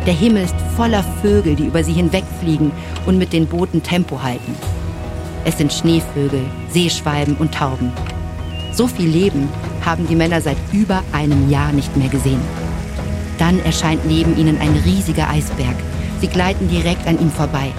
Der 0.07 0.15
Himmel 0.15 0.45
ist 0.45 0.55
voller 0.77 1.05
Vögel, 1.21 1.55
die 1.55 1.67
über 1.67 1.85
sie 1.85 1.93
hinwegfliegen 1.93 2.73
und 3.05 3.19
mit 3.19 3.35
den 3.35 3.47
Booten 3.47 3.83
Tempo 3.83 4.23
halten. 4.23 4.55
Es 5.45 5.59
sind 5.59 5.73
Schneevögel, 5.73 6.45
Seeschwalben 6.71 7.37
und 7.37 7.55
Tauben. 7.55 7.93
So 8.73 8.87
viel 8.87 9.09
Leben 9.09 9.49
haben 9.85 10.07
die 10.09 10.17
Männer 10.17 10.41
seit 10.41 10.57
über 10.73 11.03
einem 11.13 11.51
Jahr 11.51 11.73
nicht 11.73 11.95
mehr 11.97 12.09
gesehen. 12.09 12.41
Dann 13.39 13.59
erscheint 13.61 14.07
neben 14.07 14.39
ihnen 14.39 14.59
ein 14.59 14.75
riesiger 14.85 15.29
Eisberg. 15.29 15.77
Sie 16.21 16.29
gleiten 16.29 16.69
direkt 16.69 17.07
an 17.07 17.21
ihm 17.21 17.31
vorbei. 17.31 17.71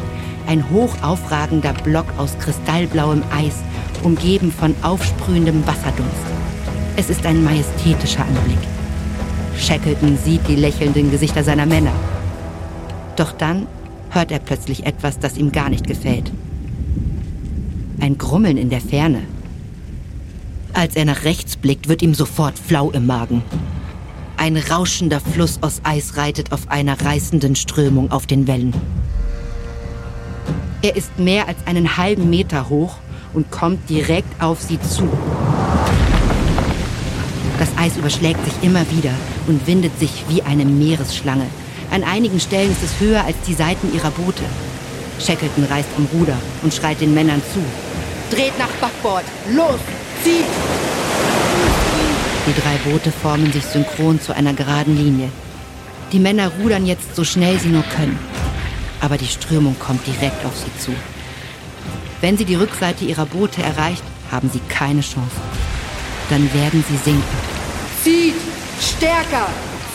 Ein 0.48 0.70
hoch 0.70 0.96
aufragender 1.02 1.74
Block 1.84 2.06
aus 2.18 2.38
kristallblauem 2.40 3.24
Eis, 3.36 3.56
umgeben 4.04 4.52
von 4.52 4.76
aufsprühendem 4.84 5.66
Wasserdunst. 5.66 6.12
Es 6.98 7.10
ist 7.10 7.26
ein 7.26 7.44
majestätischer 7.44 8.26
Anblick. 8.26 8.60
Shackleton 9.58 10.18
sieht 10.24 10.48
die 10.48 10.56
lächelnden 10.56 11.12
Gesichter 11.12 11.44
seiner 11.44 11.66
Männer. 11.66 11.94
Doch 13.22 13.34
dann 13.34 13.68
hört 14.10 14.32
er 14.32 14.40
plötzlich 14.40 14.88
etwas, 14.88 15.20
das 15.20 15.38
ihm 15.38 15.52
gar 15.52 15.70
nicht 15.70 15.86
gefällt. 15.86 16.32
Ein 18.00 18.18
Grummeln 18.18 18.58
in 18.58 18.72
der 18.72 18.82
Ferne. 18.82 19.22
Als 20.74 20.96
er 20.96 21.06
nach 21.06 21.24
rechts 21.24 21.56
blickt, 21.56 21.88
wird 21.88 22.02
ihm 22.02 22.16
sofort 22.16 22.58
flau 22.58 22.90
im 22.90 23.06
Magen. 23.06 23.44
Ein 24.38 24.58
rauschender 24.58 25.20
Fluss 25.20 25.60
aus 25.62 25.82
Eis 25.84 26.18
reitet 26.18 26.52
auf 26.52 26.72
einer 26.72 27.00
reißenden 27.00 27.56
Strömung 27.56 28.10
auf 28.10 28.26
den 28.26 28.48
Wellen. 28.48 28.74
Er 30.82 30.96
ist 30.96 31.20
mehr 31.20 31.48
als 31.48 31.60
einen 31.68 31.98
halben 31.98 32.28
Meter 32.28 32.70
hoch 32.70 32.96
und 33.34 33.52
kommt 33.52 33.88
direkt 33.88 34.42
auf 34.42 34.64
sie 34.64 34.82
zu. 34.82 35.08
Das 37.60 37.70
Eis 37.78 37.98
überschlägt 37.98 38.44
sich 38.46 38.64
immer 38.64 38.90
wieder 38.90 39.14
und 39.46 39.68
windet 39.68 40.00
sich 40.00 40.26
wie 40.28 40.42
eine 40.42 40.66
Meeresschlange. 40.66 41.46
An 41.92 42.06
einigen 42.06 42.40
Stellen 42.40 42.72
ist 42.72 42.84
es 42.84 43.00
höher 43.02 43.26
als 43.26 43.36
die 43.46 43.54
Seiten 43.54 43.94
ihrer 43.94 44.12
Boote. 44.12 44.44
Shackleton 45.20 45.66
reißt 45.66 45.90
am 45.98 46.08
Ruder 46.14 46.38
und 46.64 46.74
schreit 46.74 47.02
den 47.02 47.14
Männern 47.14 47.42
zu. 47.54 47.60
Dreht 48.34 48.58
nach 48.58 48.72
Backbord! 48.80 49.26
Los! 49.54 49.80
Zieht! 50.24 50.46
Die 52.48 52.62
drei 52.62 52.90
Boote 52.90 53.12
formen 53.12 53.52
sich 53.52 53.66
synchron 53.66 54.22
zu 54.22 54.34
einer 54.34 54.54
geraden 54.54 54.96
Linie. 54.96 55.30
Die 56.14 56.20
Männer 56.20 56.50
rudern 56.62 56.86
jetzt 56.86 57.14
so 57.14 57.26
schnell 57.26 57.60
sie 57.60 57.68
nur 57.68 57.84
können. 57.84 58.18
Aber 59.02 59.18
die 59.18 59.28
Strömung 59.28 59.76
kommt 59.78 60.08
direkt 60.08 60.46
auf 60.46 60.54
sie 60.56 60.84
zu. 60.84 60.92
Wenn 62.22 62.38
sie 62.38 62.46
die 62.46 62.56
Rückseite 62.56 63.04
ihrer 63.04 63.26
Boote 63.26 63.62
erreicht, 63.64 64.04
haben 64.32 64.50
sie 64.52 64.62
keine 64.70 65.02
Chance. 65.02 65.36
Dann 66.30 66.54
werden 66.54 66.86
sie 66.88 66.98
sinken. 66.98 67.24
Zieht! 68.02 68.36
Stärker! 68.80 69.48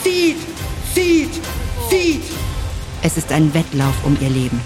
Zieht! 0.02 0.36
Zieht! 0.94 1.40
Zieht! 1.88 2.22
Es 3.02 3.16
ist 3.16 3.30
ein 3.30 3.54
Wettlauf 3.54 3.94
um 4.04 4.16
ihr 4.20 4.30
Leben. 4.30 4.60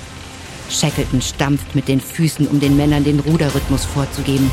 Shackleton 0.71 1.21
stampft 1.21 1.75
mit 1.75 1.89
den 1.89 2.01
Füßen, 2.01 2.47
um 2.47 2.61
den 2.61 2.77
Männern 2.77 3.05
den 3.05 3.21
Ruderrhythmus 3.21 3.85
vorzugeben. 3.85 4.51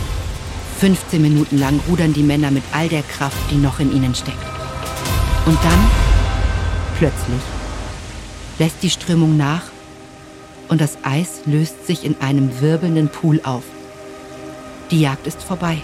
15 0.80 1.22
Minuten 1.22 1.58
lang 1.58 1.80
rudern 1.88 2.14
die 2.14 2.24
Männer 2.24 2.52
mit 2.52 2.64
all 2.72 2.90
der 2.90 3.04
Kraft, 3.04 3.38
die 3.52 3.56
noch 3.56 3.80
in 3.80 3.92
ihnen 3.92 4.14
steckt. 4.14 4.38
Und 5.46 5.58
dann, 5.64 5.92
plötzlich, 6.98 7.42
lässt 8.60 8.84
die 8.84 8.90
Strömung 8.90 9.38
nach 9.38 9.64
und 10.68 10.82
das 10.82 10.98
Eis 11.04 11.42
löst 11.46 11.88
sich 11.88 12.04
in 12.04 12.20
einem 12.20 12.60
wirbelnden 12.60 13.10
Pool 13.10 13.40
auf. 13.44 13.64
Die 14.92 15.02
Jagd 15.02 15.28
ist 15.28 15.42
vorbei. 15.42 15.82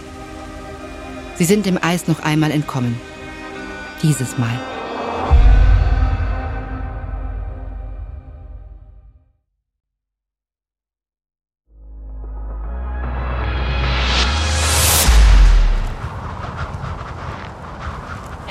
Sie 1.38 1.46
sind 1.46 1.66
dem 1.66 1.82
Eis 1.82 2.08
noch 2.08 2.20
einmal 2.20 2.52
entkommen. 2.52 3.00
Dieses 4.02 4.38
Mal. 4.38 4.73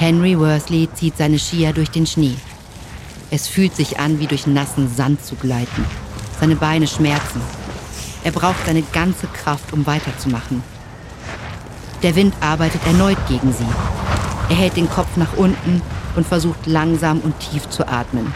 Henry 0.02 0.36
Worsley 0.36 0.88
zieht 0.92 1.16
seine 1.16 1.38
Skier 1.38 1.72
durch 1.72 1.88
den 1.88 2.08
Schnee. 2.08 2.34
Es 3.30 3.46
fühlt 3.46 3.76
sich 3.76 4.00
an, 4.00 4.18
wie 4.18 4.26
durch 4.26 4.48
nassen 4.48 4.92
Sand 4.92 5.24
zu 5.24 5.36
gleiten. 5.36 5.84
Seine 6.40 6.56
Beine 6.56 6.88
schmerzen. 6.88 7.40
Er 8.24 8.32
braucht 8.32 8.66
seine 8.66 8.82
ganze 8.82 9.28
Kraft, 9.28 9.72
um 9.72 9.86
weiterzumachen. 9.86 10.64
Der 12.02 12.16
Wind 12.16 12.34
arbeitet 12.40 12.84
erneut 12.84 13.16
gegen 13.28 13.52
sie. 13.52 13.64
Er 14.48 14.56
hält 14.56 14.76
den 14.76 14.90
Kopf 14.90 15.16
nach 15.16 15.36
unten 15.36 15.80
und 16.16 16.26
versucht 16.26 16.66
langsam 16.66 17.20
und 17.20 17.38
tief 17.38 17.68
zu 17.68 17.86
atmen. 17.86 18.34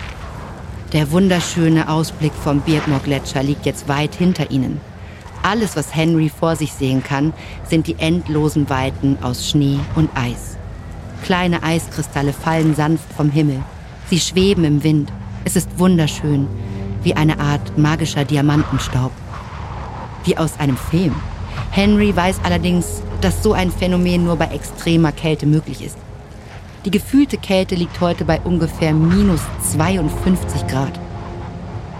Der 0.92 1.10
wunderschöne 1.10 1.88
Ausblick 1.88 2.32
vom 2.32 2.60
Birkmoor-Gletscher 2.60 3.42
liegt 3.42 3.66
jetzt 3.66 3.88
weit 3.88 4.14
hinter 4.14 4.52
ihnen. 4.52 4.80
Alles, 5.42 5.74
was 5.74 5.92
Henry 5.92 6.28
vor 6.28 6.54
sich 6.54 6.72
sehen 6.72 7.02
kann, 7.02 7.32
sind 7.68 7.88
die 7.88 7.96
endlosen 7.98 8.70
Weiten 8.70 9.18
aus 9.20 9.50
Schnee 9.50 9.80
und 9.96 10.10
Eis. 10.14 10.55
Kleine 11.26 11.60
Eiskristalle 11.64 12.32
fallen 12.32 12.76
sanft 12.76 13.12
vom 13.12 13.30
Himmel. 13.30 13.60
Sie 14.08 14.20
schweben 14.20 14.62
im 14.62 14.84
Wind. 14.84 15.12
Es 15.44 15.56
ist 15.56 15.76
wunderschön, 15.76 16.46
wie 17.02 17.16
eine 17.16 17.40
Art 17.40 17.76
magischer 17.76 18.24
Diamantenstaub. 18.24 19.10
Wie 20.22 20.38
aus 20.38 20.60
einem 20.60 20.76
Film. 20.76 21.16
Henry 21.72 22.14
weiß 22.14 22.36
allerdings, 22.44 23.02
dass 23.22 23.42
so 23.42 23.54
ein 23.54 23.72
Phänomen 23.72 24.22
nur 24.22 24.36
bei 24.36 24.46
extremer 24.46 25.10
Kälte 25.10 25.46
möglich 25.46 25.84
ist. 25.84 25.98
Die 26.84 26.92
gefühlte 26.92 27.38
Kälte 27.38 27.74
liegt 27.74 28.00
heute 28.00 28.24
bei 28.24 28.40
ungefähr 28.42 28.94
minus 28.94 29.40
52 29.72 30.68
Grad. 30.68 30.92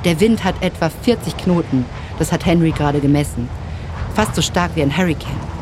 Der 0.05 0.21
Wind 0.21 0.45
hat 0.45 0.63
etwa 0.63 0.89
40 0.89 1.37
Knoten, 1.37 1.85
das 2.21 2.31
hat 2.31 2.47
Henry 2.47 2.71
gerade 2.71 3.01
gemessen. 3.01 3.49
Fast 4.15 4.37
so 4.37 4.43
stark 4.43 4.77
wie 4.77 4.83
ein 4.83 4.97
Hurricane. 4.97 5.56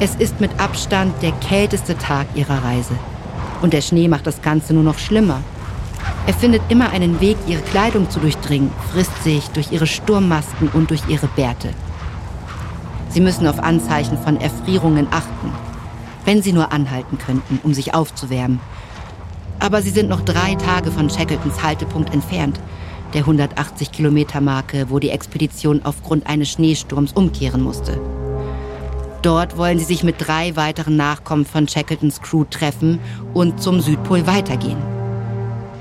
Es 0.00 0.16
ist 0.16 0.40
mit 0.40 0.50
Abstand 0.58 1.22
der 1.22 1.30
kälteste 1.32 1.96
Tag 1.96 2.26
ihrer 2.34 2.64
Reise. 2.64 2.94
Und 3.62 3.72
der 3.72 3.80
Schnee 3.80 4.08
macht 4.08 4.26
das 4.26 4.42
Ganze 4.42 4.74
nur 4.74 4.82
noch 4.82 4.98
schlimmer. 4.98 5.40
Er 6.26 6.34
findet 6.34 6.62
immer 6.68 6.90
einen 6.90 7.20
Weg, 7.20 7.36
ihre 7.46 7.62
Kleidung 7.62 8.10
zu 8.10 8.18
durchdringen, 8.18 8.72
frisst 8.92 9.22
sich 9.22 9.46
durch 9.50 9.70
ihre 9.70 9.86
Sturmmasken 9.86 10.68
und 10.68 10.90
durch 10.90 11.02
ihre 11.08 11.28
Bärte. 11.28 11.70
Sie 13.08 13.20
müssen 13.20 13.46
auf 13.46 13.60
Anzeichen 13.60 14.18
von 14.18 14.40
Erfrierungen 14.40 15.06
achten, 15.12 15.52
wenn 16.24 16.42
sie 16.42 16.52
nur 16.52 16.72
anhalten 16.72 17.16
könnten, 17.16 17.60
um 17.62 17.72
sich 17.72 17.94
aufzuwärmen. 17.94 18.58
Aber 19.60 19.80
sie 19.80 19.90
sind 19.90 20.08
noch 20.08 20.22
drei 20.22 20.56
Tage 20.56 20.90
von 20.90 21.08
Shackletons 21.08 21.62
Haltepunkt 21.62 22.12
entfernt, 22.12 22.58
der 23.12 23.20
180 23.20 23.92
Kilometer 23.92 24.40
Marke, 24.40 24.86
wo 24.90 24.98
die 24.98 25.10
Expedition 25.10 25.82
aufgrund 25.84 26.26
eines 26.26 26.50
Schneesturms 26.50 27.12
umkehren 27.12 27.62
musste. 27.62 28.00
Dort 29.24 29.56
wollen 29.56 29.78
sie 29.78 29.86
sich 29.86 30.04
mit 30.04 30.16
drei 30.18 30.54
weiteren 30.54 30.96
Nachkommen 30.96 31.46
von 31.46 31.66
Shackletons 31.66 32.20
Crew 32.20 32.44
treffen 32.44 33.00
und 33.32 33.60
zum 33.60 33.80
Südpol 33.80 34.26
weitergehen. 34.26 34.76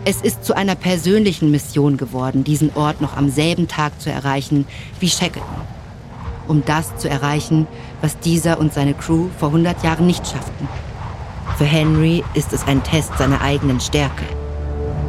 Es 0.06 0.22
ist 0.22 0.44
zu 0.44 0.56
einer 0.56 0.76
persönlichen 0.76 1.52
Mission 1.52 1.98
geworden, 1.98 2.44
diesen 2.44 2.74
Ort 2.76 3.02
noch 3.02 3.18
am 3.18 3.30
selben 3.30 3.68
Tag 3.68 4.02
zu 4.02 4.10
erreichen 4.10 4.66
wie 5.00 5.10
Shackleton 5.10 5.64
um 6.48 6.64
das 6.66 6.96
zu 6.98 7.10
erreichen, 7.10 7.68
was 8.02 8.20
dieser 8.20 8.60
und 8.60 8.74
seine 8.74 8.94
Crew 8.94 9.28
vor 9.38 9.50
100 9.50 9.84
Jahren 9.84 10.08
nicht 10.08 10.26
schafften. 10.28 10.68
Für 11.58 11.66
Henry 11.66 12.24
ist 12.34 12.54
es 12.54 12.66
ein 12.68 12.84
Test 12.84 13.18
seiner 13.18 13.42
eigenen 13.42 13.80
Stärke 13.80 14.26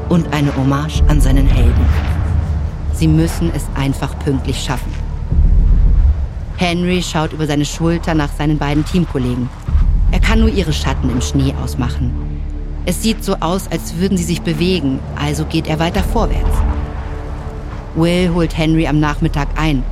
und 0.09 0.32
eine 0.32 0.55
Hommage 0.57 1.03
an 1.09 1.20
seinen 1.20 1.47
Helden. 1.47 1.87
Sie 2.93 3.09
müssen 3.09 3.51
es 3.55 3.64
einfach 3.74 4.16
pünktlich 4.20 4.62
schaffen. 4.62 5.04
Henry 6.57 7.03
schaut 7.03 7.33
über 7.33 7.47
seine 7.47 7.65
Schulter 7.65 8.15
nach 8.15 8.31
seinen 8.33 8.59
beiden 8.59 8.85
Teamkollegen. 8.85 9.49
Er 10.13 10.21
kann 10.21 10.41
nur 10.41 10.49
ihre 10.49 10.73
Schatten 10.73 11.11
im 11.11 11.21
Schnee 11.21 11.55
ausmachen. 11.63 12.13
Es 12.87 13.03
sieht 13.03 13.25
so 13.25 13.37
aus, 13.41 13.69
als 13.71 13.97
würden 13.97 14.17
sie 14.17 14.25
sich 14.25 14.43
bewegen, 14.43 15.01
also 15.17 15.45
geht 15.45 15.67
er 15.67 15.79
weiter 15.79 16.03
vorwärts. 16.03 16.59
Will 17.95 18.31
holt 18.35 18.57
Henry 18.57 18.87
am 18.87 19.01
Nachmittag 19.01 19.49
ein 19.57 19.83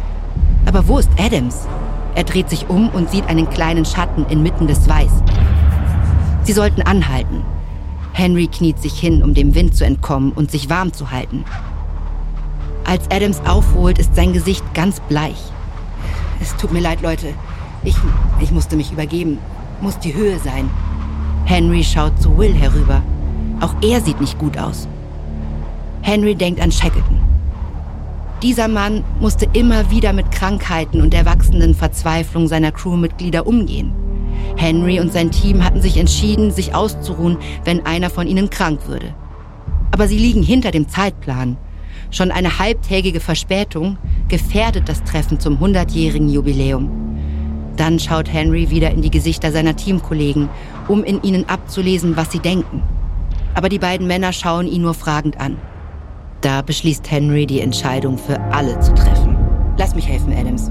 aber 0.67 0.89
wo 0.89 0.99
ist 0.99 1.11
Adams? 1.19 1.67
Er 2.15 2.25
dreht 2.25 2.49
sich 2.49 2.69
um 2.69 2.89
und 2.91 3.11
sieht 3.11 3.27
einen 3.27 3.49
kleinen 3.51 3.85
Schatten 3.85 4.25
inmitten 4.27 4.67
des 4.67 4.89
Weiß. 4.89 5.11
Sie 6.45 6.53
sollten 6.53 6.83
anhalten. 6.83 7.43
Henry 8.13 8.47
kniet 8.47 8.81
sich 8.81 8.99
hin, 8.99 9.23
um 9.23 9.35
dem 9.35 9.55
Wind 9.55 9.75
zu 9.75 9.85
entkommen 9.85 10.33
und 10.33 10.51
sich 10.51 10.69
warm 10.69 10.93
zu 10.93 11.11
halten. 11.11 11.45
Als 12.85 13.11
Adams 13.11 13.41
aufholt, 13.47 13.99
ist 13.99 14.15
sein 14.15 14.33
Gesicht 14.33 14.65
ganz 14.75 15.01
bleich. 15.01 15.39
Es 16.43 16.57
tut 16.57 16.73
mir 16.73 16.81
leid, 16.81 17.03
Leute. 17.03 17.35
Ich, 17.85 17.95
ich 18.41 18.51
musste 18.51 18.75
mich 18.75 18.91
übergeben. 18.91 19.39
Muss 19.81 20.01
die 20.01 20.13
Höhe 20.13 20.41
sein. 20.41 20.69
Henry 21.45 21.85
schaut 21.85 22.21
zu 22.21 22.37
Will 22.37 22.53
herüber. 22.53 23.01
Auch 23.61 23.77
er 23.81 24.01
sieht 24.01 24.21
nicht 24.21 24.41
gut 24.41 24.59
aus. 24.59 24.89
Henry 26.01 26.35
denkt 26.35 26.61
an 26.61 26.73
Shackleton. 26.73 27.21
Dieser 28.43 28.67
Mann 28.67 29.05
musste 29.21 29.47
immer 29.53 29.89
wieder 29.93 30.13
mit 30.13 30.33
Krankheiten 30.33 31.01
und 31.01 31.13
der 31.13 31.27
wachsenden 31.27 31.77
Verzweiflung 31.77 32.49
seiner 32.49 32.73
Crewmitglieder 32.73 33.47
umgehen. 33.47 33.93
Henry 34.57 34.99
und 34.99 35.13
sein 35.13 35.31
Team 35.31 35.65
hatten 35.65 35.81
sich 35.81 35.97
entschieden, 35.97 36.51
sich 36.51 36.75
auszuruhen, 36.75 37.39
wenn 37.65 37.87
einer 37.87 38.11
von 38.11 38.27
ihnen 38.27 38.51
krank 38.51 38.89
würde. 38.89 39.15
Aber 39.93 40.09
sie 40.09 40.19
liegen 40.19 40.43
hinter 40.43 40.73
dem 40.73 40.89
Zeitplan. 40.89 41.57
Schon 42.11 42.33
eine 42.33 42.59
halbtägige 42.59 43.21
Verspätung 43.21 43.97
gefährdet 44.29 44.89
das 44.89 45.03
Treffen 45.05 45.41
zum 45.41 45.59
100-jährigen 45.59 46.29
Jubiläum. 46.29 46.91
Dann 47.77 47.99
schaut 47.99 48.33
Henry 48.33 48.71
wieder 48.71 48.91
in 48.91 49.03
die 49.03 49.11
Gesichter 49.11 49.51
seiner 49.51 49.77
Teamkollegen, 49.77 50.49
um 50.89 51.05
in 51.05 51.23
ihnen 51.23 51.49
abzulesen, 51.49 52.17
was 52.17 52.31
sie 52.31 52.39
denken. 52.39 52.83
Aber 53.55 53.69
die 53.69 53.79
beiden 53.79 54.07
Männer 54.07 54.33
schauen 54.33 54.67
ihn 54.67 54.83
nur 54.83 54.95
fragend 54.95 55.41
an. 55.41 55.57
Da 56.41 56.63
beschließt 56.63 57.11
Henry, 57.11 57.47
die 57.47 57.61
Entscheidung 57.61 58.19
für 58.19 58.41
alle 58.53 58.79
zu 58.81 58.95
treffen. 58.95 59.37
Lass 59.79 59.95
mich 59.95 60.09
helfen, 60.09 60.33
Adams. 60.37 60.71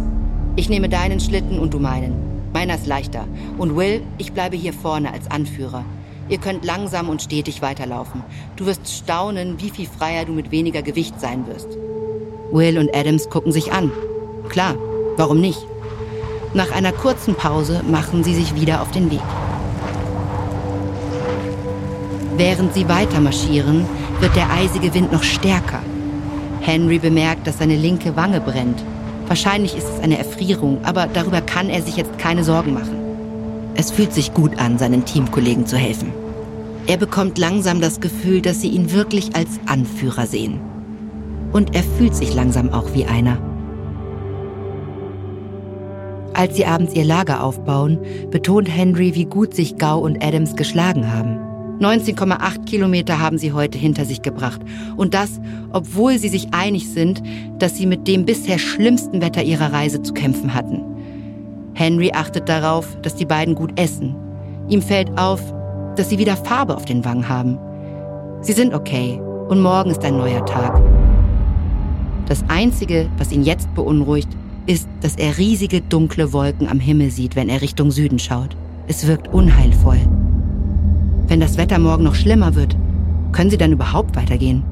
Ich 0.55 0.69
nehme 0.69 0.89
deinen 0.89 1.19
Schlitten 1.19 1.59
und 1.59 1.73
du 1.73 1.79
meinen. 1.79 2.13
Meiner 2.53 2.75
ist 2.75 2.87
leichter. 2.87 3.25
Und 3.57 3.75
Will, 3.75 4.03
ich 4.17 4.33
bleibe 4.33 4.57
hier 4.57 4.73
vorne 4.73 5.13
als 5.13 5.31
Anführer. 5.31 5.85
Ihr 6.27 6.37
könnt 6.37 6.65
langsam 6.65 7.09
und 7.09 7.21
stetig 7.21 7.61
weiterlaufen. 7.61 8.23
Du 8.55 8.65
wirst 8.65 8.87
staunen, 8.89 9.61
wie 9.61 9.69
viel 9.69 9.87
freier 9.87 10.25
du 10.25 10.33
mit 10.33 10.51
weniger 10.51 10.81
Gewicht 10.81 11.19
sein 11.19 11.47
wirst. 11.47 11.67
Will 12.51 12.77
und 12.77 12.95
Adams 12.95 13.29
gucken 13.29 13.51
sich 13.51 13.71
an. 13.71 13.91
Klar, 14.49 14.75
warum 15.17 15.39
nicht? 15.39 15.65
Nach 16.53 16.71
einer 16.71 16.91
kurzen 16.91 17.35
Pause 17.35 17.81
machen 17.89 18.23
sie 18.23 18.35
sich 18.35 18.55
wieder 18.55 18.81
auf 18.81 18.91
den 18.91 19.09
Weg. 19.09 19.21
Während 22.37 22.73
sie 22.73 22.89
weiter 22.89 23.21
marschieren, 23.21 23.85
wird 24.19 24.35
der 24.35 24.51
eisige 24.51 24.93
Wind 24.93 25.11
noch 25.11 25.23
stärker. 25.23 25.81
Henry 26.61 26.99
bemerkt, 26.99 27.47
dass 27.47 27.59
seine 27.59 27.75
linke 27.75 28.15
Wange 28.15 28.41
brennt. 28.41 28.83
Wahrscheinlich 29.27 29.75
ist 29.75 29.87
es 29.87 29.99
eine 30.01 30.17
Erfrierung, 30.17 30.79
aber 30.83 31.07
darüber 31.07 31.41
kann 31.41 31.69
er 31.69 31.81
sich 31.81 31.97
jetzt 31.97 32.17
keine 32.17 32.43
Sorgen 32.43 32.73
machen. 32.73 32.97
Es 33.75 33.91
fühlt 33.91 34.13
sich 34.13 34.33
gut 34.33 34.59
an, 34.59 34.77
seinen 34.77 35.05
Teamkollegen 35.05 35.65
zu 35.65 35.77
helfen. 35.77 36.11
Er 36.87 36.97
bekommt 36.97 37.37
langsam 37.37 37.79
das 37.79 38.01
Gefühl, 38.01 38.41
dass 38.41 38.59
sie 38.61 38.69
ihn 38.69 38.91
wirklich 38.91 39.35
als 39.35 39.49
Anführer 39.65 40.25
sehen. 40.27 40.59
Und 41.51 41.75
er 41.75 41.83
fühlt 41.83 42.15
sich 42.15 42.33
langsam 42.33 42.69
auch 42.69 42.93
wie 42.93 43.05
einer. 43.05 43.37
Als 46.33 46.55
sie 46.55 46.65
abends 46.65 46.95
ihr 46.95 47.03
Lager 47.03 47.43
aufbauen, 47.43 47.99
betont 48.29 48.69
Henry, 48.69 49.15
wie 49.15 49.25
gut 49.25 49.53
sich 49.53 49.77
Gau 49.77 49.99
und 49.99 50.23
Adams 50.23 50.55
geschlagen 50.55 51.11
haben. 51.11 51.39
19,8 51.81 52.65
Kilometer 52.65 53.19
haben 53.19 53.37
sie 53.37 53.53
heute 53.53 53.77
hinter 53.77 54.05
sich 54.05 54.21
gebracht. 54.21 54.61
Und 54.97 55.13
das, 55.13 55.41
obwohl 55.71 56.19
sie 56.19 56.29
sich 56.29 56.53
einig 56.53 56.89
sind, 56.89 57.21
dass 57.57 57.75
sie 57.75 57.87
mit 57.87 58.07
dem 58.07 58.25
bisher 58.25 58.59
schlimmsten 58.59 59.21
Wetter 59.21 59.43
ihrer 59.43 59.73
Reise 59.73 60.01
zu 60.03 60.13
kämpfen 60.13 60.53
hatten. 60.53 60.83
Henry 61.73 62.11
achtet 62.13 62.47
darauf, 62.47 62.97
dass 63.01 63.15
die 63.15 63.25
beiden 63.25 63.55
gut 63.55 63.79
essen. 63.79 64.15
Ihm 64.67 64.81
fällt 64.81 65.17
auf, 65.17 65.41
dass 65.95 66.09
sie 66.09 66.19
wieder 66.19 66.37
Farbe 66.37 66.75
auf 66.75 66.85
den 66.85 67.03
Wangen 67.03 67.27
haben. 67.27 67.57
Sie 68.41 68.53
sind 68.53 68.73
okay 68.73 69.19
und 69.49 69.61
morgen 69.61 69.89
ist 69.89 70.03
ein 70.03 70.17
neuer 70.17 70.45
Tag. 70.45 70.90
Das 72.27 72.43
Einzige, 72.47 73.09
was 73.17 73.31
ihn 73.31 73.43
jetzt 73.43 73.73
beunruhigt, 73.75 74.29
ist, 74.65 74.87
dass 75.01 75.15
er 75.15 75.37
riesige 75.37 75.81
dunkle 75.81 76.33
Wolken 76.33 76.67
am 76.67 76.79
Himmel 76.79 77.11
sieht, 77.11 77.35
wenn 77.35 77.49
er 77.49 77.61
Richtung 77.61 77.91
Süden 77.91 78.19
schaut. 78.19 78.55
Es 78.87 79.07
wirkt 79.07 79.27
unheilvoll. 79.29 79.99
Wenn 81.27 81.39
das 81.39 81.57
Wetter 81.57 81.79
morgen 81.79 82.03
noch 82.03 82.15
schlimmer 82.15 82.55
wird, 82.55 82.75
können 83.31 83.49
Sie 83.49 83.57
dann 83.57 83.71
überhaupt 83.71 84.15
weitergehen? 84.15 84.63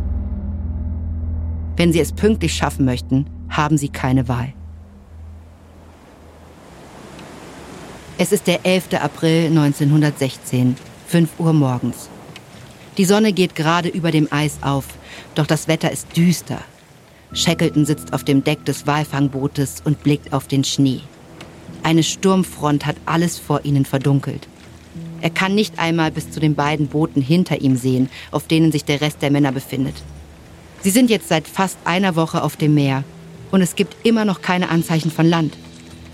Wenn 1.78 1.93
Sie 1.93 2.00
es 2.00 2.12
pünktlich 2.12 2.54
schaffen 2.54 2.86
möchten, 2.86 3.26
haben 3.50 3.78
Sie 3.78 3.89
keine 3.89 4.28
Wahl. 4.28 4.54
Es 8.18 8.34
ist 8.34 8.47
der 8.47 8.66
11. 8.66 8.95
April 9.02 9.45
1916, 9.47 10.76
5 11.08 11.39
Uhr 11.39 11.54
morgens. 11.54 12.10
Die 12.97 13.06
Sonne 13.06 13.32
geht 13.32 13.56
gerade 13.56 13.88
über 13.88 14.12
dem 14.12 14.28
Eis 14.30 14.58
auf, 14.62 14.86
doch 15.36 15.47
das 15.47 15.70
Wetter 15.70 15.89
ist 15.89 16.18
düster. 16.18 16.60
Shackleton 17.34 17.86
sitzt 17.86 18.14
auf 18.14 18.24
dem 18.24 18.44
Deck 18.44 18.66
des 18.66 18.88
Walfangbootes 18.88 19.82
und 19.86 20.02
blickt 20.04 20.34
auf 20.34 20.48
den 20.48 20.64
Schnee. 20.64 21.02
Eine 21.84 22.04
Sturmfront 22.04 22.86
hat 22.86 22.96
alles 23.06 23.38
vor 23.38 23.64
ihnen 23.64 23.86
verdunkelt. 23.86 24.48
Er 25.22 25.30
kann 25.30 25.54
nicht 25.54 25.80
einmal 25.80 26.12
bis 26.12 26.32
zu 26.32 26.40
den 26.40 26.56
beiden 26.56 26.88
Booten 26.88 27.22
hinter 27.22 27.62
ihm 27.62 27.76
sehen, 27.76 28.10
auf 28.32 28.48
denen 28.48 28.72
sich 28.72 28.86
der 28.86 29.02
Rest 29.02 29.22
der 29.22 29.32
Männer 29.32 29.52
befindet. 29.52 29.96
Sie 30.82 30.90
sind 30.90 31.10
jetzt 31.10 31.28
seit 31.28 31.48
fast 31.48 31.78
einer 31.84 32.16
Woche 32.16 32.42
auf 32.42 32.56
dem 32.56 32.74
Meer 32.74 33.04
und 33.52 33.62
es 33.62 33.76
gibt 33.76 33.96
immer 34.06 34.26
noch 34.26 34.42
keine 34.42 34.70
Anzeichen 34.70 35.12
von 35.12 35.28
Land. 35.28 35.58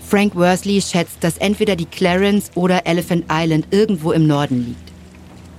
Frank 0.08 0.36
Worsley 0.36 0.80
schätzt, 0.82 1.18
dass 1.20 1.38
entweder 1.38 1.76
die 1.76 1.86
Clarence 1.86 2.50
oder 2.54 2.86
Elephant 2.86 3.24
Island 3.30 3.68
irgendwo 3.70 4.12
im 4.12 4.26
Norden 4.26 4.66
liegt. 4.66 4.92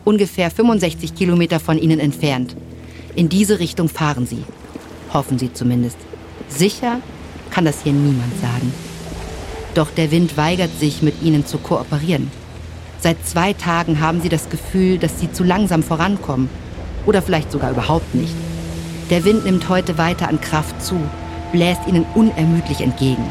Ungefähr 0.05 0.51
65 0.51 1.15
Kilometer 1.15 1.59
von 1.59 1.77
ihnen 1.77 1.99
entfernt. 1.99 2.55
In 3.15 3.27
diese 3.29 3.59
Richtung 3.59 3.89
fahren 3.89 4.25
sie. 4.25 4.43
Hoffen 5.13 5.39
sie 5.39 5.53
zumindest. 5.53 5.97
Sicher 6.49 6.99
kann 7.49 7.65
das 7.65 7.81
hier 7.83 7.93
niemand 7.93 8.39
sagen. 8.41 8.73
Doch 9.73 9.89
der 9.91 10.11
Wind 10.11 10.37
weigert 10.37 10.77
sich, 10.79 11.01
mit 11.01 11.21
ihnen 11.21 11.45
zu 11.45 11.57
kooperieren. 11.57 12.31
Seit 12.99 13.25
zwei 13.25 13.53
Tagen 13.53 13.99
haben 13.99 14.21
sie 14.21 14.29
das 14.29 14.49
Gefühl, 14.49 14.97
dass 14.97 15.19
sie 15.19 15.31
zu 15.31 15.43
langsam 15.43 15.83
vorankommen. 15.83 16.49
Oder 17.05 17.21
vielleicht 17.21 17.51
sogar 17.51 17.71
überhaupt 17.71 18.15
nicht. 18.15 18.33
Der 19.09 19.23
Wind 19.23 19.45
nimmt 19.45 19.69
heute 19.69 19.97
weiter 19.97 20.27
an 20.27 20.41
Kraft 20.41 20.81
zu, 20.81 20.95
bläst 21.51 21.87
ihnen 21.87 22.05
unermüdlich 22.15 22.81
entgegen. 22.81 23.23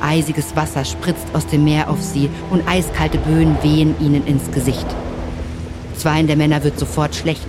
Eisiges 0.00 0.54
Wasser 0.54 0.84
spritzt 0.84 1.26
aus 1.32 1.46
dem 1.46 1.64
Meer 1.64 1.90
auf 1.90 2.00
sie 2.02 2.28
und 2.50 2.68
eiskalte 2.68 3.18
Böen 3.18 3.56
wehen 3.62 3.96
ihnen 4.00 4.24
ins 4.26 4.50
Gesicht. 4.52 4.86
Zweien 5.96 6.28
der 6.28 6.36
Männer 6.36 6.62
wird 6.62 6.78
sofort 6.78 7.16
schlecht. 7.16 7.46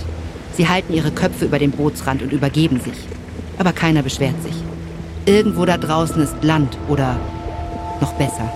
Sie 0.57 0.67
halten 0.67 0.93
ihre 0.93 1.11
Köpfe 1.11 1.45
über 1.45 1.59
den 1.59 1.71
Bootsrand 1.71 2.23
und 2.23 2.31
übergeben 2.31 2.79
sich. 2.79 2.97
Aber 3.59 3.73
keiner 3.73 4.01
beschwert 4.01 4.41
sich. 4.41 4.55
Irgendwo 5.25 5.65
da 5.65 5.77
draußen 5.77 6.19
ist 6.21 6.35
Land 6.41 6.75
oder 6.87 7.15
noch 8.01 8.13
besser. 8.13 8.51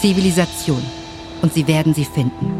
Zivilisation. 0.00 0.82
Und 1.42 1.52
sie 1.52 1.68
werden 1.68 1.94
sie 1.94 2.06
finden. 2.06 2.52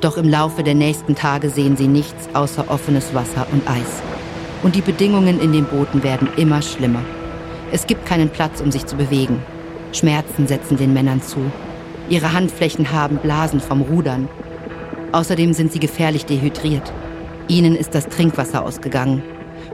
Doch 0.00 0.16
im 0.16 0.28
Laufe 0.28 0.62
der 0.62 0.74
nächsten 0.74 1.14
Tage 1.14 1.50
sehen 1.50 1.76
sie 1.76 1.88
nichts 1.88 2.28
außer 2.34 2.70
offenes 2.70 3.14
Wasser 3.14 3.46
und 3.52 3.68
Eis. 3.68 4.02
Und 4.62 4.74
die 4.74 4.82
Bedingungen 4.82 5.40
in 5.40 5.52
den 5.52 5.64
Booten 5.64 6.02
werden 6.02 6.28
immer 6.36 6.62
schlimmer. 6.62 7.02
Es 7.72 7.86
gibt 7.86 8.06
keinen 8.06 8.28
Platz, 8.28 8.60
um 8.60 8.70
sich 8.70 8.86
zu 8.86 8.96
bewegen. 8.96 9.42
Schmerzen 9.92 10.46
setzen 10.46 10.76
den 10.76 10.92
Männern 10.92 11.22
zu. 11.22 11.38
Ihre 12.08 12.32
Handflächen 12.32 12.92
haben 12.92 13.16
Blasen 13.16 13.60
vom 13.60 13.80
Rudern. 13.80 14.28
Außerdem 15.12 15.52
sind 15.52 15.72
sie 15.72 15.80
gefährlich 15.80 16.26
dehydriert. 16.26 16.92
Ihnen 17.48 17.74
ist 17.74 17.94
das 17.94 18.08
Trinkwasser 18.08 18.64
ausgegangen. 18.64 19.22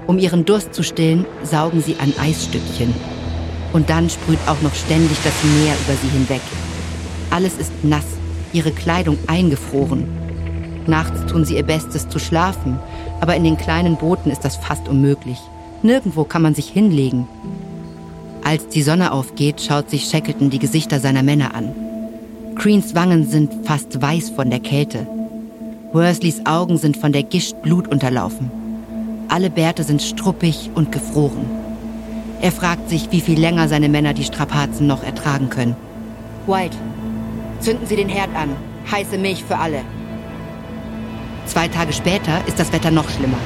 Um 0.06 0.18
ihren 0.18 0.44
Durst 0.44 0.72
zu 0.72 0.82
stillen, 0.82 1.26
saugen 1.42 1.82
sie 1.82 1.96
an 1.98 2.12
Eisstückchen. 2.18 2.94
Und 3.72 3.90
dann 3.90 4.08
sprüht 4.08 4.38
auch 4.46 4.60
noch 4.62 4.74
ständig 4.74 5.18
das 5.24 5.34
Meer 5.42 5.74
über 5.84 5.96
sie 6.00 6.08
hinweg. 6.08 6.40
Alles 7.30 7.58
ist 7.58 7.72
nass, 7.82 8.06
ihre 8.52 8.70
Kleidung 8.70 9.18
eingefroren. 9.26 10.06
Nachts 10.86 11.26
tun 11.26 11.44
sie 11.44 11.56
ihr 11.56 11.64
Bestes 11.64 12.08
zu 12.08 12.18
schlafen, 12.18 12.78
aber 13.20 13.34
in 13.34 13.42
den 13.42 13.56
kleinen 13.56 13.96
Booten 13.96 14.30
ist 14.30 14.44
das 14.44 14.56
fast 14.56 14.88
unmöglich. 14.88 15.38
Nirgendwo 15.82 16.24
kann 16.24 16.42
man 16.42 16.54
sich 16.54 16.68
hinlegen. 16.68 17.26
Als 18.44 18.68
die 18.68 18.82
Sonne 18.82 19.10
aufgeht, 19.10 19.60
schaut 19.60 19.90
sich 19.90 20.04
Shackleton 20.04 20.50
die 20.50 20.60
Gesichter 20.60 21.00
seiner 21.00 21.24
Männer 21.24 21.54
an. 21.54 21.74
Creens 22.54 22.94
Wangen 22.94 23.26
sind 23.26 23.66
fast 23.66 24.00
weiß 24.00 24.30
von 24.30 24.50
der 24.50 24.60
Kälte. 24.60 25.06
Worsleys 25.92 26.46
Augen 26.46 26.78
sind 26.78 26.96
von 26.96 27.12
der 27.12 27.24
Gischt 27.24 27.60
Blut 27.62 27.88
unterlaufen. 27.88 28.65
Alle 29.28 29.50
Bärte 29.50 29.82
sind 29.82 30.02
struppig 30.02 30.70
und 30.74 30.92
gefroren. 30.92 31.46
Er 32.40 32.52
fragt 32.52 32.88
sich, 32.88 33.08
wie 33.10 33.20
viel 33.20 33.40
länger 33.40 33.68
seine 33.68 33.88
Männer 33.88 34.14
die 34.14 34.24
Strapazen 34.24 34.86
noch 34.86 35.02
ertragen 35.02 35.50
können. 35.50 35.74
White, 36.46 36.76
zünden 37.60 37.86
Sie 37.86 37.96
den 37.96 38.08
Herd 38.08 38.34
an. 38.36 38.50
Heiße 38.90 39.18
Milch 39.18 39.42
für 39.42 39.58
alle. 39.58 39.80
Zwei 41.46 41.66
Tage 41.66 41.92
später 41.92 42.40
ist 42.46 42.60
das 42.60 42.72
Wetter 42.72 42.90
noch 42.90 43.08
schlimmer. 43.10 43.38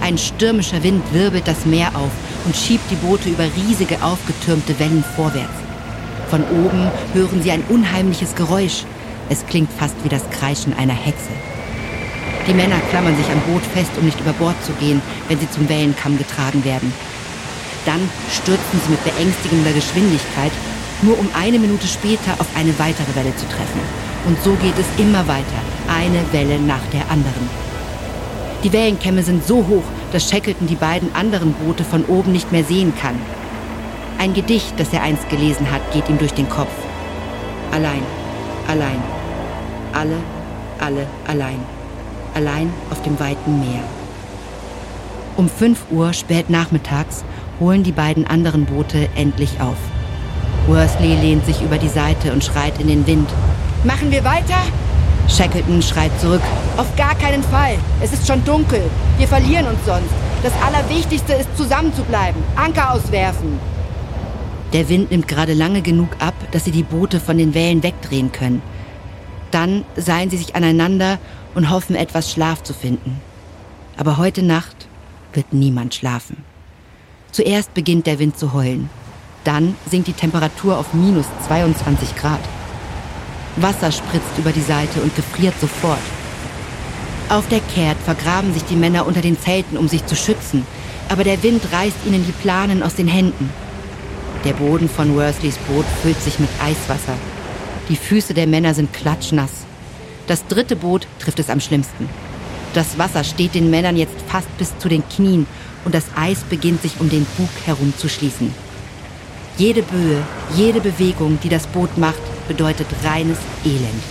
Ein 0.00 0.16
stürmischer 0.16 0.82
Wind 0.82 1.02
wirbelt 1.12 1.48
das 1.48 1.66
Meer 1.66 1.88
auf 1.94 2.10
und 2.44 2.54
schiebt 2.54 2.88
die 2.90 2.96
Boote 2.96 3.30
über 3.30 3.44
riesige 3.44 4.02
aufgetürmte 4.02 4.78
Wellen 4.78 5.02
vorwärts. 5.16 5.48
Von 6.28 6.42
oben 6.44 6.88
hören 7.14 7.42
sie 7.42 7.50
ein 7.50 7.64
unheimliches 7.68 8.34
Geräusch. 8.34 8.84
Es 9.28 9.44
klingt 9.46 9.72
fast 9.72 9.96
wie 10.04 10.08
das 10.08 10.28
Kreischen 10.30 10.72
einer 10.74 10.94
Hexe. 10.94 11.30
Die 12.46 12.52
Männer 12.52 12.78
klammern 12.90 13.16
sich 13.16 13.26
am 13.30 13.40
Boot 13.40 13.62
fest, 13.72 13.92
um 13.98 14.04
nicht 14.04 14.20
über 14.20 14.32
Bord 14.34 14.62
zu 14.64 14.72
gehen, 14.72 15.00
wenn 15.28 15.40
sie 15.40 15.50
zum 15.50 15.66
Wellenkamm 15.68 16.18
getragen 16.18 16.62
werden. 16.64 16.92
Dann 17.86 18.00
stürzen 18.30 18.80
sie 18.84 18.90
mit 18.90 19.04
beängstigender 19.04 19.72
Geschwindigkeit, 19.72 20.52
nur 21.02 21.18
um 21.18 21.28
eine 21.34 21.58
Minute 21.58 21.86
später 21.86 22.32
auf 22.38 22.46
eine 22.54 22.78
weitere 22.78 23.14
Welle 23.14 23.34
zu 23.36 23.46
treffen. 23.46 23.80
Und 24.26 24.42
so 24.42 24.52
geht 24.54 24.74
es 24.78 25.00
immer 25.02 25.26
weiter, 25.26 25.60
eine 25.88 26.20
Welle 26.32 26.58
nach 26.58 26.84
der 26.92 27.10
anderen. 27.10 27.48
Die 28.62 28.72
Wellenkämme 28.72 29.22
sind 29.22 29.46
so 29.46 29.66
hoch, 29.66 29.84
dass 30.12 30.28
Shackleton 30.28 30.66
die 30.66 30.76
beiden 30.76 31.14
anderen 31.14 31.52
Boote 31.52 31.84
von 31.84 32.04
oben 32.06 32.32
nicht 32.32 32.52
mehr 32.52 32.64
sehen 32.64 32.92
kann. 33.00 33.18
Ein 34.18 34.32
Gedicht, 34.32 34.74
das 34.78 34.92
er 34.92 35.02
einst 35.02 35.28
gelesen 35.28 35.70
hat, 35.70 35.92
geht 35.92 36.08
ihm 36.08 36.18
durch 36.18 36.32
den 36.32 36.48
Kopf. 36.48 36.72
Allein, 37.72 38.02
allein, 38.68 39.02
alle, 39.92 40.16
alle, 40.78 41.06
allein, 41.26 41.60
allein 42.34 42.72
auf 42.90 43.02
dem 43.02 43.18
weiten 43.18 43.60
Meer. 43.60 43.82
Um 45.36 45.48
5 45.48 45.86
Uhr 45.90 46.12
spät 46.12 46.50
nachmittags 46.50 47.24
holen 47.60 47.82
die 47.82 47.92
beiden 47.92 48.26
anderen 48.26 48.66
Boote 48.66 49.08
endlich 49.16 49.60
auf. 49.60 49.76
Worsley 50.66 51.14
lehnt 51.16 51.44
sich 51.44 51.60
über 51.60 51.78
die 51.78 51.88
Seite 51.88 52.32
und 52.32 52.44
schreit 52.44 52.80
in 52.80 52.88
den 52.88 53.06
Wind. 53.06 53.28
Machen 53.84 54.10
wir 54.10 54.24
weiter? 54.24 54.62
Shackleton 55.28 55.82
schreit 55.82 56.12
zurück. 56.20 56.42
Auf 56.76 56.94
gar 56.96 57.14
keinen 57.16 57.42
Fall. 57.42 57.76
Es 58.00 58.12
ist 58.12 58.26
schon 58.26 58.44
dunkel. 58.44 58.82
Wir 59.18 59.26
verlieren 59.26 59.66
uns 59.66 59.84
sonst. 59.84 60.10
Das 60.42 60.52
Allerwichtigste 60.62 61.32
ist, 61.32 61.56
zusammen 61.56 61.92
zu 61.94 62.02
bleiben. 62.02 62.42
Anker 62.56 62.92
auswerfen. 62.92 63.58
Der 64.72 64.88
Wind 64.88 65.10
nimmt 65.10 65.28
gerade 65.28 65.54
lange 65.54 65.82
genug 65.82 66.10
ab, 66.18 66.34
dass 66.50 66.64
sie 66.64 66.70
die 66.70 66.82
Boote 66.82 67.20
von 67.20 67.38
den 67.38 67.54
Wellen 67.54 67.82
wegdrehen 67.82 68.32
können. 68.32 68.62
Dann 69.50 69.84
seilen 69.96 70.30
sie 70.30 70.36
sich 70.36 70.56
aneinander 70.56 71.18
und 71.54 71.70
hoffen, 71.70 71.96
etwas 71.96 72.30
Schlaf 72.30 72.62
zu 72.62 72.74
finden. 72.74 73.20
Aber 73.96 74.16
heute 74.16 74.42
Nacht 74.42 74.88
wird 75.32 75.52
niemand 75.52 75.94
schlafen. 75.94 76.38
Zuerst 77.32 77.74
beginnt 77.74 78.06
der 78.06 78.18
Wind 78.18 78.38
zu 78.38 78.52
heulen. 78.52 78.90
Dann 79.44 79.76
sinkt 79.90 80.08
die 80.08 80.12
Temperatur 80.12 80.78
auf 80.78 80.94
minus 80.94 81.26
22 81.46 82.16
Grad. 82.16 82.40
Wasser 83.56 83.92
spritzt 83.92 84.38
über 84.38 84.52
die 84.52 84.60
Seite 84.60 85.00
und 85.00 85.14
gefriert 85.14 85.54
sofort. 85.60 85.98
Auf 87.28 87.48
der 87.48 87.60
Kehrt 87.60 87.98
vergraben 88.04 88.52
sich 88.52 88.64
die 88.64 88.76
Männer 88.76 89.06
unter 89.06 89.20
den 89.20 89.38
Zelten, 89.38 89.76
um 89.76 89.88
sich 89.88 90.04
zu 90.06 90.16
schützen, 90.16 90.66
aber 91.08 91.24
der 91.24 91.42
Wind 91.42 91.62
reißt 91.72 91.96
ihnen 92.06 92.24
die 92.26 92.32
Planen 92.32 92.82
aus 92.82 92.94
den 92.94 93.08
Händen. 93.08 93.50
Der 94.44 94.52
Boden 94.52 94.88
von 94.88 95.14
Worsleys 95.16 95.56
Boot 95.58 95.86
füllt 96.02 96.20
sich 96.20 96.38
mit 96.38 96.50
Eiswasser. 96.62 97.14
Die 97.88 97.96
Füße 97.96 98.34
der 98.34 98.46
Männer 98.46 98.74
sind 98.74 98.92
klatschnass. 98.92 99.63
Das 100.26 100.46
dritte 100.46 100.76
Boot 100.76 101.06
trifft 101.18 101.38
es 101.38 101.50
am 101.50 101.60
schlimmsten. 101.60 102.08
Das 102.72 102.98
Wasser 102.98 103.24
steht 103.24 103.54
den 103.54 103.70
Männern 103.70 103.96
jetzt 103.96 104.14
fast 104.26 104.56
bis 104.58 104.76
zu 104.78 104.88
den 104.88 105.06
Knien 105.08 105.46
und 105.84 105.94
das 105.94 106.04
Eis 106.16 106.40
beginnt 106.40 106.82
sich 106.82 106.98
um 106.98 107.08
den 107.08 107.26
Bug 107.36 107.50
herum 107.66 107.92
zu 107.96 108.08
schließen. 108.08 108.52
Jede 109.58 109.82
Böe, 109.82 110.22
jede 110.56 110.80
Bewegung, 110.80 111.38
die 111.42 111.48
das 111.48 111.66
Boot 111.68 111.96
macht, 111.98 112.18
bedeutet 112.48 112.88
reines 113.04 113.38
Elend. 113.64 114.02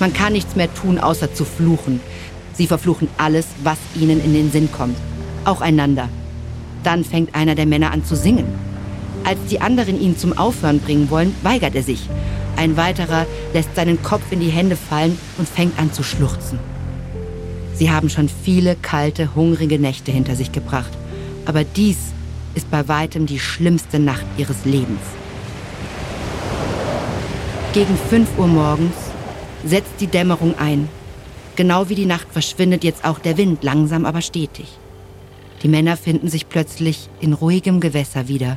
Man 0.00 0.12
kann 0.12 0.32
nichts 0.32 0.56
mehr 0.56 0.72
tun, 0.74 0.98
außer 0.98 1.32
zu 1.32 1.44
fluchen. 1.44 2.00
Sie 2.54 2.66
verfluchen 2.66 3.08
alles, 3.16 3.46
was 3.62 3.78
ihnen 3.94 4.22
in 4.22 4.32
den 4.32 4.50
Sinn 4.50 4.70
kommt. 4.72 4.96
Auch 5.44 5.60
einander. 5.60 6.08
Dann 6.82 7.04
fängt 7.04 7.34
einer 7.34 7.54
der 7.54 7.66
Männer 7.66 7.92
an 7.92 8.04
zu 8.04 8.16
singen. 8.16 8.46
Als 9.24 9.38
die 9.50 9.60
anderen 9.60 10.00
ihn 10.00 10.18
zum 10.18 10.36
Aufhören 10.36 10.80
bringen 10.80 11.10
wollen, 11.10 11.34
weigert 11.42 11.74
er 11.74 11.82
sich. 11.82 12.08
Ein 12.56 12.76
weiterer 12.76 13.26
lässt 13.52 13.76
seinen 13.76 14.02
Kopf 14.02 14.32
in 14.32 14.40
die 14.40 14.48
Hände 14.48 14.76
fallen 14.76 15.18
und 15.38 15.48
fängt 15.48 15.78
an 15.78 15.92
zu 15.92 16.02
schluchzen. 16.02 16.58
Sie 17.74 17.90
haben 17.90 18.08
schon 18.08 18.30
viele 18.30 18.74
kalte, 18.74 19.34
hungrige 19.34 19.78
Nächte 19.78 20.10
hinter 20.10 20.34
sich 20.34 20.50
gebracht. 20.50 20.92
Aber 21.44 21.62
dies 21.62 21.98
ist 22.54 22.70
bei 22.70 22.88
weitem 22.88 23.26
die 23.26 23.38
schlimmste 23.38 23.98
Nacht 23.98 24.24
ihres 24.38 24.64
Lebens. 24.64 25.02
Gegen 27.74 27.98
5 28.08 28.38
Uhr 28.38 28.46
morgens 28.46 28.96
setzt 29.62 30.00
die 30.00 30.06
Dämmerung 30.06 30.58
ein. 30.58 30.88
Genau 31.56 31.90
wie 31.90 31.94
die 31.94 32.06
Nacht 32.06 32.28
verschwindet 32.30 32.82
jetzt 32.82 33.04
auch 33.04 33.18
der 33.18 33.36
Wind, 33.36 33.62
langsam 33.62 34.06
aber 34.06 34.22
stetig. 34.22 34.66
Die 35.62 35.68
Männer 35.68 35.98
finden 35.98 36.28
sich 36.28 36.48
plötzlich 36.48 37.10
in 37.20 37.34
ruhigem 37.34 37.80
Gewässer 37.80 38.28
wieder 38.28 38.56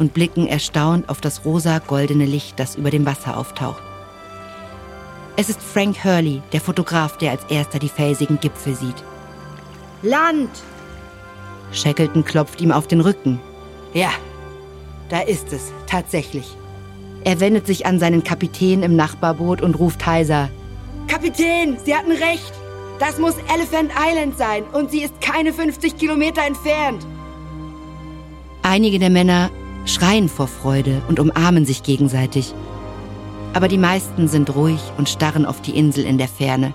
und 0.00 0.14
blicken 0.14 0.48
erstaunt 0.48 1.08
auf 1.08 1.20
das 1.20 1.44
rosa-goldene 1.44 2.24
Licht, 2.24 2.58
das 2.58 2.74
über 2.74 2.90
dem 2.90 3.06
Wasser 3.06 3.36
auftaucht. 3.36 3.82
Es 5.36 5.48
ist 5.48 5.62
Frank 5.62 6.02
Hurley, 6.02 6.42
der 6.52 6.60
Fotograf, 6.60 7.18
der 7.18 7.30
als 7.30 7.44
erster 7.48 7.78
die 7.78 7.88
felsigen 7.88 8.40
Gipfel 8.40 8.74
sieht. 8.74 9.04
Land! 10.02 10.50
Shackleton 11.72 12.24
klopft 12.24 12.60
ihm 12.60 12.72
auf 12.72 12.88
den 12.88 13.00
Rücken. 13.00 13.40
Ja, 13.94 14.10
da 15.08 15.20
ist 15.20 15.52
es, 15.52 15.72
tatsächlich. 15.86 16.56
Er 17.22 17.38
wendet 17.38 17.66
sich 17.66 17.86
an 17.86 17.98
seinen 17.98 18.24
Kapitän 18.24 18.82
im 18.82 18.96
Nachbarboot 18.96 19.60
und 19.60 19.78
ruft 19.78 20.04
heiser. 20.06 20.48
Kapitän, 21.06 21.76
Sie 21.84 21.94
hatten 21.94 22.12
recht. 22.12 22.52
Das 22.98 23.18
muss 23.18 23.34
Elephant 23.54 23.90
Island 23.98 24.36
sein 24.36 24.64
und 24.72 24.90
sie 24.90 25.02
ist 25.02 25.20
keine 25.20 25.52
50 25.52 25.96
Kilometer 25.96 26.42
entfernt. 26.42 27.06
Einige 28.62 28.98
der 28.98 29.08
Männer 29.08 29.50
schreien 29.90 30.28
vor 30.28 30.46
Freude 30.46 31.02
und 31.08 31.20
umarmen 31.20 31.64
sich 31.66 31.82
gegenseitig. 31.82 32.54
Aber 33.52 33.68
die 33.68 33.78
meisten 33.78 34.28
sind 34.28 34.54
ruhig 34.54 34.80
und 34.96 35.08
starren 35.08 35.44
auf 35.44 35.60
die 35.60 35.76
Insel 35.76 36.04
in 36.04 36.18
der 36.18 36.28
Ferne, 36.28 36.72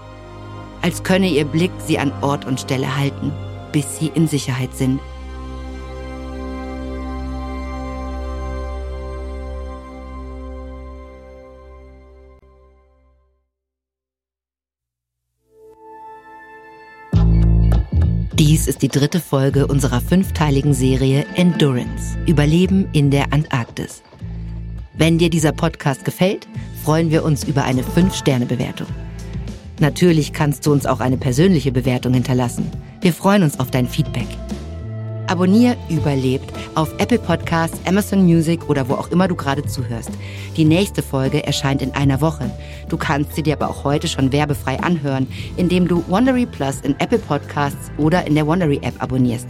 als 0.81 1.03
könne 1.03 1.29
ihr 1.29 1.45
Blick 1.45 1.71
sie 1.79 1.97
an 1.97 2.11
Ort 2.21 2.45
und 2.45 2.59
Stelle 2.59 2.97
halten, 2.97 3.31
bis 3.71 3.99
sie 3.99 4.11
in 4.13 4.27
Sicherheit 4.27 4.75
sind. 4.75 4.99
Dies 18.37 18.67
ist 18.67 18.81
die 18.81 18.89
dritte 18.89 19.21
Folge 19.21 19.65
unserer 19.65 20.01
fünfteiligen 20.01 20.73
Serie 20.73 21.25
Endurance, 21.35 22.17
Überleben 22.25 22.89
in 22.91 23.09
der 23.09 23.31
Antarktis. 23.31 24.03
Wenn 24.93 25.17
dir 25.17 25.29
dieser 25.29 25.53
Podcast 25.53 26.03
gefällt, 26.03 26.45
freuen 26.83 27.11
wir 27.11 27.23
uns 27.23 27.45
über 27.45 27.63
eine 27.63 27.81
5-Sterne-Bewertung. 27.81 28.87
Natürlich 29.79 30.33
kannst 30.33 30.65
du 30.65 30.73
uns 30.73 30.85
auch 30.85 30.99
eine 30.99 31.15
persönliche 31.15 31.71
Bewertung 31.71 32.13
hinterlassen. 32.13 32.69
Wir 32.99 33.13
freuen 33.13 33.41
uns 33.41 33.57
auf 33.57 33.71
dein 33.71 33.87
Feedback. 33.87 34.27
Abonnier 35.35 35.75
Überlebt 35.89 36.49
auf 36.75 36.93
Apple 36.97 37.19
Podcasts, 37.19 37.77
Amazon 37.85 38.23
Music 38.23 38.69
oder 38.69 38.87
wo 38.87 38.93
auch 38.93 39.11
immer 39.11 39.27
du 39.27 39.35
gerade 39.35 39.65
zuhörst. 39.65 40.11
Die 40.55 40.63
nächste 40.63 41.03
Folge 41.03 41.45
erscheint 41.45 41.81
in 41.81 41.91
einer 41.91 42.21
Woche. 42.21 42.49
Du 42.87 42.95
kannst 42.95 43.35
sie 43.35 43.43
dir 43.43 43.55
aber 43.55 43.69
auch 43.69 43.83
heute 43.83 44.07
schon 44.07 44.31
werbefrei 44.31 44.79
anhören, 44.79 45.27
indem 45.57 45.89
du 45.89 46.05
Wondery 46.07 46.45
Plus 46.45 46.79
in 46.79 46.97
Apple 47.01 47.19
Podcasts 47.19 47.91
oder 47.97 48.25
in 48.25 48.35
der 48.35 48.47
Wondery 48.47 48.79
App 48.81 49.03
abonnierst. 49.03 49.47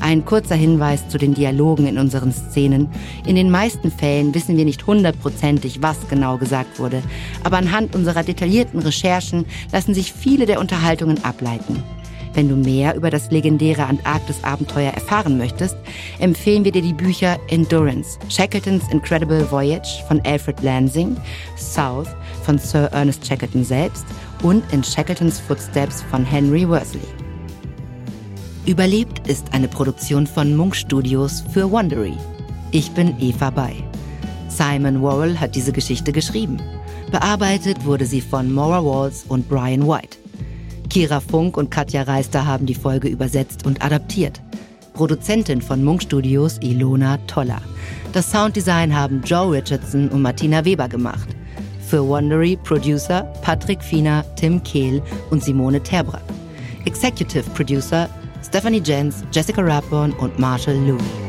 Ein 0.00 0.24
kurzer 0.24 0.54
Hinweis 0.54 1.06
zu 1.10 1.18
den 1.18 1.34
Dialogen 1.34 1.86
in 1.86 1.98
unseren 1.98 2.32
Szenen. 2.32 2.88
In 3.26 3.36
den 3.36 3.50
meisten 3.50 3.90
Fällen 3.90 4.34
wissen 4.34 4.56
wir 4.56 4.64
nicht 4.64 4.86
hundertprozentig, 4.86 5.82
was 5.82 6.08
genau 6.08 6.38
gesagt 6.38 6.78
wurde, 6.78 7.02
aber 7.44 7.58
anhand 7.58 7.94
unserer 7.94 8.22
detaillierten 8.22 8.80
Recherchen 8.80 9.44
lassen 9.72 9.92
sich 9.92 10.10
viele 10.10 10.46
der 10.46 10.58
Unterhaltungen 10.58 11.22
ableiten. 11.22 11.82
Wenn 12.38 12.48
du 12.48 12.54
mehr 12.54 12.94
über 12.94 13.10
das 13.10 13.32
legendäre 13.32 13.86
Antarktis-Abenteuer 13.86 14.92
erfahren 14.92 15.38
möchtest, 15.38 15.76
empfehlen 16.20 16.64
wir 16.64 16.70
dir 16.70 16.82
die 16.82 16.92
Bücher 16.92 17.36
Endurance, 17.48 18.16
Shackletons 18.28 18.84
Incredible 18.92 19.50
Voyage 19.50 20.04
von 20.06 20.20
Alfred 20.24 20.62
Lansing, 20.62 21.16
South 21.56 22.06
von 22.44 22.56
Sir 22.56 22.90
Ernest 22.92 23.26
Shackleton 23.26 23.64
selbst 23.64 24.06
und 24.44 24.62
In 24.72 24.84
Shackletons 24.84 25.40
Footsteps 25.40 26.04
von 26.12 26.24
Henry 26.24 26.68
Worsley. 26.68 27.02
Überlebt 28.66 29.26
ist 29.26 29.52
eine 29.52 29.66
Produktion 29.66 30.24
von 30.24 30.54
Munk 30.54 30.76
Studios 30.76 31.42
für 31.52 31.68
Wondery. 31.68 32.16
Ich 32.70 32.88
bin 32.92 33.20
Eva 33.20 33.50
Bay. 33.50 33.82
Simon 34.48 35.02
Worrell 35.02 35.40
hat 35.40 35.56
diese 35.56 35.72
Geschichte 35.72 36.12
geschrieben. 36.12 36.62
Bearbeitet 37.10 37.84
wurde 37.84 38.06
sie 38.06 38.20
von 38.20 38.52
Maura 38.52 38.84
Walls 38.84 39.24
und 39.26 39.48
Brian 39.48 39.88
White. 39.88 40.18
Kira 40.88 41.20
Funk 41.20 41.56
und 41.56 41.70
Katja 41.70 42.02
Reister 42.02 42.46
haben 42.46 42.66
die 42.66 42.74
Folge 42.74 43.08
übersetzt 43.08 43.66
und 43.66 43.82
adaptiert. 43.82 44.40
Produzentin 44.94 45.62
von 45.62 45.84
Munk 45.84 46.02
Studios 46.02 46.58
Ilona 46.60 47.18
Toller. 47.26 47.60
Das 48.12 48.30
Sounddesign 48.30 48.94
haben 48.94 49.22
Joe 49.24 49.52
Richardson 49.52 50.08
und 50.08 50.22
Martina 50.22 50.64
Weber 50.64 50.88
gemacht. 50.88 51.28
Für 51.86 52.06
Wondery 52.06 52.58
Producer 52.64 53.22
Patrick 53.42 53.82
Fiener, 53.82 54.24
Tim 54.36 54.62
Kehl 54.62 55.02
und 55.30 55.44
Simone 55.44 55.82
Terbrack. 55.82 56.24
Executive 56.84 57.48
Producer 57.50 58.08
Stephanie 58.42 58.82
Jens, 58.84 59.24
Jessica 59.32 59.62
Rathborn 59.62 60.12
und 60.14 60.38
Marshall 60.38 60.76
Louis. 60.76 61.27